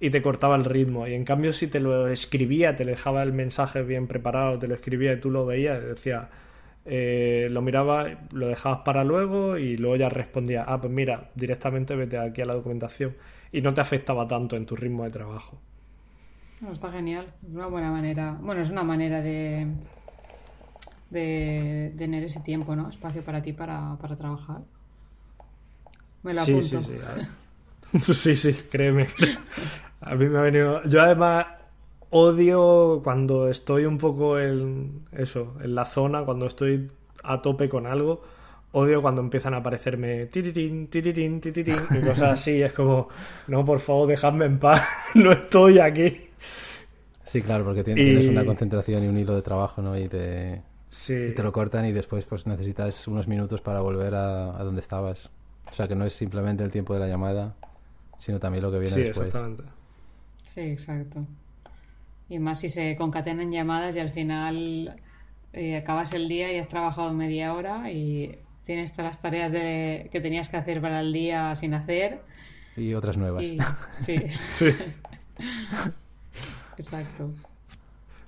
[0.01, 1.07] y te cortaba el ritmo.
[1.07, 4.75] Y en cambio, si te lo escribía, te dejaba el mensaje bien preparado, te lo
[4.75, 6.31] escribía y tú lo veías, decía,
[6.93, 11.95] eh, lo miraba, lo dejabas para luego y luego ya respondía, ah, pues mira, directamente
[11.95, 13.15] vete aquí a la documentación.
[13.53, 15.57] Y no te afectaba tanto en tu ritmo de trabajo.
[16.73, 17.27] está genial.
[17.49, 18.37] Es una buena manera.
[18.41, 19.69] Bueno, es una manera de,
[21.11, 22.89] de, tener ese tiempo, ¿no?
[22.89, 24.63] Espacio para ti para, para trabajar.
[26.25, 26.79] Me lo sí, Sí,
[28.01, 28.37] sí, sí.
[28.37, 29.07] sí, créeme.
[30.01, 30.83] A mí me ha venido.
[30.89, 31.47] Yo además
[32.11, 36.91] odio cuando estoy un poco en eso, en la zona, cuando estoy
[37.23, 38.23] a tope con algo.
[38.73, 42.63] Odio cuando empiezan a aparecerme tititín, tititín, tititín y cosas así.
[42.63, 43.09] Es como,
[43.49, 44.83] no, por favor, dejadme en paz.
[45.15, 46.29] no estoy aquí.
[47.25, 49.99] Sí, claro, porque tienes una concentración y un hilo de trabajo, ¿no?
[49.99, 51.33] Y te, sí.
[51.35, 55.31] te lo cortan y después pues necesitas unos minutos para volver a, donde estabas.
[55.71, 57.55] O sea, que no es simplemente el tiempo de la llamada,
[58.19, 59.27] sino también lo que viene después.
[59.29, 59.65] Exactamente.
[60.45, 61.25] Sí, exacto.
[62.31, 64.97] Y más si se concatenan llamadas y al final
[65.53, 70.09] eh, acabas el día y has trabajado media hora y tienes todas las tareas de,
[70.11, 72.23] que tenías que hacer para el día sin hacer.
[72.77, 73.45] Y otras nuevas.
[73.93, 74.19] sí.
[74.53, 74.69] sí.
[76.79, 77.31] Exacto.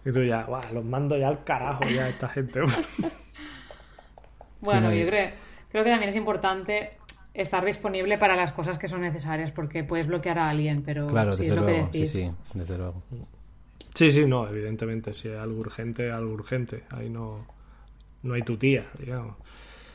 [0.04, 2.60] Y tú ya, los mando ya al carajo ya esta gente.
[4.60, 5.30] bueno, yo creo,
[5.70, 6.96] creo que también es importante
[7.34, 11.32] estar disponible para las cosas que son necesarias, porque puedes bloquear a alguien, pero claro,
[11.32, 12.12] si es lo que decís.
[12.12, 13.02] Sí, sí, desde luego.
[13.94, 16.84] Sí, sí, no, evidentemente, si es algo urgente, algo urgente.
[16.90, 17.46] Ahí no,
[18.22, 19.36] no hay tu tía, digamos.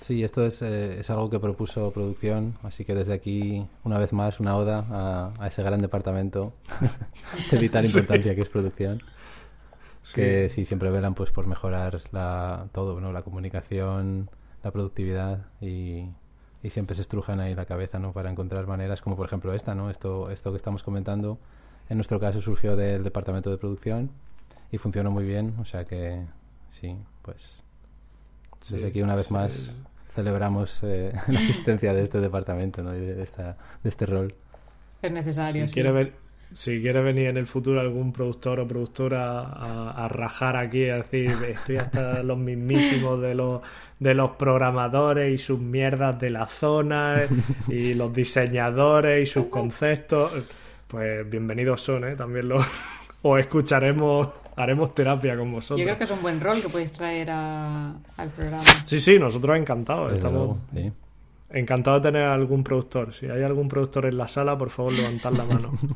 [0.02, 4.14] Sí, esto es, eh, es algo que propuso producción, así que desde aquí, una vez
[4.14, 6.54] más, una oda a, ese gran departamento
[7.52, 9.02] de vital importancia que es producción.
[10.14, 13.12] Que sí, siempre velan pues por mejorar la, todo, ¿no?
[13.12, 14.30] La comunicación,
[14.64, 16.06] la productividad y,
[16.64, 18.14] y siempre se estrujan ahí la cabeza ¿no?
[18.14, 21.38] para encontrar maneras como por ejemplo esta no esto esto que estamos comentando
[21.90, 24.10] en nuestro caso surgió del departamento de producción
[24.72, 26.22] y funcionó muy bien o sea que
[26.70, 27.64] sí pues
[28.70, 29.78] desde aquí una vez más
[30.18, 32.96] celebramos eh, la existencia de este departamento ¿no?
[32.96, 34.34] y de, esta, de este rol.
[35.02, 36.14] Es necesario si quiere ver
[36.54, 41.32] si quiere venir en el futuro algún productor o productora a, rajar aquí, a decir,
[41.46, 43.62] estoy hasta los mismísimos de los,
[44.00, 47.24] de los programadores y sus mierdas de la zona
[47.68, 50.32] y los diseñadores y sus conceptos,
[50.88, 52.16] pues bienvenidos son, ¿eh?
[52.16, 52.58] También lo,
[53.22, 55.80] os escucharemos, haremos terapia con vosotros.
[55.80, 58.64] Yo creo que es un buen rol que podéis traer al programa.
[58.86, 60.14] Sí, sí, nosotros encantados.
[60.14, 60.58] Estamos...
[61.50, 63.14] Encantado de tener algún productor.
[63.14, 65.72] Si hay algún productor en la sala, por favor, levantad la mano.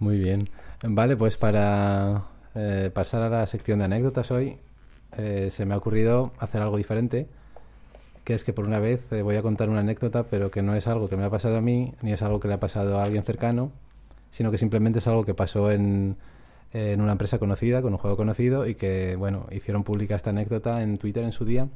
[0.00, 0.48] Muy bien.
[0.82, 2.24] Vale, pues para
[2.54, 4.58] eh, pasar a la sección de anécdotas hoy,
[5.16, 7.28] eh, se me ha ocurrido hacer algo diferente,
[8.28, 10.74] que es que por una vez eh, voy a contar una anécdota, pero que no
[10.74, 12.98] es algo que me ha pasado a mí, ni es algo que le ha pasado
[12.98, 13.72] a alguien cercano,
[14.32, 16.16] sino que simplemente es algo que pasó en,
[16.74, 20.82] en una empresa conocida, con un juego conocido, y que, bueno, hicieron pública esta anécdota
[20.82, 21.68] en Twitter en su día.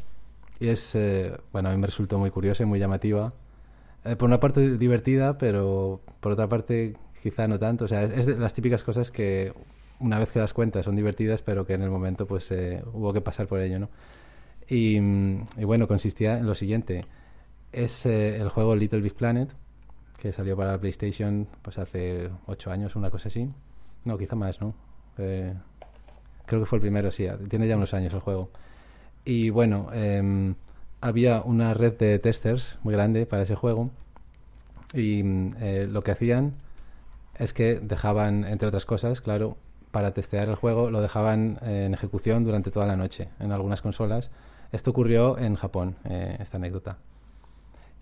[0.60, 0.94] Y es,
[1.52, 3.32] bueno, a mí me resultó muy curiosa y muy llamativa.
[4.18, 7.86] por una parte divertida, pero por otra parte quizá no tanto.
[7.86, 9.54] O sea, es de las típicas cosas que
[10.00, 13.14] una vez que las cuentas son divertidas, pero que en el momento pues eh, hubo
[13.14, 13.88] que pasar por ello, ¿no?
[14.74, 14.98] Y,
[15.66, 17.04] bueno, consistía en lo siguiente.
[17.72, 19.50] Es eh, el juego Little Big Planet,
[20.18, 23.50] que salió para la PlayStation pues hace ocho años, una cosa así.
[24.06, 24.72] No, quizá más, ¿no?
[25.18, 25.52] Eh,
[26.46, 27.26] creo que fue el primero, sí.
[27.50, 28.48] Tiene ya unos años el juego.
[29.26, 30.54] Y bueno, em,
[31.02, 33.90] había una red de testers muy grande para ese juego.
[34.94, 36.54] Y lo que hacían
[37.38, 39.58] es que dejaban, entre otras cosas, claro,
[39.90, 44.30] para testear el juego lo dejaban en ejecución durante toda la noche en algunas consolas.
[44.72, 46.98] Esto ocurrió en Japón, eh, esta anécdota.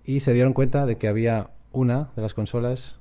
[0.05, 2.97] Y se dieron cuenta de que había una de las consolas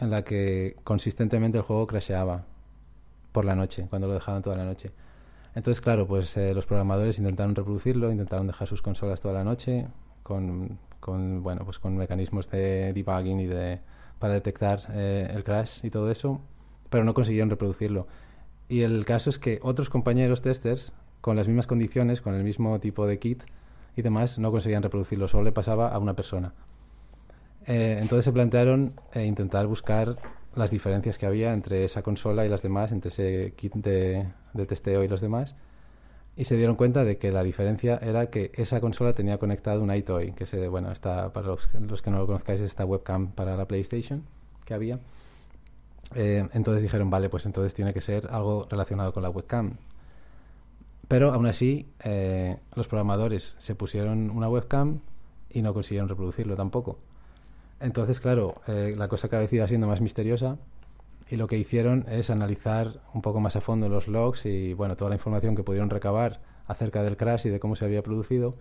[0.00, 2.44] en la que consistentemente el juego crasheaba
[3.32, 4.90] por la noche, cuando lo dejaban toda la noche.
[5.54, 9.86] Entonces, claro, pues eh, los programadores intentaron reproducirlo, intentaron dejar sus consolas toda la noche
[10.24, 13.80] con, con bueno, pues con mecanismos de debugging y de
[14.18, 16.40] para detectar eh, el crash y todo eso,
[16.90, 18.06] pero no consiguieron reproducirlo.
[18.68, 20.92] Y el caso es que otros compañeros testers,
[21.24, 23.44] con las mismas condiciones, con el mismo tipo de kit
[23.96, 26.52] y demás, no conseguían reproducirlo, solo le pasaba a una persona.
[27.66, 30.18] Eh, entonces se plantearon eh, intentar buscar
[30.54, 34.66] las diferencias que había entre esa consola y las demás, entre ese kit de, de
[34.66, 35.54] testeo y los demás,
[36.36, 39.94] y se dieron cuenta de que la diferencia era que esa consola tenía conectado un
[39.94, 43.56] iToy, que se, bueno, está, para los, los, que no lo conozcáis, esta webcam para
[43.56, 44.24] la PlayStation
[44.66, 44.98] que había.
[46.14, 49.78] Eh, entonces dijeron, vale, pues entonces tiene que ser algo relacionado con la webcam.
[51.08, 55.00] Pero aún así, eh, los programadores se pusieron una webcam
[55.50, 56.98] y no consiguieron reproducirlo tampoco.
[57.80, 60.56] Entonces, claro, eh, la cosa cada vez iba siendo más misteriosa
[61.28, 64.96] y lo que hicieron es analizar un poco más a fondo los logs y bueno,
[64.96, 68.56] toda la información que pudieron recabar acerca del crash y de cómo se había producido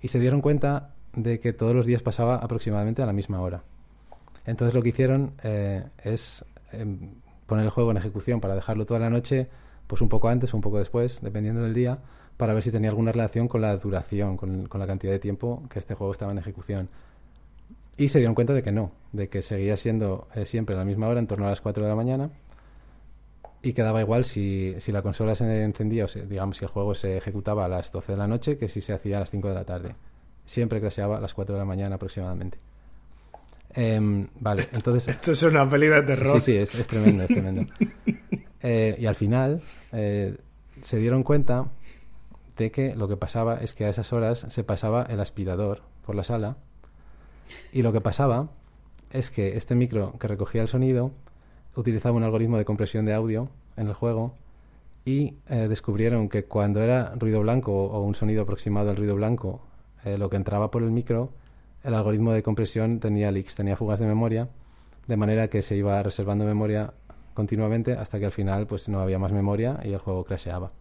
[0.00, 3.62] y se dieron cuenta de que todos los días pasaba aproximadamente a la misma hora.
[4.46, 7.10] Entonces lo que hicieron eh, es em,
[7.46, 9.48] poner el juego en ejecución para dejarlo toda la noche,
[9.88, 11.98] pues un poco antes o un poco después, dependiendo del día,
[12.36, 15.64] para ver si tenía alguna relación con la duración, con, con la cantidad de tiempo
[15.68, 16.88] que este juego estaba en ejecución.
[17.96, 20.84] Y se dieron cuenta de que no, de que seguía siendo eh, siempre a la
[20.84, 22.30] misma hora, en torno a las 4 de la mañana,
[23.60, 27.16] y quedaba igual si, si la consola se encendía, o digamos, si el juego se
[27.16, 29.54] ejecutaba a las 12 de la noche, que si se hacía a las 5 de
[29.54, 29.96] la tarde.
[30.44, 32.58] Siempre crasheaba a las 4 de la mañana aproximadamente.
[33.74, 35.08] Em, vale, entonces...
[35.16, 36.40] Esto es una peli de terror.
[36.40, 37.66] Sí, sí, es, tremendo, es tremendo.
[38.62, 39.62] Eh, y al final
[39.92, 40.36] eh,
[40.82, 41.66] se dieron cuenta
[42.56, 46.14] de que lo que pasaba es que a esas horas se pasaba el aspirador por
[46.14, 46.56] la sala.
[47.72, 48.48] Y lo que pasaba
[49.10, 51.12] es que este micro que recogía el sonido
[51.76, 54.34] utilizaba un algoritmo de compresión de audio en el juego
[55.04, 59.62] y eh, descubrieron que cuando era ruido blanco o un sonido aproximado al ruido blanco,
[60.04, 61.32] lo que entraba por el micro,
[61.82, 64.48] el algoritmo de compresión tenía leaks, tenía fugas de memoria,
[65.06, 66.94] de manera que se iba reservando memoria
[67.38, 70.72] continuamente hasta que al final pues no había más memoria y el juego crasheaba.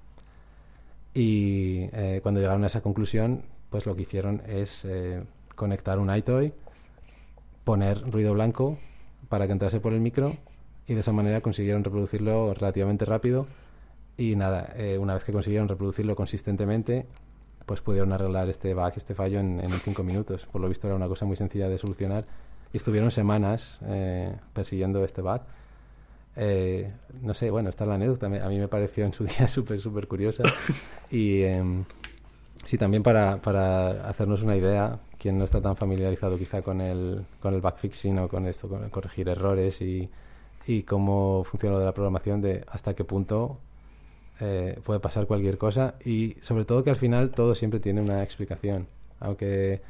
[1.13, 4.87] Y eh, cuando llegaron a esa conclusión, pues lo que hicieron es
[5.55, 6.53] conectar un iToy,
[7.63, 8.77] poner ruido blanco
[9.29, 10.35] para que entrase por el micro
[10.87, 13.45] y de esa manera consiguieron reproducirlo relativamente rápido
[14.17, 17.05] y nada, eh, una vez que consiguieron reproducirlo consistentemente,
[17.67, 20.47] pues pudieron arreglar este bug, este fallo en, en cinco minutos.
[20.51, 22.25] Por lo visto era una cosa muy sencilla de solucionar
[22.73, 25.41] y estuvieron semanas eh, persiguiendo este bug.
[26.39, 26.91] Eh,
[27.23, 30.07] no sé, bueno, está la anécdota, a mí me pareció en su día súper, súper
[30.07, 30.43] curiosa
[31.09, 31.83] y em,
[32.63, 37.25] sí, también para, para hacernos una idea, quien no está tan familiarizado quizá con el,
[37.41, 40.09] con el backfixing o con esto, con corregir errores y,
[40.85, 43.57] cómo funciona lo de la programación, de hasta qué punto
[44.41, 48.21] eh, puede pasar cualquier cosa y sobre todo que al final todo siempre tiene una
[48.21, 48.87] explicación.
[49.21, 49.81] Aunque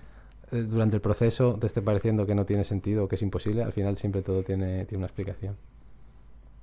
[0.52, 3.64] eh, durante el proceso te esté pareciendo que no tiene sentido o que es imposible,
[3.64, 5.58] al final siempre todo tiene, tiene una explicación.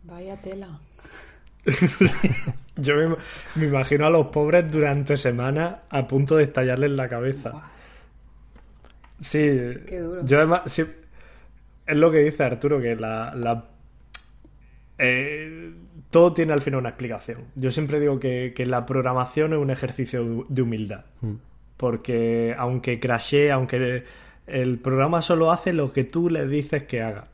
[0.04, 0.78] Vaya tela.
[2.76, 2.94] Yo
[3.54, 7.52] me, imagino a los pobres durante semanas a punto de estallarles la cabeza.
[9.20, 9.38] Sí,
[9.86, 10.24] Qué duro.
[10.24, 10.38] Yo
[11.86, 13.64] es lo que dice Arturo, que la,
[14.98, 15.72] eh,
[16.10, 17.44] todo tiene al final una explicación.
[17.54, 21.04] Yo siempre digo que, la programación es un ejercicio de humildad.
[21.20, 21.34] Mm.
[21.76, 24.04] Porque aunque crashee, aunque
[24.46, 27.26] el programa solo hace lo que tú le dices que haga.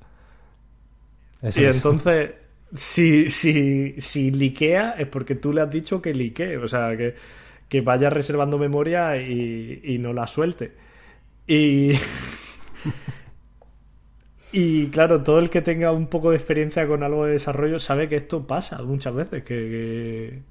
[1.42, 2.32] y entonces,
[2.74, 6.56] si, si, si liquea, es porque tú le has dicho que liquee.
[6.59, 7.14] O sea, que,
[7.68, 10.72] que vaya reservando memoria y, y no la suelte.
[11.47, 11.92] Y.
[14.52, 18.09] Y claro, todo el que tenga un poco de experiencia con algo de desarrollo sabe
[18.09, 20.42] que esto pasa muchas veces, que,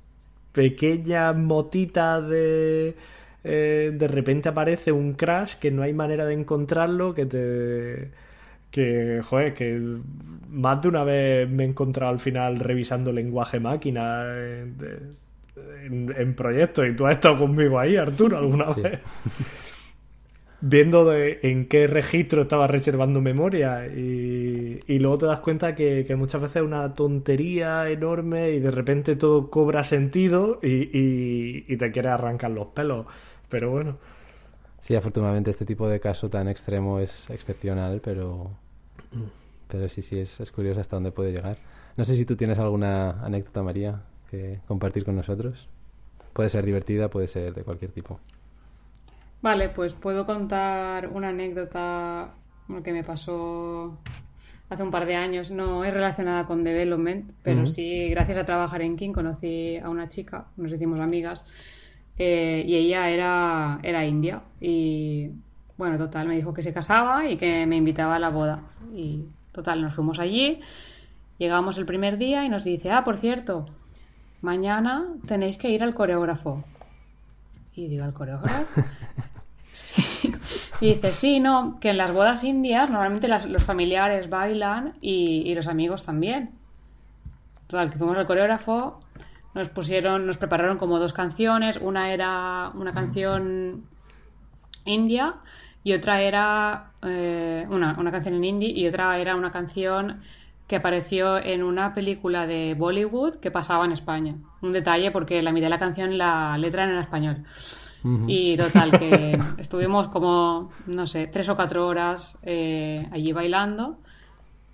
[0.54, 2.96] pequeñas motitas de...
[3.44, 8.12] Eh, de repente aparece un crash que no hay manera de encontrarlo, que te...
[8.72, 9.82] Que, joder, que
[10.50, 14.26] más de una vez me he encontrado al final revisando lenguaje máquina
[15.86, 19.00] en, proyectos y tú has estado conmigo ahí, Arturo, alguna vez
[20.62, 26.42] viendo de, en qué registro estaba reservando memoria y, luego te das cuenta que, muchas
[26.42, 32.52] veces es una tontería enorme y de repente todo cobra sentido y, te quiere arrancar
[32.52, 33.06] los pelos.
[33.50, 33.98] Pero bueno.
[34.82, 38.52] Sí, afortunadamente este tipo de caso tan extremo es excepcional, pero,
[39.68, 41.58] pero sí, sí, es, es curioso hasta dónde puede llegar.
[41.98, 45.68] No sé si tú tienes alguna anécdota, María, que compartir con nosotros.
[46.34, 48.20] Puede ser divertida, puede ser de cualquier tipo.
[49.42, 52.34] Vale, pues puedo contar una anécdota
[52.84, 53.98] que me pasó
[54.70, 55.52] hace un par de años.
[55.52, 60.08] No es relacionada con development, pero sí, gracias a trabajar en King, conocí a una
[60.08, 61.46] chica, nos hicimos amigas,
[62.20, 64.42] eh, y ella era, era india.
[64.62, 65.32] Y
[65.78, 68.62] bueno, total, me dijo que se casaba y que me invitaba a la boda.
[68.94, 70.60] Y total, nos fuimos allí,
[71.38, 73.66] llegamos el primer día y nos dice, ah, por cierto,
[74.42, 76.64] mañana tenéis que ir al coreógrafo.
[77.74, 78.82] Y digo, ¿al coreógrafo?
[79.72, 80.04] Sí.
[80.82, 85.68] Y dice, sí, no, que en las bodas indias normalmente los familiares bailan y, los
[85.68, 86.52] amigos también.
[87.68, 89.00] Total, que fuimos al coreógrafo,
[89.54, 93.86] nos pusieron, nos prepararon como dos canciones, una era una canción
[94.86, 95.36] india
[95.84, 100.22] y otra era eh, una, una canción en hindi y otra era una canción
[100.68, 104.36] que apareció en una película de Bollywood que pasaba en España.
[104.62, 107.44] Un detalle porque la mitad de la canción la letra era en español.
[108.28, 113.98] Y total, que estuvimos como, no sé, tres o cuatro horas eh, allí bailando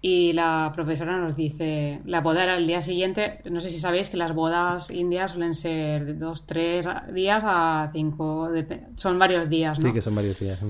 [0.07, 4.11] y la profesora nos dice, la boda era el día siguiente, no sé si sabéis
[4.11, 8.47] que las bodas indias suelen ser de dos, tres días a cinco,
[8.97, 9.87] son varios días, ¿no?
[9.87, 10.63] Sí, que son varios días.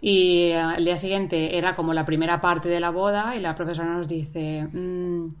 [0.00, 3.56] Y eh, el día siguiente era como la primera parte de la boda y la
[3.56, 4.68] profesora nos dice...
[4.72, 5.34] Mm,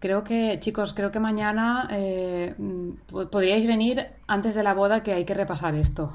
[0.00, 2.54] Creo que, chicos, creo que mañana eh,
[3.32, 6.12] podríais venir antes de la boda que hay que repasar esto.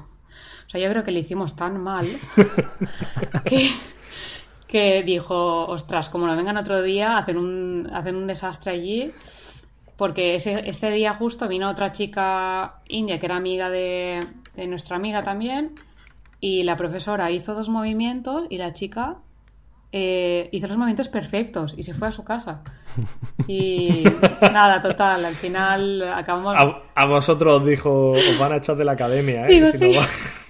[0.66, 2.08] O sea, yo creo que le hicimos tan mal
[3.44, 3.68] que,
[4.72, 9.12] dijo, ostras, como no vengan otro día, hacen un, hacen un desastre allí.
[9.96, 14.26] Porque ese, este día justo vino otra chica india que era amiga de,
[14.56, 15.76] de nuestra amiga también.
[16.40, 19.18] Y la profesora hizo dos movimientos y la chica
[19.96, 22.62] eh, hizo los movimientos perfectos y se fue a su casa.
[23.46, 24.02] Y
[24.40, 26.56] nada, total, al final acabamos...
[26.94, 29.62] A, vosotros os dijo, os van a echar de la academia, ¿eh?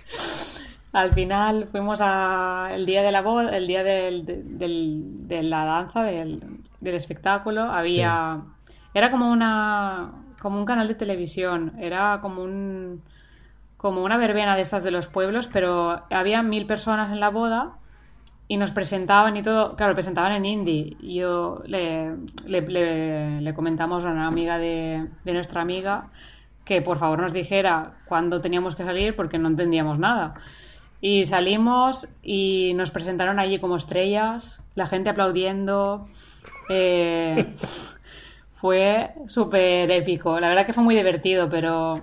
[0.95, 6.05] Al final fuimos a el día de la boda, el día del, de la danza,
[6.05, 6.41] del,
[6.83, 7.63] espectáculo.
[7.63, 8.43] Había...
[8.95, 10.13] Era como una...
[10.41, 11.73] como un canal de televisión.
[11.81, 13.03] Era como un...
[13.77, 17.73] como una verbena de estas de los pueblos, pero había mil personas en la boda
[18.47, 20.97] y nos presentaban y todo, claro, presentaban en indie.
[21.01, 22.15] Yo le,
[22.47, 26.11] le, comentamos a una amiga de, de, nuestra amiga
[26.65, 30.35] que por favor nos dijera cuándo teníamos que salir porque no entendíamos nada.
[31.05, 36.09] Y salimos y nos presentaron allí como estrellas, la gente aplaudiendo.
[36.71, 37.55] Eh,
[38.55, 40.41] fue súper épico.
[40.41, 42.01] La verdad que fue muy divertido, pero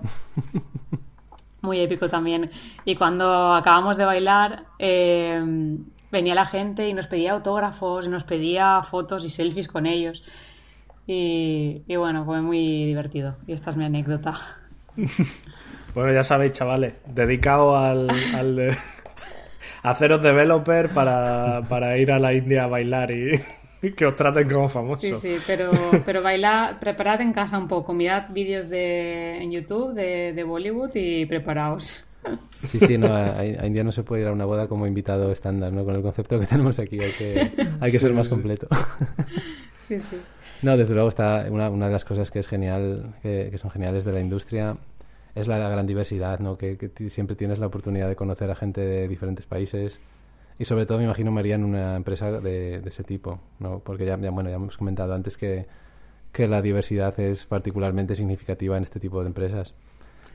[1.62, 2.52] muy épico también.
[2.84, 5.42] Y cuando acabamos de bailar, eh,
[6.12, 10.22] venía la gente y nos pedía autógrafos, nos pedía fotos y selfies con ellos.
[11.08, 13.34] Y, bueno, fue muy divertido.
[13.48, 14.38] Y esta es mi anécdota.
[15.94, 18.78] bueno, ya sabéis, chavales, dedicado al, al
[19.82, 23.32] haceros developer para, para, ir a la India a bailar y,
[23.96, 25.00] que os traten como famosos.
[25.00, 25.70] Sí, sí, pero,
[26.04, 30.94] pero bailar, preparad en casa un poco, mirad vídeos de, en YouTube de, de Bollywood
[30.94, 32.06] y preparaos.
[32.62, 35.72] Sí, sí, no, a, India no se puede ir a una boda como invitado estándar,
[35.72, 35.84] ¿no?
[35.84, 37.50] Con el concepto que tenemos aquí hay que,
[37.80, 38.68] hay que ser más completo.
[39.78, 40.16] Sí, sí.
[40.62, 44.04] No, desde luego está una, una de las cosas que es genial, que, son geniales
[44.04, 44.76] de la industria,
[45.34, 46.58] es la, gran diversidad, ¿no?
[46.58, 50.00] Que, siempre tienes la oportunidad de conocer a gente de diferentes países
[50.58, 53.80] y sobre todo me imagino me haría en una empresa de, ese tipo, ¿no?
[53.80, 55.66] Porque ya, bueno, ya hemos comentado antes que,
[56.32, 59.74] que la diversidad es particularmente significativa en este tipo de empresas.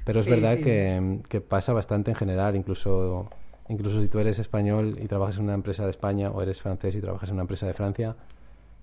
[0.04, 3.30] Pero es verdad Que, que, pasa bastante en general, incluso,
[3.68, 6.96] incluso si tú eres español y trabajas en una empresa de España o eres francés
[6.96, 8.16] y trabajas en una empresa de Francia,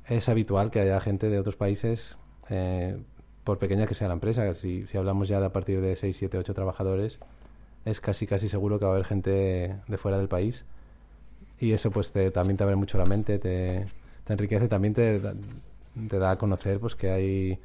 [0.07, 2.19] es habitual que haya gente de otros países,
[2.51, 2.99] eh,
[3.45, 4.53] por pequeña que sea la empresa.
[4.55, 7.19] Si, si hablamos ya de a partir de 6, 7, 8 trabajadores,
[7.85, 10.65] es casi casi seguro que va a haber gente de fuera del país.
[11.61, 13.87] Y eso pues te, también te abre mucho la mente, te,
[14.25, 15.21] te enriquece, también te,
[16.09, 17.59] te da a conocer pues que hay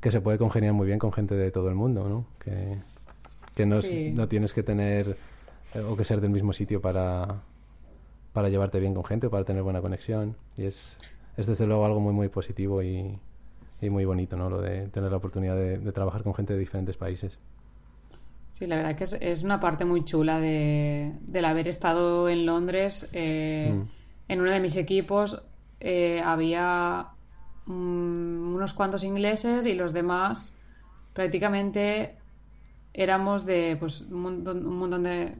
[0.00, 2.26] que se puede congeniar muy bien con gente de todo el mundo, ¿no?
[2.38, 2.78] Que,
[3.54, 3.80] que no,
[4.14, 5.18] no tienes que tener
[5.74, 7.42] eh, o que ser del mismo sitio para,
[8.32, 10.36] para llevarte bien con gente o para tener buena conexión.
[10.56, 10.96] Y es,
[11.36, 13.18] es desde luego algo muy, muy positivo y,
[13.80, 14.50] y muy bonito, ¿no?
[14.50, 17.38] Lo de tener la oportunidad de, trabajar con gente de diferentes países.
[18.52, 22.46] Sí, la verdad que es, es una parte muy chula de, del haber estado en
[22.46, 23.08] Londres.
[23.12, 23.88] Eh, mm.
[24.28, 25.42] En uno de mis equipos
[25.80, 27.08] eh, había
[27.66, 30.54] mm, unos cuantos ingleses y los demás
[31.14, 32.16] prácticamente
[32.92, 34.42] éramos de pues, un
[34.78, 35.36] montón, de,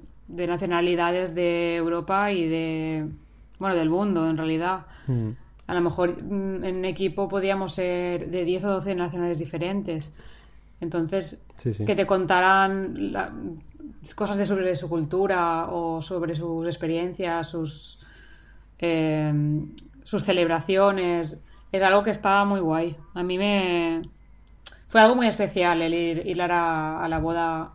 [0.46, 3.08] nacionalidades de Europa y de,
[3.58, 4.86] bueno, del mundo en realidad.
[5.06, 5.30] Mm.
[5.70, 10.12] A lo mejor mm, en un equipo podíamos ser de 10 o 12 nacionales diferentes.
[10.80, 11.40] Entonces,
[11.86, 13.62] que te contaran
[14.14, 17.98] cosas de sobre su cultura o sobre sus experiencias, sus,
[18.78, 19.32] eh,
[20.02, 21.38] sus celebraciones,
[21.70, 22.96] es algo que está muy guay.
[23.14, 24.02] A mí me,
[24.88, 27.72] fue algo muy especial el ir, a, la boda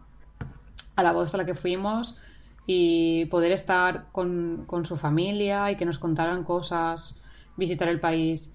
[0.98, 2.18] a la boda a la que fuimos
[2.68, 7.16] y poder estar con, su familia y que nos contaran cosas,
[7.58, 8.54] visitar el país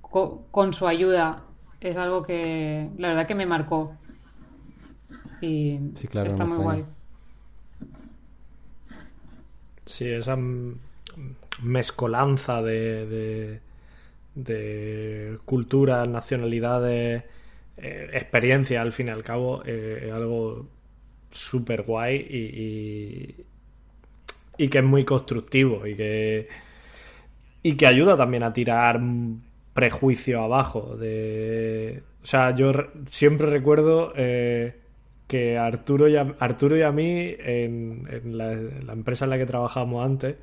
[0.00, 1.44] con, su ayuda.
[1.80, 3.94] Es algo que la verdad que me marcó.
[5.40, 6.84] Y está muy guay.
[9.84, 10.36] Sí, esa
[11.62, 13.60] mezcolanza de, de,
[14.34, 17.24] de culturas, nacionalidades
[17.78, 20.66] eh, experiencia al fin y al cabo eh, es algo
[21.30, 23.44] súper guay y,
[24.56, 26.48] y, que es muy constructivo y que,
[27.66, 29.00] y que ayuda también a tirar
[29.74, 30.96] prejuicio abajo.
[30.96, 32.70] De, o sea, yo
[33.06, 34.78] siempre recuerdo eh,
[35.26, 38.06] que Arturo y Arturo y a mí, en,
[38.38, 38.52] la,
[38.92, 40.36] empresa en la que trabajábamos antes,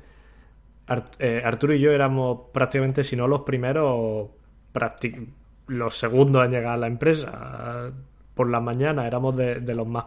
[0.86, 4.28] Arturo y yo éramos prácticamente, si no los primeros,
[5.68, 7.90] los segundos en llegar a la empresa.
[8.34, 10.04] Por la mañana éramos de, los más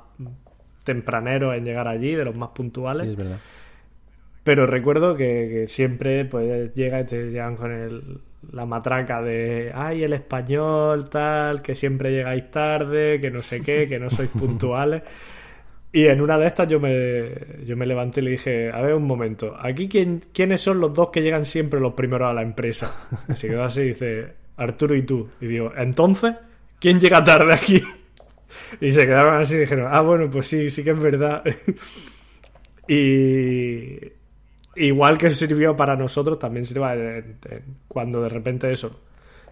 [0.83, 3.17] tempraneros en llegar allí, de los más puntuales.
[4.47, 8.21] Pero recuerdo que, siempre pues llega y te llegan con el,
[8.53, 13.89] la matraca de ay el español tal, que siempre llegáis tarde, que no sé qué,
[13.89, 15.03] que no sois puntuales.
[15.91, 17.29] Y en una de estas yo me,
[17.65, 20.93] yo me levanté y le dije, a ver un momento, aquí quién, quiénes son los
[20.93, 23.09] dos que llegan siempre los primeros a la empresa.
[23.27, 25.27] Así quedó así dice, Arturo y tú.
[25.41, 26.35] Y digo, entonces,
[26.79, 27.83] ¿quién llega tarde aquí?
[28.79, 31.43] Y se quedaron así y dijeron, ah, bueno, pues sí, sí que es verdad.
[32.87, 34.16] y
[34.77, 37.35] igual que sirvió para nosotros, también sirve
[37.87, 39.01] cuando de repente eso,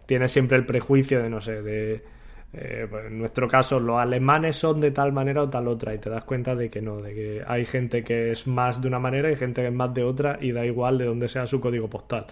[0.05, 2.15] tiene siempre el prejuicio de, no sé, de...
[2.57, 5.97] Eh, pues en nuestro caso, los alemanes son de tal manera o tal otra, y
[5.97, 8.97] te das cuenta de que no, de que hay gente que es más de una
[8.97, 11.59] manera y gente que es más de otra, y da igual de dónde sea su
[11.59, 12.27] código postal.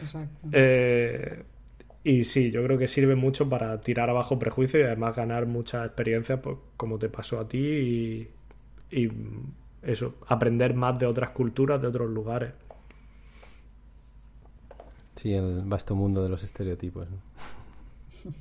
[0.00, 0.48] Exacto.
[0.52, 1.42] Eh,
[2.04, 5.84] y sí, yo creo que sirve mucho para tirar abajo prejuicios y además ganar mucha
[5.84, 8.28] experiencia, pues, como te pasó a ti,
[8.90, 9.08] y,
[9.86, 12.52] eso, aprender más de otras culturas, de otros lugares.
[15.16, 17.08] Sí, el vasto mundo de los estereotipos.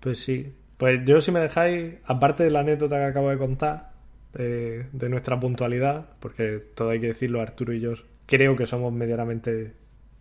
[0.00, 0.54] Pues sí.
[0.76, 3.90] Pues yo si me dejáis, aparte de la anécdota que acabo de contar,
[4.32, 7.94] de, de nuestra puntualidad, porque todo hay que decirlo, Arturo y yo
[8.26, 9.72] creo que somos medianamente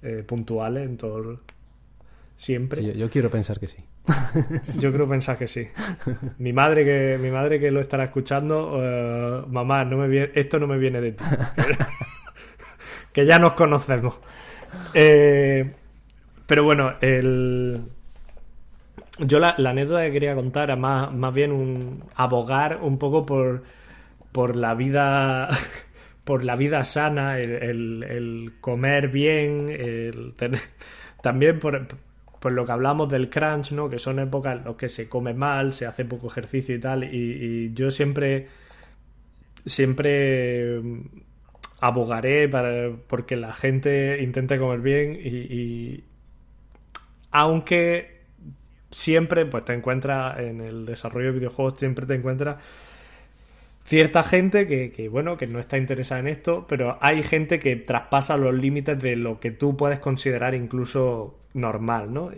[0.01, 1.41] eh, puntuales en todo
[2.37, 2.95] siempre.
[2.95, 3.83] yo, quiero pensar que sí.
[4.79, 5.67] yo quiero pensar que sí.
[6.37, 9.87] Mi madre que mi madre que lo estará escuchando, eh, mamá,
[10.33, 11.23] esto no me viene de ti.
[13.13, 14.15] que ya nos conocemos.
[14.93, 15.71] Eh,
[16.45, 17.81] pero bueno, el
[19.19, 23.63] yo la, anécdota que quería contar era más, más bien un abogar un poco por,
[24.31, 25.49] por la vida
[26.23, 30.59] por la vida sana, el, comer bien, el tener...
[31.21, 31.87] también por,
[32.51, 33.89] lo que hablamos del crunch, ¿no?
[33.89, 37.03] que son épocas en las que se come mal, se hace poco ejercicio y tal,
[37.03, 38.47] y, yo siempre
[39.65, 40.81] siempre
[41.79, 46.03] abogaré para porque la gente intente comer bien y,
[47.31, 48.21] aunque
[48.89, 52.57] siempre pues te encuentras en el desarrollo de videojuegos siempre te encuentras
[53.83, 58.37] cierta gente que, bueno que no está interesada en esto pero hay gente que traspasa
[58.37, 62.31] los límites de lo que tú puedes considerar incluso normal no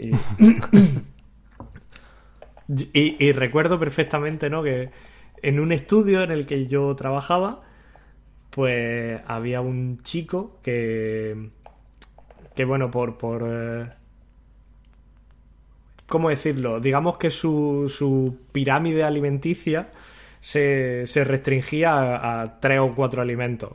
[2.68, 4.90] y, y recuerdo perfectamente no que
[5.42, 7.62] en un estudio en el que yo trabajaba
[8.50, 11.50] pues había un chico que,
[12.56, 13.90] que bueno, por, por eh,
[16.08, 16.80] ¿cómo decirlo?
[16.80, 19.92] Digamos que su, su pirámide alimenticia
[20.42, 23.74] se, se restringía a, tres o cuatro alimentos,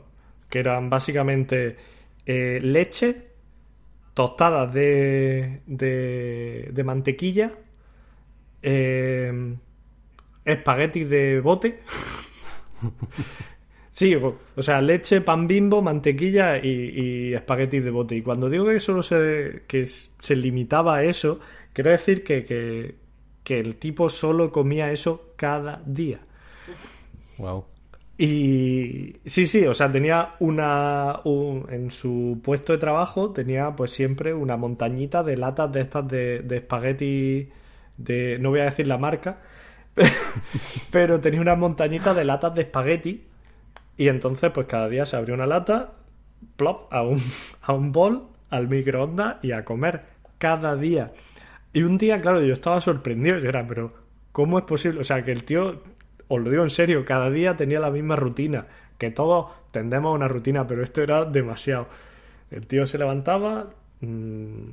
[0.49, 1.77] que eran básicamente
[2.25, 3.34] eh, leche,
[4.15, 7.51] tostadas de, de, mantequilla,
[8.63, 9.55] eh,
[10.43, 11.81] espaguetis de bote,
[13.95, 18.17] Sí, o sea, leche, pan bimbo, mantequilla y, espaguetis de bote.
[18.17, 21.39] Y cuando digo que solo se, que se limitaba a eso,
[21.71, 22.95] quiero decir que,
[23.47, 26.19] el tipo solo comía eso cada día.
[27.37, 27.63] Wow.
[28.17, 31.21] Y sí, sí, o sea, tenía una.
[31.69, 36.45] en su puesto de trabajo tenía pues siempre una montañita de latas de estas de,
[36.49, 37.49] espagueti.
[37.97, 39.39] De, no voy a decir la marca,
[40.91, 43.23] pero tenía una montañita de latas de espagueti
[43.97, 45.93] y entonces, pues cada día se abrió una lata,
[46.57, 47.21] plop, a un,
[47.61, 50.03] a un bol, al microondas y a comer
[50.37, 51.13] cada día.
[51.73, 53.93] Y un día, claro, yo estaba sorprendido, yo era, pero
[54.31, 55.01] ¿cómo es posible?
[55.01, 55.81] O sea, que el tío,
[56.27, 60.15] os lo digo en serio, cada día tenía la misma rutina, que todos tendemos a
[60.15, 61.87] una rutina, pero esto era demasiado.
[62.51, 63.67] El tío se levantaba,
[64.01, 64.69] mm,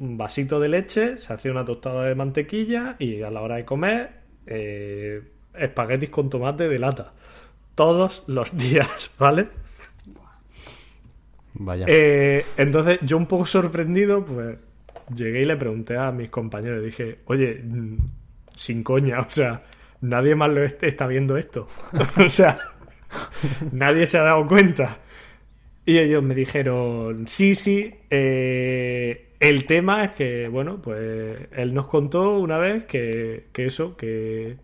[0.00, 3.64] un vasito de leche, se hacía una tostada de mantequilla y a la hora de
[3.64, 4.10] comer,
[4.46, 5.22] eh,
[5.54, 7.12] espaguetis con tomate de lata
[7.74, 9.48] todos los días, ¿vale?
[11.54, 11.86] Vaya.
[11.88, 14.58] Eh, entonces, yo un poco sorprendido, pues
[15.14, 17.96] llegué y le pregunté a mis compañeros, dije, oye, mm,
[18.54, 19.62] sin coña, o sea,
[20.00, 21.68] nadie más lo está viendo esto.
[22.24, 22.58] o sea,
[23.72, 24.98] nadie se ha dado cuenta.
[25.86, 31.86] Y ellos me dijeron, sí, sí, eh, el tema es que, bueno, pues él nos
[31.88, 34.58] contó una vez que, que eso, que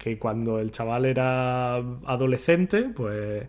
[0.00, 3.46] que cuando el chaval era adolescente, pues,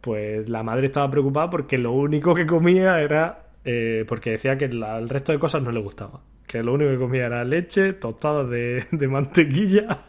[0.00, 3.42] pues la madre estaba preocupada porque lo único que comía era.
[3.64, 6.22] Eh, porque decía que el resto de cosas no le gustaba.
[6.46, 10.06] Que lo único que comía era leche, tostadas de, de mantequilla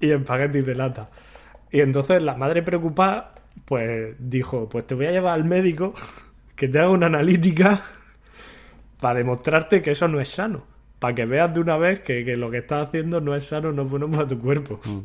[0.00, 1.10] y espaguetis de lata.
[1.70, 5.94] Y entonces la madre preocupada, pues dijo: Pues te voy a llevar al médico
[6.56, 7.82] que te haga una analítica
[9.00, 12.50] para demostrarte que eso no es sano para que veas de una vez que, lo
[12.50, 14.80] que estás haciendo no es sano, no es bueno para tu cuerpo.
[14.84, 14.98] Mm.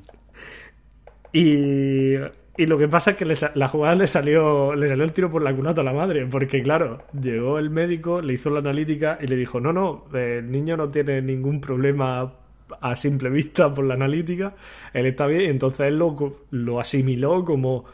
[1.33, 2.15] Y,
[2.57, 5.41] y, lo que pasa es que la jugada le salió, le salió el tiro por
[5.41, 9.27] la cunata a la madre, porque claro, llegó el médico, le hizo la analítica y
[9.27, 12.33] le dijo, no, no, el niño no tiene ningún problema
[12.79, 14.53] a simple vista por la analítica,
[14.93, 17.85] él está bien, y entonces él lo, lo asimiló como...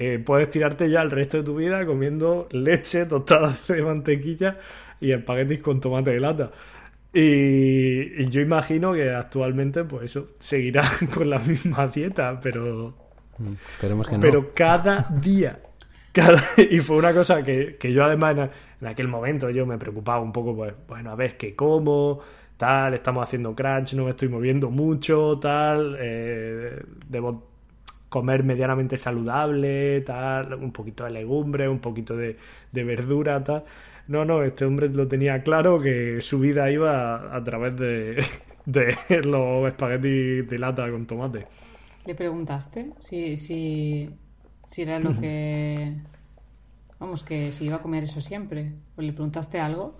[0.00, 4.56] Eh, puedes tirarte ya el resto de tu vida comiendo leche, tostadas de mantequilla
[5.00, 6.52] y espaguetis con tomate de lata.
[7.12, 10.84] Y, yo imagino que actualmente, pues eso, seguirá
[11.14, 12.94] con la misma dieta, pero.
[13.38, 14.20] Mm, esperemos que no.
[14.20, 15.60] Pero cada día.
[16.12, 18.50] Cada, y fue una cosa que, que yo, además,
[18.80, 22.20] en, aquel momento yo me preocupaba un poco, pues, bueno, a ver qué como,
[22.58, 27.48] tal, estamos haciendo crunch, no me estoy moviendo mucho, tal, eh, debo
[28.08, 32.36] comer medianamente saludable, tal, un poquito de legumbre, un poquito de,
[32.72, 33.64] de verdura, tal.
[34.08, 38.24] No, no, este hombre lo tenía claro que su vida iba a, través de,
[39.24, 41.46] los espaguetis de lata con tomate.
[42.06, 44.10] ¿Le preguntaste si, si,
[44.64, 45.94] si era lo que...
[46.98, 48.72] Vamos, que si iba a comer eso siempre.
[48.96, 49.98] ¿O le preguntaste algo?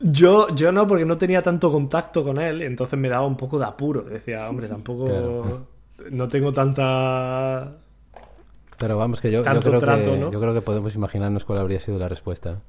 [0.00, 3.58] Yo, yo no, porque no tenía tanto contacto con él, entonces me daba un poco
[3.58, 4.02] de apuro.
[4.02, 5.66] Decía, hombre, tampoco...
[6.10, 7.76] No tengo tanta
[8.80, 11.98] pero vamos, que yo, yo, creo que, yo creo que podemos imaginarnos cuál habría sido
[11.98, 12.62] la respuesta.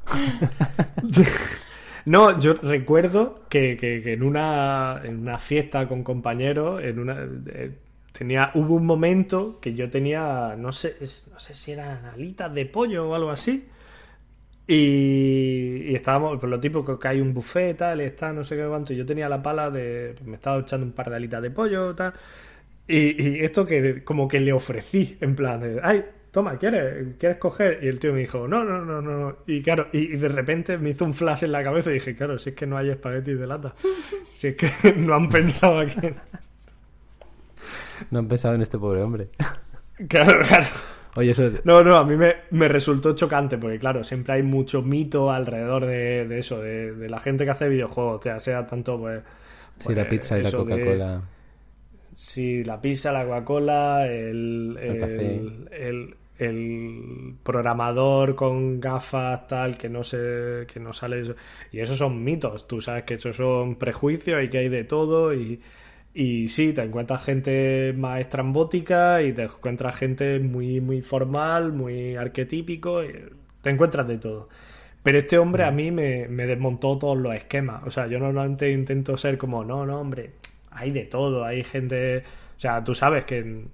[2.05, 7.17] no, yo recuerdo que, en, una, en una fiesta con compañeros, en una,
[7.53, 7.71] eh,
[8.11, 10.97] tenía, hubo un momento que yo tenía, no sé,
[11.31, 13.69] no sé si eran alitas de pollo o algo así.
[14.73, 18.65] Y, estábamos, por lo típico que hay un buffet, tal, y está, no sé qué
[18.65, 18.93] cuánto.
[18.93, 20.15] Y yo tenía la pala de.
[20.23, 22.13] Me estaba echando un par de alitas de pollo, tal.
[22.87, 27.79] Y, esto que como que le ofrecí, en plan, ay, toma, ¿quieres, ¿quieres coger?
[27.83, 29.35] Y el tío me dijo, no, no, no, no.
[29.45, 32.37] Y claro, y, de repente me hizo un flash en la cabeza y dije, claro,
[32.37, 33.73] si es que no hay espaguetis de lata.
[34.23, 35.99] Si es que no han pensado aquí.
[38.09, 39.27] No han pensado en este pobre hombre.
[40.07, 40.67] Claro, claro.
[41.15, 41.51] Oye, eso...
[41.63, 45.85] No, no, a mí me, me, resultó chocante porque, claro, siempre hay mucho mito alrededor
[45.85, 49.21] de, de eso, de, de, la gente que hace videojuegos, o sea, sea tanto, pues...
[49.75, 51.21] pues sí, la pizza y la Coca-Cola.
[52.15, 59.89] Sí, la pizza, la Coca-Cola, el, el, el, el, el, programador con gafas tal, que
[59.89, 61.21] no se, que no sale...
[61.21, 61.35] Eso.
[61.73, 65.33] Y esos son mitos, tú sabes que esos son prejuicios y que hay de todo
[65.33, 65.59] y
[66.13, 72.15] y sí, te encuentras gente más estrambótica y te encuentras gente muy, muy formal, muy
[72.15, 73.01] arquetípico,
[73.61, 74.49] te encuentras de todo.
[75.03, 77.83] Pero este hombre a mí me, desmontó todos los esquemas.
[77.85, 80.31] O sea, yo normalmente intento ser como, no, no, hombre,
[80.71, 82.23] hay de todo, hay gente...
[82.57, 83.65] O sea, tú sabes que,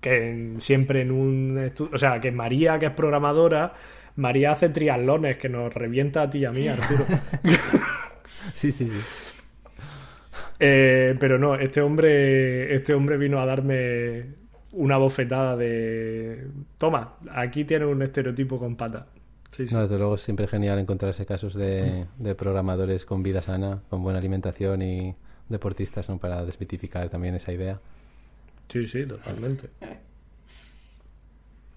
[0.00, 1.72] que siempre en un...
[1.92, 3.74] O sea, que María, que es programadora,
[4.16, 7.06] María hace triatlones que nos revienta a ti y a mí, Arturo.
[8.54, 9.00] sí, sí, sí.
[10.58, 14.26] Eh, pero no, este hombre, este hombre vino a darme
[14.72, 16.46] una bofetada de
[16.78, 19.06] toma, aquí tiene un estereotipo con pata.
[19.52, 19.74] Sí, sí.
[19.74, 24.02] No, desde luego es siempre genial encontrarse casos de, de, programadores con vida sana, con
[24.02, 25.14] buena alimentación y
[25.48, 26.18] deportistas, ¿no?
[26.18, 27.80] Para desmitificar también esa idea.
[28.68, 29.70] Sí, sí, totalmente.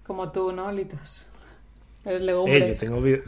[0.06, 1.26] Como tú, ¿no, Litos?
[2.04, 2.80] Eres legumbres.
[2.80, 3.18] yo, tengo vida,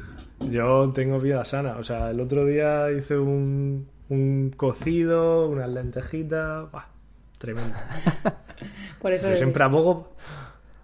[0.41, 1.77] yo tengo vida sana.
[1.79, 6.85] O sea, el otro día hice un, un cocido, unas lentejitas, ¡buah!
[7.39, 7.75] tremendo.
[9.01, 10.13] por eso Yo siempre abogo,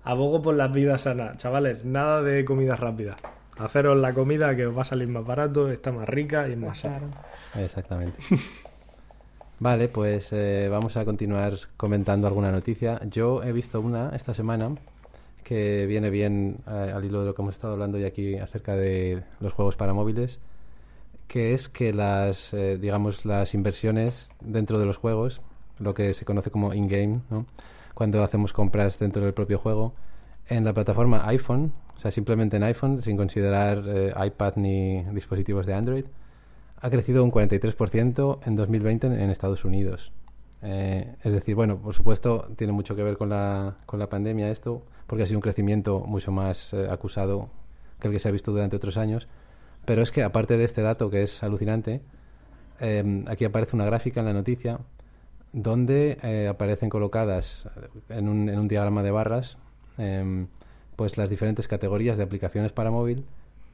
[0.03, 3.17] abogo por las vidas sanas, chavales, nada de comida rápida.
[3.59, 6.59] Haceros la comida que os va a salir más barato, está más rica y es
[6.59, 7.01] más sana.
[7.55, 8.17] Exactamente.
[9.61, 13.01] Vale, pues eh, vamos a continuar comentando alguna noticia.
[13.11, 14.71] Yo he visto una esta semana
[15.45, 18.75] que viene bien eh, al hilo de lo que hemos estado hablando y aquí acerca
[18.77, 20.39] de los juegos para móviles
[21.29, 25.43] que es que las, eh, digamos, las inversiones dentro de los juegos,
[25.79, 27.47] lo que se conoce como in-game, ¿no?
[27.95, 29.95] cuando hacemos compras dentro del propio juego,
[30.49, 35.67] en la plataforma iPhone, o sea, simplemente en iPhone, sin considerar eh, iPad ni dispositivos
[35.67, 36.05] de Android,
[36.81, 40.13] ha crecido un 43% en 2020 en, Estados Unidos.
[40.63, 44.51] Eh, es decir, bueno, por supuesto, tiene mucho que ver con la, con la pandemia
[44.51, 47.51] esto, porque ha sido un crecimiento mucho más acusado
[48.01, 49.29] que el que se ha visto durante otros años
[49.89, 52.03] pero es que aparte de este dato que es alucinante,
[52.79, 54.81] eh, aquí aparece una gráfica en la noticia
[55.55, 57.67] donde eh, aparecen colocadas
[58.11, 59.57] en un, en un, diagrama de barras
[59.97, 60.45] eh,
[60.95, 63.25] pues las diferentes categorías de aplicaciones para móvil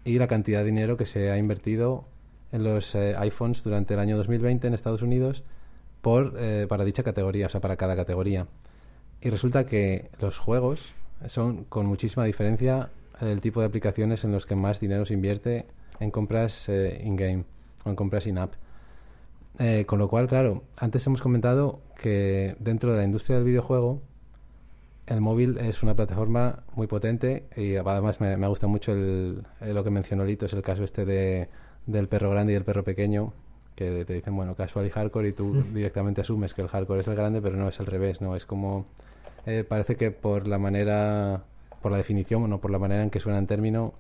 [0.05, 2.05] y la cantidad de dinero que se ha invertido
[2.53, 5.43] en los iPhones durante el año 2020 en Estados Unidos
[6.01, 6.39] por,
[6.69, 8.47] para dicha categoría, o sea, para cada categoría.
[9.20, 10.95] Y resulta que los juegos
[11.27, 15.66] son con muchísima diferencia el tipo de aplicaciones en los que más dinero se invierte
[16.05, 17.44] en compras eh, in-game
[17.85, 18.55] o en compras in-app.
[19.59, 24.01] Eh, con lo cual, claro, antes hemos comentado que dentro de la industria del videojuego
[25.06, 29.85] el móvil es una plataforma muy potente y además me, me gusta mucho el, lo
[29.85, 31.48] que mencionó Lito, es el caso este de,
[31.86, 33.32] del perro grande y el perro pequeño,
[33.74, 35.74] que te dicen, bueno, casual y hardcore y tú mm.
[35.74, 38.35] directamente asumes que el hardcore es el grande, pero no es al revés, ¿no?
[38.35, 38.86] Es como,
[39.47, 41.43] eh, parece que por la manera,
[41.82, 43.94] por la definición, no por la manera en que suena en término,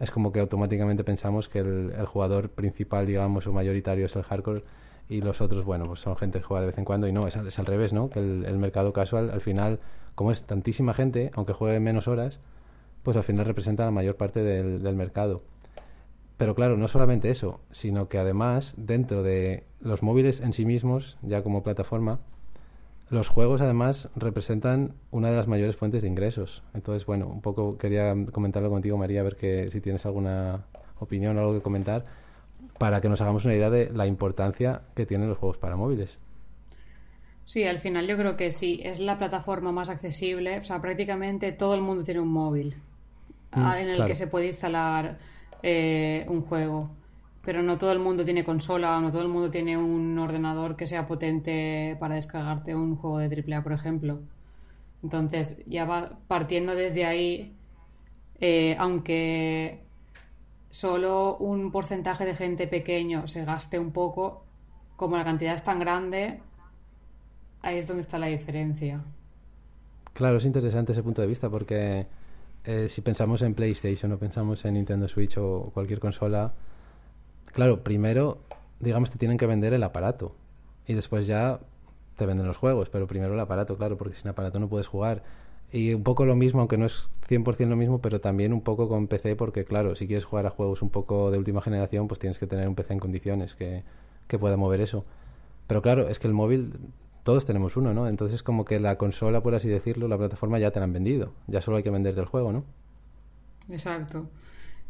[0.00, 4.64] es como que automáticamente pensamos que el, jugador principal, digamos, o mayoritario es el hardcore
[5.08, 7.26] y los otros, bueno, pues son gente que juega de vez en cuando y no,
[7.26, 8.10] es, al revés, ¿no?
[8.10, 9.80] Que el, mercado casual, al final,
[10.14, 12.40] como es tantísima gente, aunque juegue menos horas,
[13.02, 15.42] pues al final representa la mayor parte del, del mercado.
[16.36, 21.18] Pero claro, no solamente eso, sino que además, dentro de los móviles en sí mismos,
[21.22, 22.18] ya como plataforma,
[23.14, 26.62] los juegos además representan una de las mayores fuentes de ingresos.
[26.74, 30.66] Entonces, bueno, un poco quería comentarlo contigo, María, a ver que si tienes alguna
[30.98, 32.04] opinión o algo que comentar
[32.78, 36.18] para que nos hagamos una idea de la importancia que tienen los juegos para móviles.
[37.44, 41.52] Sí, al final yo creo que sí, es la plataforma más accesible, o sea, prácticamente
[41.52, 42.76] todo el mundo tiene un móvil
[43.52, 45.18] mm, en el que se puede instalar
[45.62, 46.90] eh, un juego
[47.44, 50.86] pero no todo el mundo tiene consola, no todo el mundo tiene un ordenador que
[50.86, 54.20] sea potente para descargarte un juego de AAA, por ejemplo.
[55.02, 57.54] Entonces, ya va partiendo desde ahí,
[58.40, 59.84] eh, aunque
[60.70, 64.44] solo un porcentaje de gente pequeño se gaste un poco,
[64.96, 66.40] como la cantidad es tan grande,
[67.60, 69.04] ahí es donde está la diferencia.
[70.14, 72.06] Claro, es interesante ese punto de vista porque
[72.64, 76.54] eh, si pensamos en PlayStation o pensamos en Nintendo Switch o cualquier consola,
[77.54, 78.38] Claro, primero,
[78.80, 80.34] digamos, te tienen que vender el aparato
[80.86, 81.60] y después ya
[82.16, 85.22] te venden los juegos, pero primero el aparato, claro, porque sin aparato no puedes jugar.
[85.72, 88.88] Y un poco lo mismo, aunque no es 100% lo mismo, pero también un poco
[88.88, 92.20] con PC, porque claro, si quieres jugar a juegos un poco de última generación, pues
[92.20, 93.82] tienes que tener un PC en condiciones que,
[94.28, 95.04] que pueda mover eso.
[95.66, 96.74] Pero claro, es que el móvil
[97.24, 98.08] todos tenemos uno, ¿no?
[98.08, 101.32] Entonces como que la consola, por así decirlo, la plataforma ya te la han vendido.
[101.46, 102.64] Ya solo hay que vender del juego, ¿no?
[103.70, 104.26] Exacto.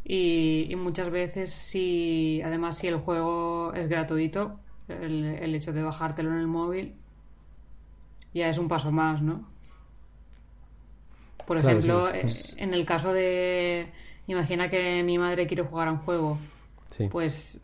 [0.05, 6.39] Y, muchas veces si, además si el juego es gratuito, el, hecho de bajártelo en
[6.41, 6.95] el móvil
[8.35, 9.49] ya es un paso más, ¿no?
[11.47, 12.27] Por ejemplo, eh,
[12.57, 13.89] en el caso de,
[14.27, 16.39] imagina que mi madre quiere jugar a un juego,
[17.11, 17.61] pues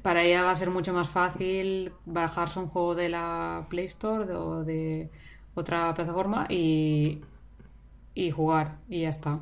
[0.00, 4.32] para ella va a ser mucho más fácil bajarse un juego de la Play Store
[4.32, 5.10] o de
[5.54, 7.20] otra plataforma y,
[8.14, 9.40] y jugar y ya está.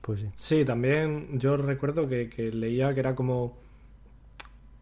[0.00, 0.64] Pues sí.
[0.64, 3.58] también yo recuerdo que, leía que era como...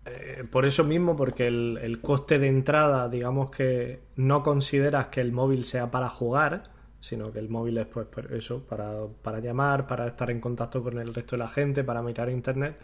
[0.07, 5.32] Eh, por eso mismo, porque el, coste de entrada, digamos que no consideras que el
[5.32, 6.70] móvil sea para jugar,
[7.01, 10.99] sino que el móvil es pues eso, para, para llamar, para estar en contacto con
[10.99, 12.77] el resto de la gente, para mirar internet,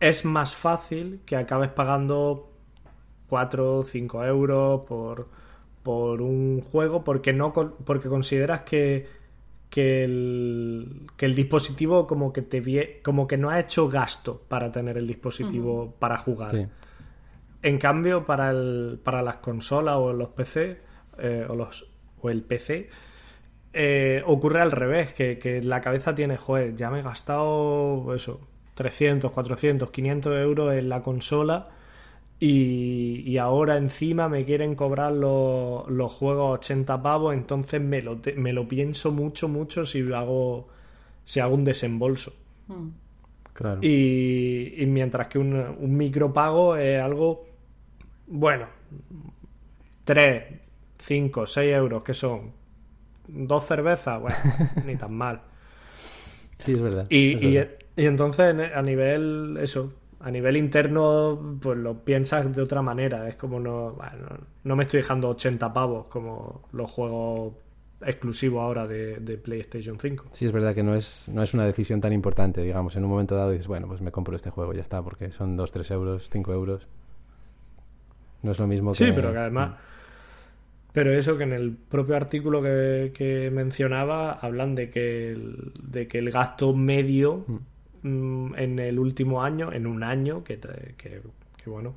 [0.00, 2.50] es más fácil que acabes pagando
[3.28, 5.28] 4 o 5 euros por,
[5.82, 9.06] por un juego porque no porque consideras que
[9.74, 14.70] que el, que el dispositivo como que te como que no ha hecho gasto para
[14.70, 16.68] tener el dispositivo para jugar.
[17.60, 20.78] En cambio, para, el, para las consolas o los PC
[21.18, 21.90] eh, o, los,
[22.20, 22.88] o el PC,
[23.72, 28.42] eh, ocurre al revés, que, que, la cabeza tiene, joder, ya me he gastado eso,
[28.76, 31.70] 300, 400, 500 euros en la consola
[32.46, 38.52] y, ahora encima me quieren cobrar los, los juegos 80 pavos, entonces me lo, me
[38.52, 40.68] lo pienso mucho, mucho si hago,
[41.24, 42.34] si hago un desembolso.
[42.68, 42.88] Hmm.
[43.52, 43.80] Claro.
[43.82, 47.46] Y, y, mientras que un, un micropago es algo,
[48.26, 48.66] bueno,
[50.04, 50.44] 3,
[50.98, 52.52] 5, 6 euros, que son
[53.28, 54.36] dos cervezas, bueno,
[54.84, 55.40] ni tan mal.
[56.58, 57.06] Sí, es verdad.
[57.10, 57.58] Y,
[57.96, 59.92] y entonces a nivel, eso,
[60.24, 63.28] a nivel interno, pues lo piensas de otra manera.
[63.28, 64.26] Es como no, bueno,
[64.64, 67.52] no me estoy dejando 80 pavos como los juegos
[68.00, 70.28] exclusivos ahora de, PlayStation 5.
[70.32, 72.96] Sí, es verdad que no es, no es una decisión tan importante, digamos.
[72.96, 75.56] En un momento dado dices, bueno, pues me compro este juego, ya está, porque son
[75.58, 76.86] 2, 3 euros, 5 euros.
[78.42, 79.04] No es lo mismo que...
[79.04, 79.74] Sí, pero que además...
[80.94, 86.18] Pero eso que en el propio artículo que, mencionaba hablan de que el, de que
[86.18, 87.44] el gasto medio...
[87.46, 87.73] Mm.
[88.04, 91.22] Mm, en el último año, en un año, que, que,
[91.64, 91.94] bueno,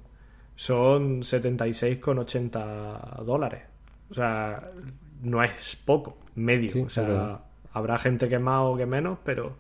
[0.56, 3.64] son 76,80 dólares.
[4.10, 4.72] O sea,
[5.22, 6.86] no es poco, medio.
[6.86, 7.42] o sea,
[7.74, 9.58] habrá gente que más o que menos, pero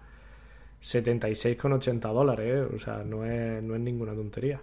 [0.81, 2.61] 76,80 dólares, ¿eh?
[2.73, 4.61] o sea, no es, no es ninguna tontería.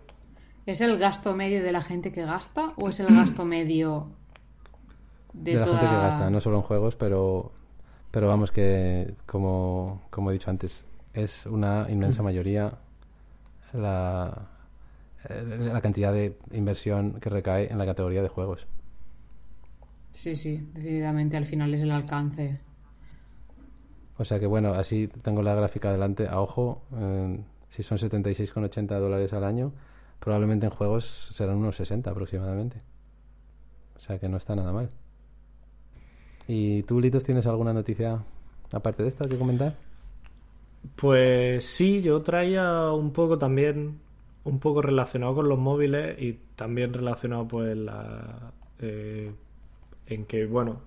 [0.65, 4.06] ¿Es el gasto medio de la gente que gasta o es el gasto medio
[5.35, 6.31] de, de la gente que gasta?
[6.31, 7.52] No solo en juegos, pero,
[8.11, 12.24] pero vamos que, como, como he dicho antes, es una inmensa mm.
[12.24, 12.78] mayoría
[13.73, 14.49] la,
[15.28, 18.66] eh, la cantidad de inversión que recae en la categoría de juegos.
[20.11, 22.61] Sí, sí, definitivamente al final es el alcance.
[24.16, 26.82] O sea que bueno, así tengo la gráfica adelante a ojo.
[27.69, 29.73] si son 76,80 dólares al año,
[30.20, 32.77] probablemente en juegos serán unos 60 aproximadamente.
[33.97, 34.89] O sea que no está nada mal.
[36.47, 38.23] ¿Y tú, Litos, tienes alguna noticia
[38.73, 39.74] aparte de esta que comentar?
[40.97, 44.01] Pues sí, yo traía un poco también,
[44.44, 49.32] un poco relacionado con los móviles y también relacionado pues la, eh,
[50.06, 50.82] en que, bueno,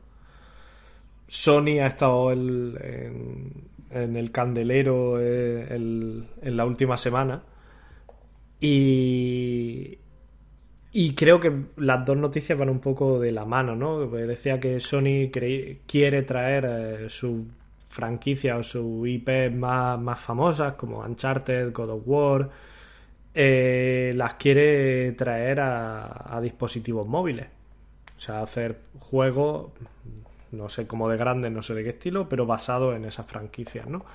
[1.28, 7.44] Sony ha estado en, el candelero eh, en la última semana
[8.60, 9.98] y,
[10.92, 14.10] y creo que las dos noticias van un poco de la mano, ¿no?
[14.10, 17.46] Pues decía que Sony quiere traer eh, su
[17.90, 22.50] franquicias o sus IP más, más famosas, como Uncharted, God of War,
[23.34, 27.48] eh, las quiere traer a, dispositivos móviles.
[28.18, 29.72] O sea, hacer juegos,
[30.52, 33.88] no sé cómo de grande, no sé de qué estilo, pero basado en esas franquicias,
[33.88, 34.06] ¿no?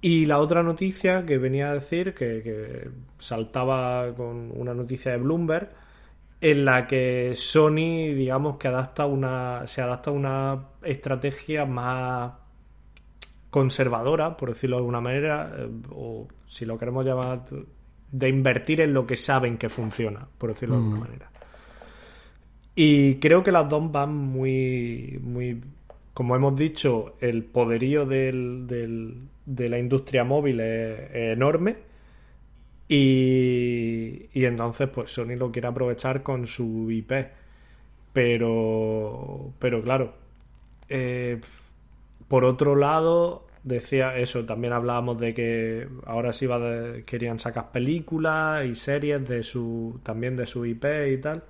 [0.00, 5.18] Y la otra noticia que venía a decir, que, que, saltaba con una noticia de
[5.18, 5.70] Bloomberg,
[6.40, 12.32] en la que Sony, digamos que adapta una, se adapta a una estrategia más
[13.50, 17.44] conservadora, por decirlo de alguna manera, eh, o si lo queremos llamar,
[18.10, 21.00] de invertir en lo que saben que funciona, por decirlo de alguna mm.
[21.00, 21.30] manera.
[22.74, 25.60] Y creo que las dos van muy, muy,
[26.14, 28.66] como hemos dicho, el poderío del,
[29.44, 31.76] de la industria móvil es, enorme.
[32.88, 37.12] Y, y, entonces, pues Sony lo quiere aprovechar con su IP.
[38.12, 40.14] Pero, pero claro,
[40.88, 41.40] eh,
[42.30, 46.46] por otro lado, decía eso, también hablábamos de que ahora sí
[47.04, 51.42] querían sacar películas y series de su también de su IP y tal.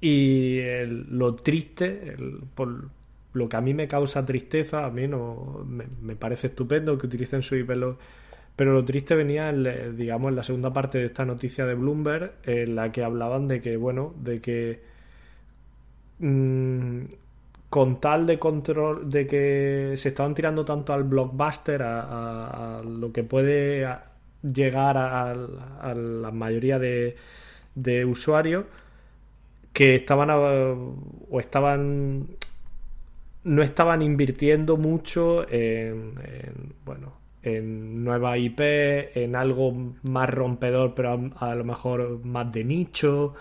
[0.00, 0.62] Y
[1.10, 2.16] lo triste,
[2.54, 2.88] por
[3.34, 7.42] lo que a mí me causa tristeza, a mí no me, parece estupendo que utilicen
[7.42, 7.72] su IP,
[8.56, 12.32] pero lo triste venía, en, digamos, en la segunda parte de esta noticia de Bloomberg,
[12.44, 14.80] en la que hablaban de que, bueno, de que
[16.20, 17.04] mm,
[17.70, 23.22] con tal de control, de que se estaban tirando tanto al blockbuster, a, lo que
[23.22, 23.86] puede
[24.42, 25.34] llegar a,
[25.94, 27.14] la mayoría de,
[28.04, 28.64] usuarios,
[29.72, 32.26] que estaban o estaban
[33.42, 36.14] no estaban invirtiendo mucho en,
[36.84, 38.60] bueno en nueva IP
[39.16, 43.34] en algo más rompedor pero a, lo mejor más de nicho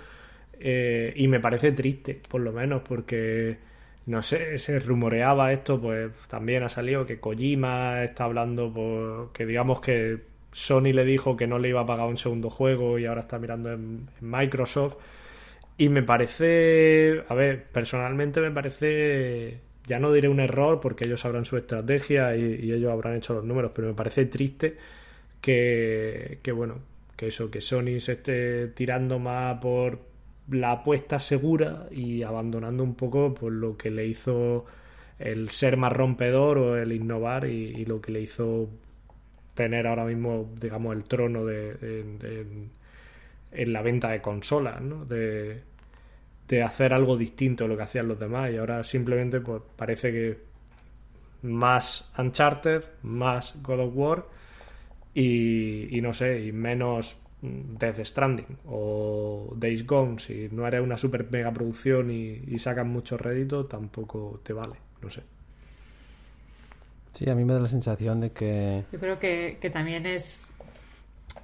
[0.58, 3.69] eh, y me parece triste por lo menos porque
[4.10, 9.46] no sé se rumoreaba esto pues también ha salido que Kojima está hablando por que
[9.46, 13.06] digamos que Sony le dijo que no le iba a pagar un segundo juego y
[13.06, 14.98] ahora está mirando en Microsoft.
[15.78, 21.22] Y me parece, a ver, personalmente me parece, ya no diré un error porque ellos
[21.22, 24.76] sabrán su estrategia y, ellos habrán hecho los números, pero me parece triste
[25.40, 26.80] que, que, bueno,
[27.16, 30.09] que eso, que Sony se esté tirando más por
[30.52, 34.66] la apuesta segura y abandonando un poco por lo que le hizo
[35.20, 38.70] el ser más rompedor o el innovar y, lo que le hizo
[39.54, 42.70] tener ahora mismo, digamos, el trono de,
[43.52, 45.06] en la venta de consolas, ¿no?
[45.06, 45.62] De,
[46.48, 50.12] de hacer algo distinto de lo que hacían los demás y ahora simplemente pues parece
[50.12, 50.38] que
[51.44, 54.26] más Uncharted, más God of War
[55.14, 61.30] y, no sé, y menos Death Stranding o Days Gone, si no eres una super
[61.32, 65.24] mega producción y, y sacan mucho rédito, tampoco te vale, no sé.
[67.14, 68.84] Sí, a mí me da la sensación de que...
[68.92, 70.52] Yo creo que, que también es...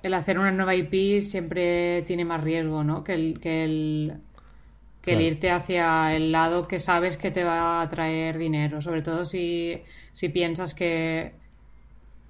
[0.04, 3.04] El hacer una nueva IP siempre tiene más riesgo, ¿no?
[3.04, 4.14] Que el, que el
[5.06, 9.04] que el irte hacia el lado que sabes que te va a traer dinero, sobre
[9.04, 11.34] todo si, si piensas que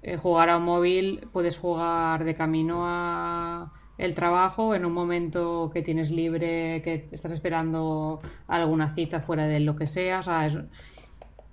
[0.06, 5.68] eh, jugar a un móvil puedes jugar de camino a el trabajo en un momento
[5.74, 10.48] que tienes libre, que estás esperando alguna cita fuera de lo que sea, o sea,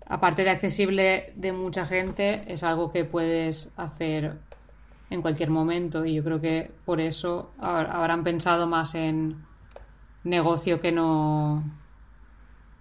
[0.05, 4.37] aparte de accesible de mucha gente, es algo que puedes hacer
[5.09, 9.43] en cualquier momento y yo creo que por eso habrán pensado más en
[10.23, 11.63] negocio que no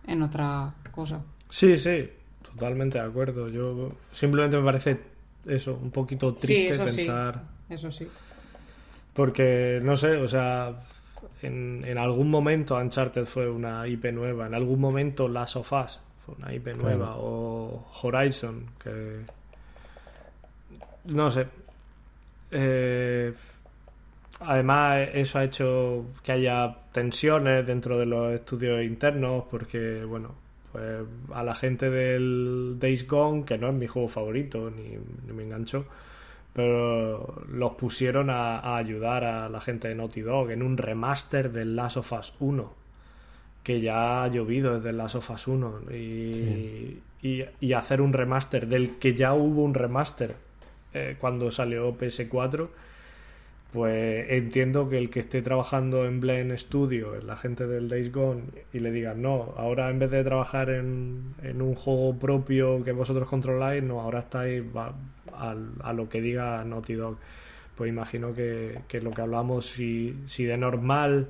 [0.06, 1.22] en otra cosa.
[1.48, 2.10] Sí, sí,
[2.42, 3.48] totalmente de acuerdo.
[3.48, 5.11] Yo simplemente me parece
[5.46, 7.42] eso, un poquito triste pensar.
[7.68, 8.06] Eso sí.
[9.12, 10.74] Porque, no sé, o sea,
[11.42, 16.00] en, en, algún momento Uncharted fue una IP nueva, en algún momento Last of Us
[16.24, 19.20] fue una IP nueva, o Horizon, que.
[21.04, 21.46] No sé.
[22.50, 23.32] Eh,
[24.44, 30.34] Además, eso ha hecho que haya tensiones dentro de los estudios internos, porque, bueno,
[30.72, 34.96] pues a la gente del Days Gone, que no es mi juego favorito, ni,
[35.32, 35.84] me engancho,
[36.52, 41.76] pero los pusieron a, ayudar a la gente de Naughty Dog en un remaster del
[41.76, 42.72] Last of Us 1,
[43.62, 48.66] que ya ha llovido desde el Last of Us 1, y, y, hacer un remaster
[48.66, 50.34] del que ya hubo un remaster
[50.94, 52.68] eh, cuando salió PS4
[53.72, 58.42] pues entiendo que el que esté trabajando en Blend Studio, la gente del Days Gone,
[58.72, 63.26] y le digan, no, ahora en vez de trabajar en, un juego propio que vosotros
[63.28, 64.62] controláis, no, ahora estáis
[65.32, 67.16] a, lo que diga Naughty Dog.
[67.74, 71.28] Pues imagino que, lo que hablamos, si, si de normal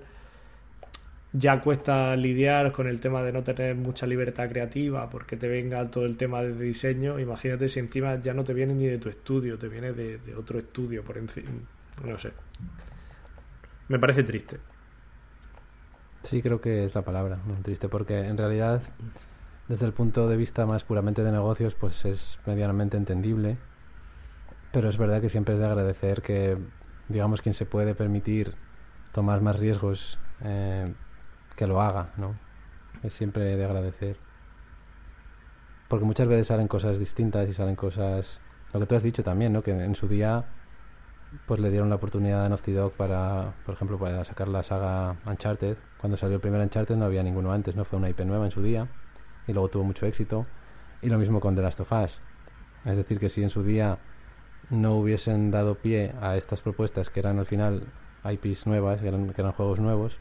[1.33, 5.89] ya cuesta lidiar con el tema de no tener mucha libertad creativa porque te venga
[5.91, 9.09] todo el tema de diseño, imagínate si encima ya no te viene ni de tu
[9.09, 11.51] estudio, te viene de otro estudio por encima
[12.05, 12.33] no sé.
[13.89, 14.59] Me parece triste.
[16.23, 18.81] Sí, creo que es la palabra, triste, porque en realidad,
[19.69, 23.59] desde el punto de vista más puramente de negocios, pues es medianamente entendible.
[24.73, 26.57] Pero es verdad que siempre es de agradecer que,
[27.09, 28.55] digamos, quien se puede permitir
[29.13, 30.95] tomar más riesgos, eh,
[31.57, 32.35] que lo haga, ¿no?
[33.03, 34.17] Es siempre de agradecer.
[35.89, 38.41] Porque muchas veces salen cosas distintas y salen cosas...
[38.73, 39.63] Lo que tú has dicho también, ¿no?
[39.63, 40.47] Que en su día
[41.47, 45.17] pues le dieron la oportunidad a Naughty Dog para, por ejemplo, para sacar la saga
[45.27, 45.77] Uncharted.
[45.99, 48.51] Cuando salió el primer Uncharted no había ninguno antes, no fue una IP nueva en
[48.51, 48.89] su día
[49.47, 50.47] y luego tuvo mucho éxito.
[51.01, 52.21] Y lo mismo con The Last of Us.
[52.85, 53.99] Es decir, que si en su día
[54.71, 57.85] no hubiesen dado pie a estas propuestas que eran al final
[58.25, 60.19] IPs nuevas, que eran, que eran juegos nuevos,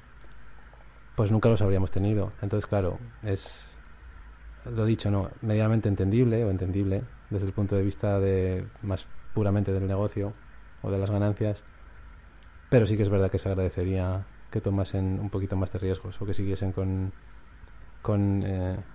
[1.16, 2.32] pues nunca los habríamos tenido.
[2.42, 3.78] Entonces, claro, es
[4.66, 9.72] lo dicho, no, medianamente entendible o entendible desde el punto de vista de más puramente
[9.72, 10.34] del negocio
[10.82, 11.64] o de las ganancias.
[12.70, 16.22] Pero sí que es verdad que se agradecería que tomasen un poquito más de riesgos
[16.22, 17.14] o que siguiesen con,
[18.02, 18.86] con eh,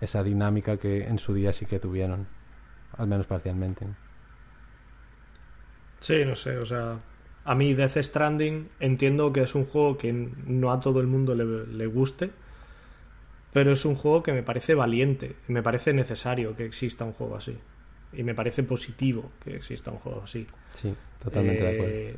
[0.00, 2.28] esa dinámica que en su día sí que tuvieron,
[2.92, 3.96] al menos parcialmente.
[6.00, 6.98] Sí, no sé, o sea,
[7.44, 11.34] a mí Death Stranding entiendo que es un juego que no a todo el mundo
[11.34, 12.30] le, le guste,
[13.52, 17.36] pero es un juego que me parece valiente, me parece necesario que exista un juego
[17.36, 17.58] así.
[18.12, 20.46] Y me parece positivo que exista un juego así.
[20.72, 21.94] Sí, totalmente de acuerdo.
[21.94, 22.16] Eh,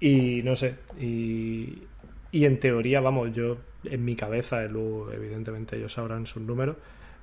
[0.00, 1.82] y no sé, y,
[2.30, 6.76] y en teoría, vamos, yo en mi cabeza, luego evidentemente ellos sabrán sus números,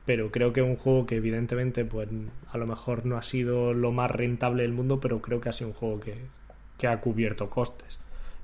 [0.05, 2.09] pero creo que es un juego que evidentemente pues
[2.51, 5.53] a lo mejor no ha sido lo más rentable del mundo, pero creo que ha
[5.53, 6.15] sido un juego que,
[6.77, 7.99] que ha cubierto costes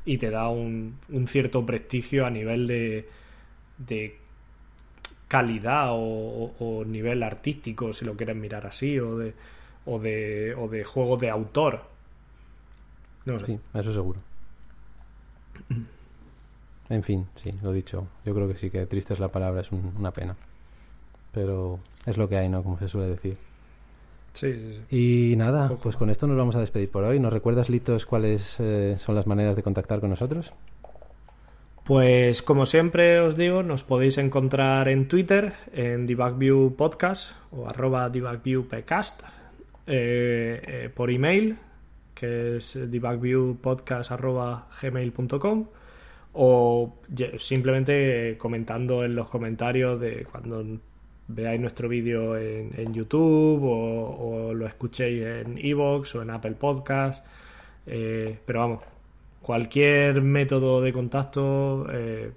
[0.05, 3.07] y te da un, un cierto prestigio a nivel de,
[3.77, 4.19] de
[5.33, 9.33] calidad o, o, nivel artístico, si lo quieres mirar así, o de,
[9.87, 11.81] o de, o de juego de autor.
[13.25, 13.45] No sé.
[13.47, 14.19] Sí, eso seguro.
[16.87, 18.05] En fin, sí, lo dicho.
[18.23, 20.35] Yo creo que sí, que triste es la palabra, es un, una pena.
[21.31, 22.61] Pero es lo que hay, ¿no?
[22.61, 23.35] Como se suele decir.
[24.33, 25.31] Sí, sí, sí.
[25.31, 27.19] Y nada, pues con esto nos vamos a despedir por hoy.
[27.19, 30.53] ¿Nos recuerdas, Litos, cuáles eh, son las maneras de contactar con nosotros?
[31.83, 38.09] Pues como siempre os digo, nos podéis encontrar en Twitter, en DebugView Podcast o arroba
[38.09, 39.21] DebugViewPcast,
[39.87, 41.57] eh, eh, por email,
[42.15, 45.65] que es debugviewpodcast.gmail.com
[46.35, 46.95] o
[47.37, 50.63] simplemente comentando en los comentarios de cuando
[51.27, 57.25] veáis nuestro vídeo en, YouTube o, o, lo escuchéis en Evox o en Apple Podcast.
[57.85, 58.79] Eh, pero vamos,
[59.43, 62.31] cualquier método de contacto eh,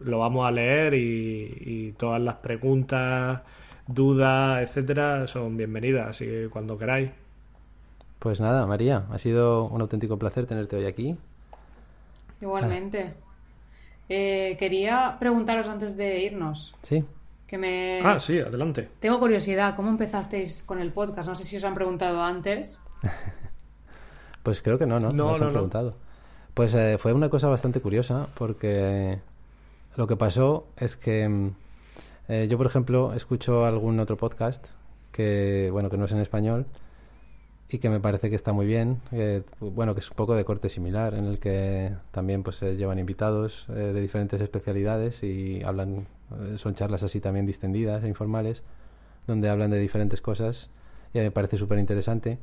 [0.00, 3.42] lo vamos a leer y, y, todas las preguntas,
[3.86, 6.08] dudas, etcétera, son bienvenidas.
[6.08, 7.10] Así que cuando queráis.
[8.18, 11.16] Pues nada, María, ha sido un auténtico placer tenerte hoy aquí.
[12.40, 13.14] Igualmente.
[13.14, 13.22] Ah.
[14.08, 16.74] Eh, quería preguntaros antes de irnos.
[16.82, 17.04] Sí.
[17.46, 18.00] Que me...
[18.02, 18.88] Ah, sí, adelante.
[18.98, 21.28] Tengo curiosidad, ¿cómo empezasteis con el podcast?
[21.28, 22.80] No sé si os han preguntado antes.
[24.42, 25.12] pues creo que no, ¿no?
[25.12, 26.05] No, nos no, han preguntado.
[26.56, 29.18] Pues eh, fue una cosa bastante curiosa porque
[29.94, 31.50] lo que pasó es que
[32.28, 34.64] eh, yo, por ejemplo, escucho algún otro podcast
[35.12, 36.64] que, bueno, que no es en español
[37.68, 40.46] y que me parece que está muy bien, eh, bueno, que es un poco de
[40.46, 45.62] corte similar, en el que también pues se llevan invitados eh, de diferentes especialidades y
[45.62, 46.06] hablan,
[46.56, 48.62] son charlas así también distendidas e informales,
[49.26, 50.70] donde hablan de diferentes cosas
[51.12, 52.38] y me parece súper interesante.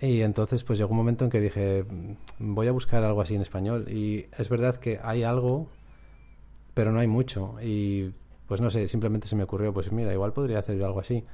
[0.00, 3.34] Y entonces pues llegó un momento en que dije, mm, voy a buscar algo así
[3.34, 3.88] en español.
[3.88, 5.68] Y es verdad que hay algo,
[6.74, 7.56] pero no hay mucho.
[7.62, 8.12] Y
[8.46, 11.24] pues no sé, simplemente se me ocurrió, pues mira, igual podría hacer yo algo así.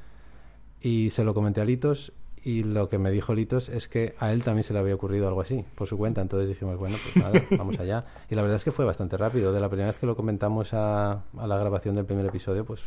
[0.80, 2.12] Y se lo comenté a Litos
[2.44, 5.26] y lo que me dijo Litos es que a él también se le había ocurrido
[5.26, 6.20] algo así, por su cuenta.
[6.20, 8.04] Entonces dijimos, bueno, pues nada, vamos allá.
[8.30, 9.52] Y la verdad es que fue bastante rápido.
[9.52, 12.82] De la primera vez que lo comentamos a, a la grabación del primer episodio, pues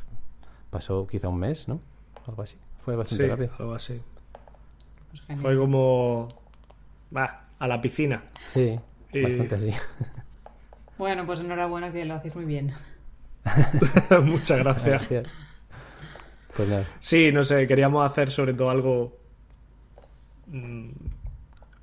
[0.69, 1.79] pasó quizá un mes, ¿no?
[2.27, 2.55] Algo así.
[2.79, 3.51] Fue bastante sí, rápido.
[3.59, 4.01] algo así.
[5.11, 6.27] Pues fue como...
[7.15, 8.23] Va, a la piscina.
[8.47, 8.79] Sí,
[9.13, 9.71] Y- bastante así.
[10.97, 12.71] Bueno, pues enhorabuena que lo hacéis muy bien.
[14.23, 15.09] Muchas gracias.
[15.09, 15.33] Gracias.
[16.55, 16.85] Pues nada.
[16.99, 19.17] Sí, no sé, queríamos hacer sobre todo algo
[20.47, 20.89] mm,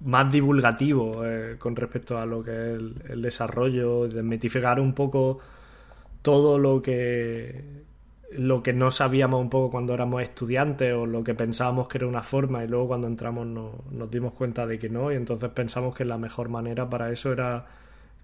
[0.04, 5.40] más divulgativo eh, con respecto a lo que es el, el desarrollo, desmitificar un poco
[6.22, 7.64] todo lo que
[8.32, 12.06] lo que no sabíamos un poco cuando éramos estudiantes o lo que pensábamos que era
[12.06, 15.50] una forma y luego cuando entramos no- nos dimos cuenta de que no y entonces
[15.50, 17.66] pensamos que la mejor manera para eso era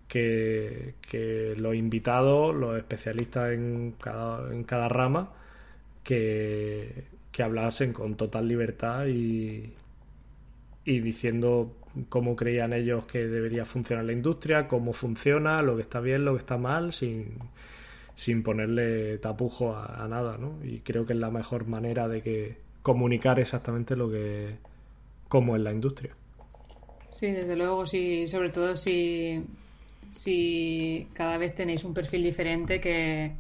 [0.08, 5.30] que, que los invitados, los especialistas en cada, en cada rama,
[6.04, 9.72] que, que hablasen con total libertad y,
[10.84, 11.72] y diciendo
[12.08, 16.32] cómo creían ellos que debería funcionar la industria, cómo funciona, lo que está bien, lo
[16.34, 17.38] que está mal, sin,
[18.16, 20.64] sin ponerle tapujo a, a nada, ¿no?
[20.64, 24.56] Y creo que es la mejor manera de que comunicar exactamente lo que
[25.28, 26.14] cómo es la industria.
[27.10, 29.42] Sí, desde luego, sí, sobre todo si,
[30.10, 33.32] si cada vez tenéis un perfil diferente que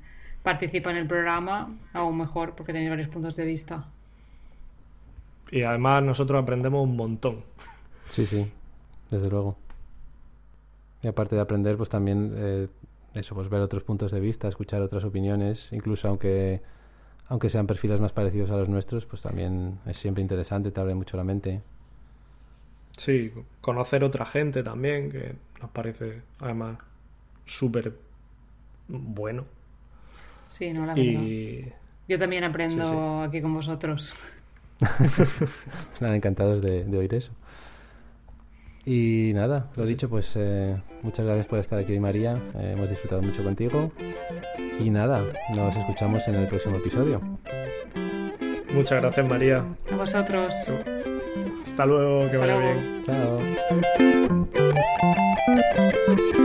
[0.42, 3.86] participa en el programa, aún mejor porque tenéis varios puntos de vista.
[5.50, 7.42] Y además nosotros aprendemos un montón.
[8.08, 8.50] Sí, sí,
[9.10, 9.56] desde luego.
[11.02, 12.68] Y aparte de aprender, pues también eh,
[13.14, 16.62] eso, pues ver otros puntos de vista, escuchar otras opiniones, incluso aunque
[17.28, 20.94] aunque sean perfiles más parecidos a los nuestros, pues también es siempre interesante, te abre
[20.94, 21.62] mucho la mente.
[22.96, 26.78] Sí, conocer otra gente también, que nos parece además
[27.46, 27.94] súper
[28.88, 29.46] bueno.
[30.50, 31.32] Sí, no, la verdad.
[31.32, 31.72] Y
[32.08, 32.96] Yo también aprendo Sí, sí.
[33.28, 34.14] aquí con vosotros.
[36.00, 37.32] Nada, encantados de, de oír eso.
[38.86, 42.36] Y nada, lo dicho, pues eh, muchas gracias por estar aquí hoy, María.
[42.56, 43.90] Eh, hemos disfrutado mucho contigo.
[44.78, 45.22] Y nada,
[45.54, 47.20] nos escuchamos en el próximo episodio.
[48.74, 49.64] Muchas gracias, María.
[49.90, 50.54] A vosotros.
[51.62, 52.80] Hasta luego, que Hasta vaya luego.
[52.80, 53.02] bien.
[56.36, 56.43] Chao.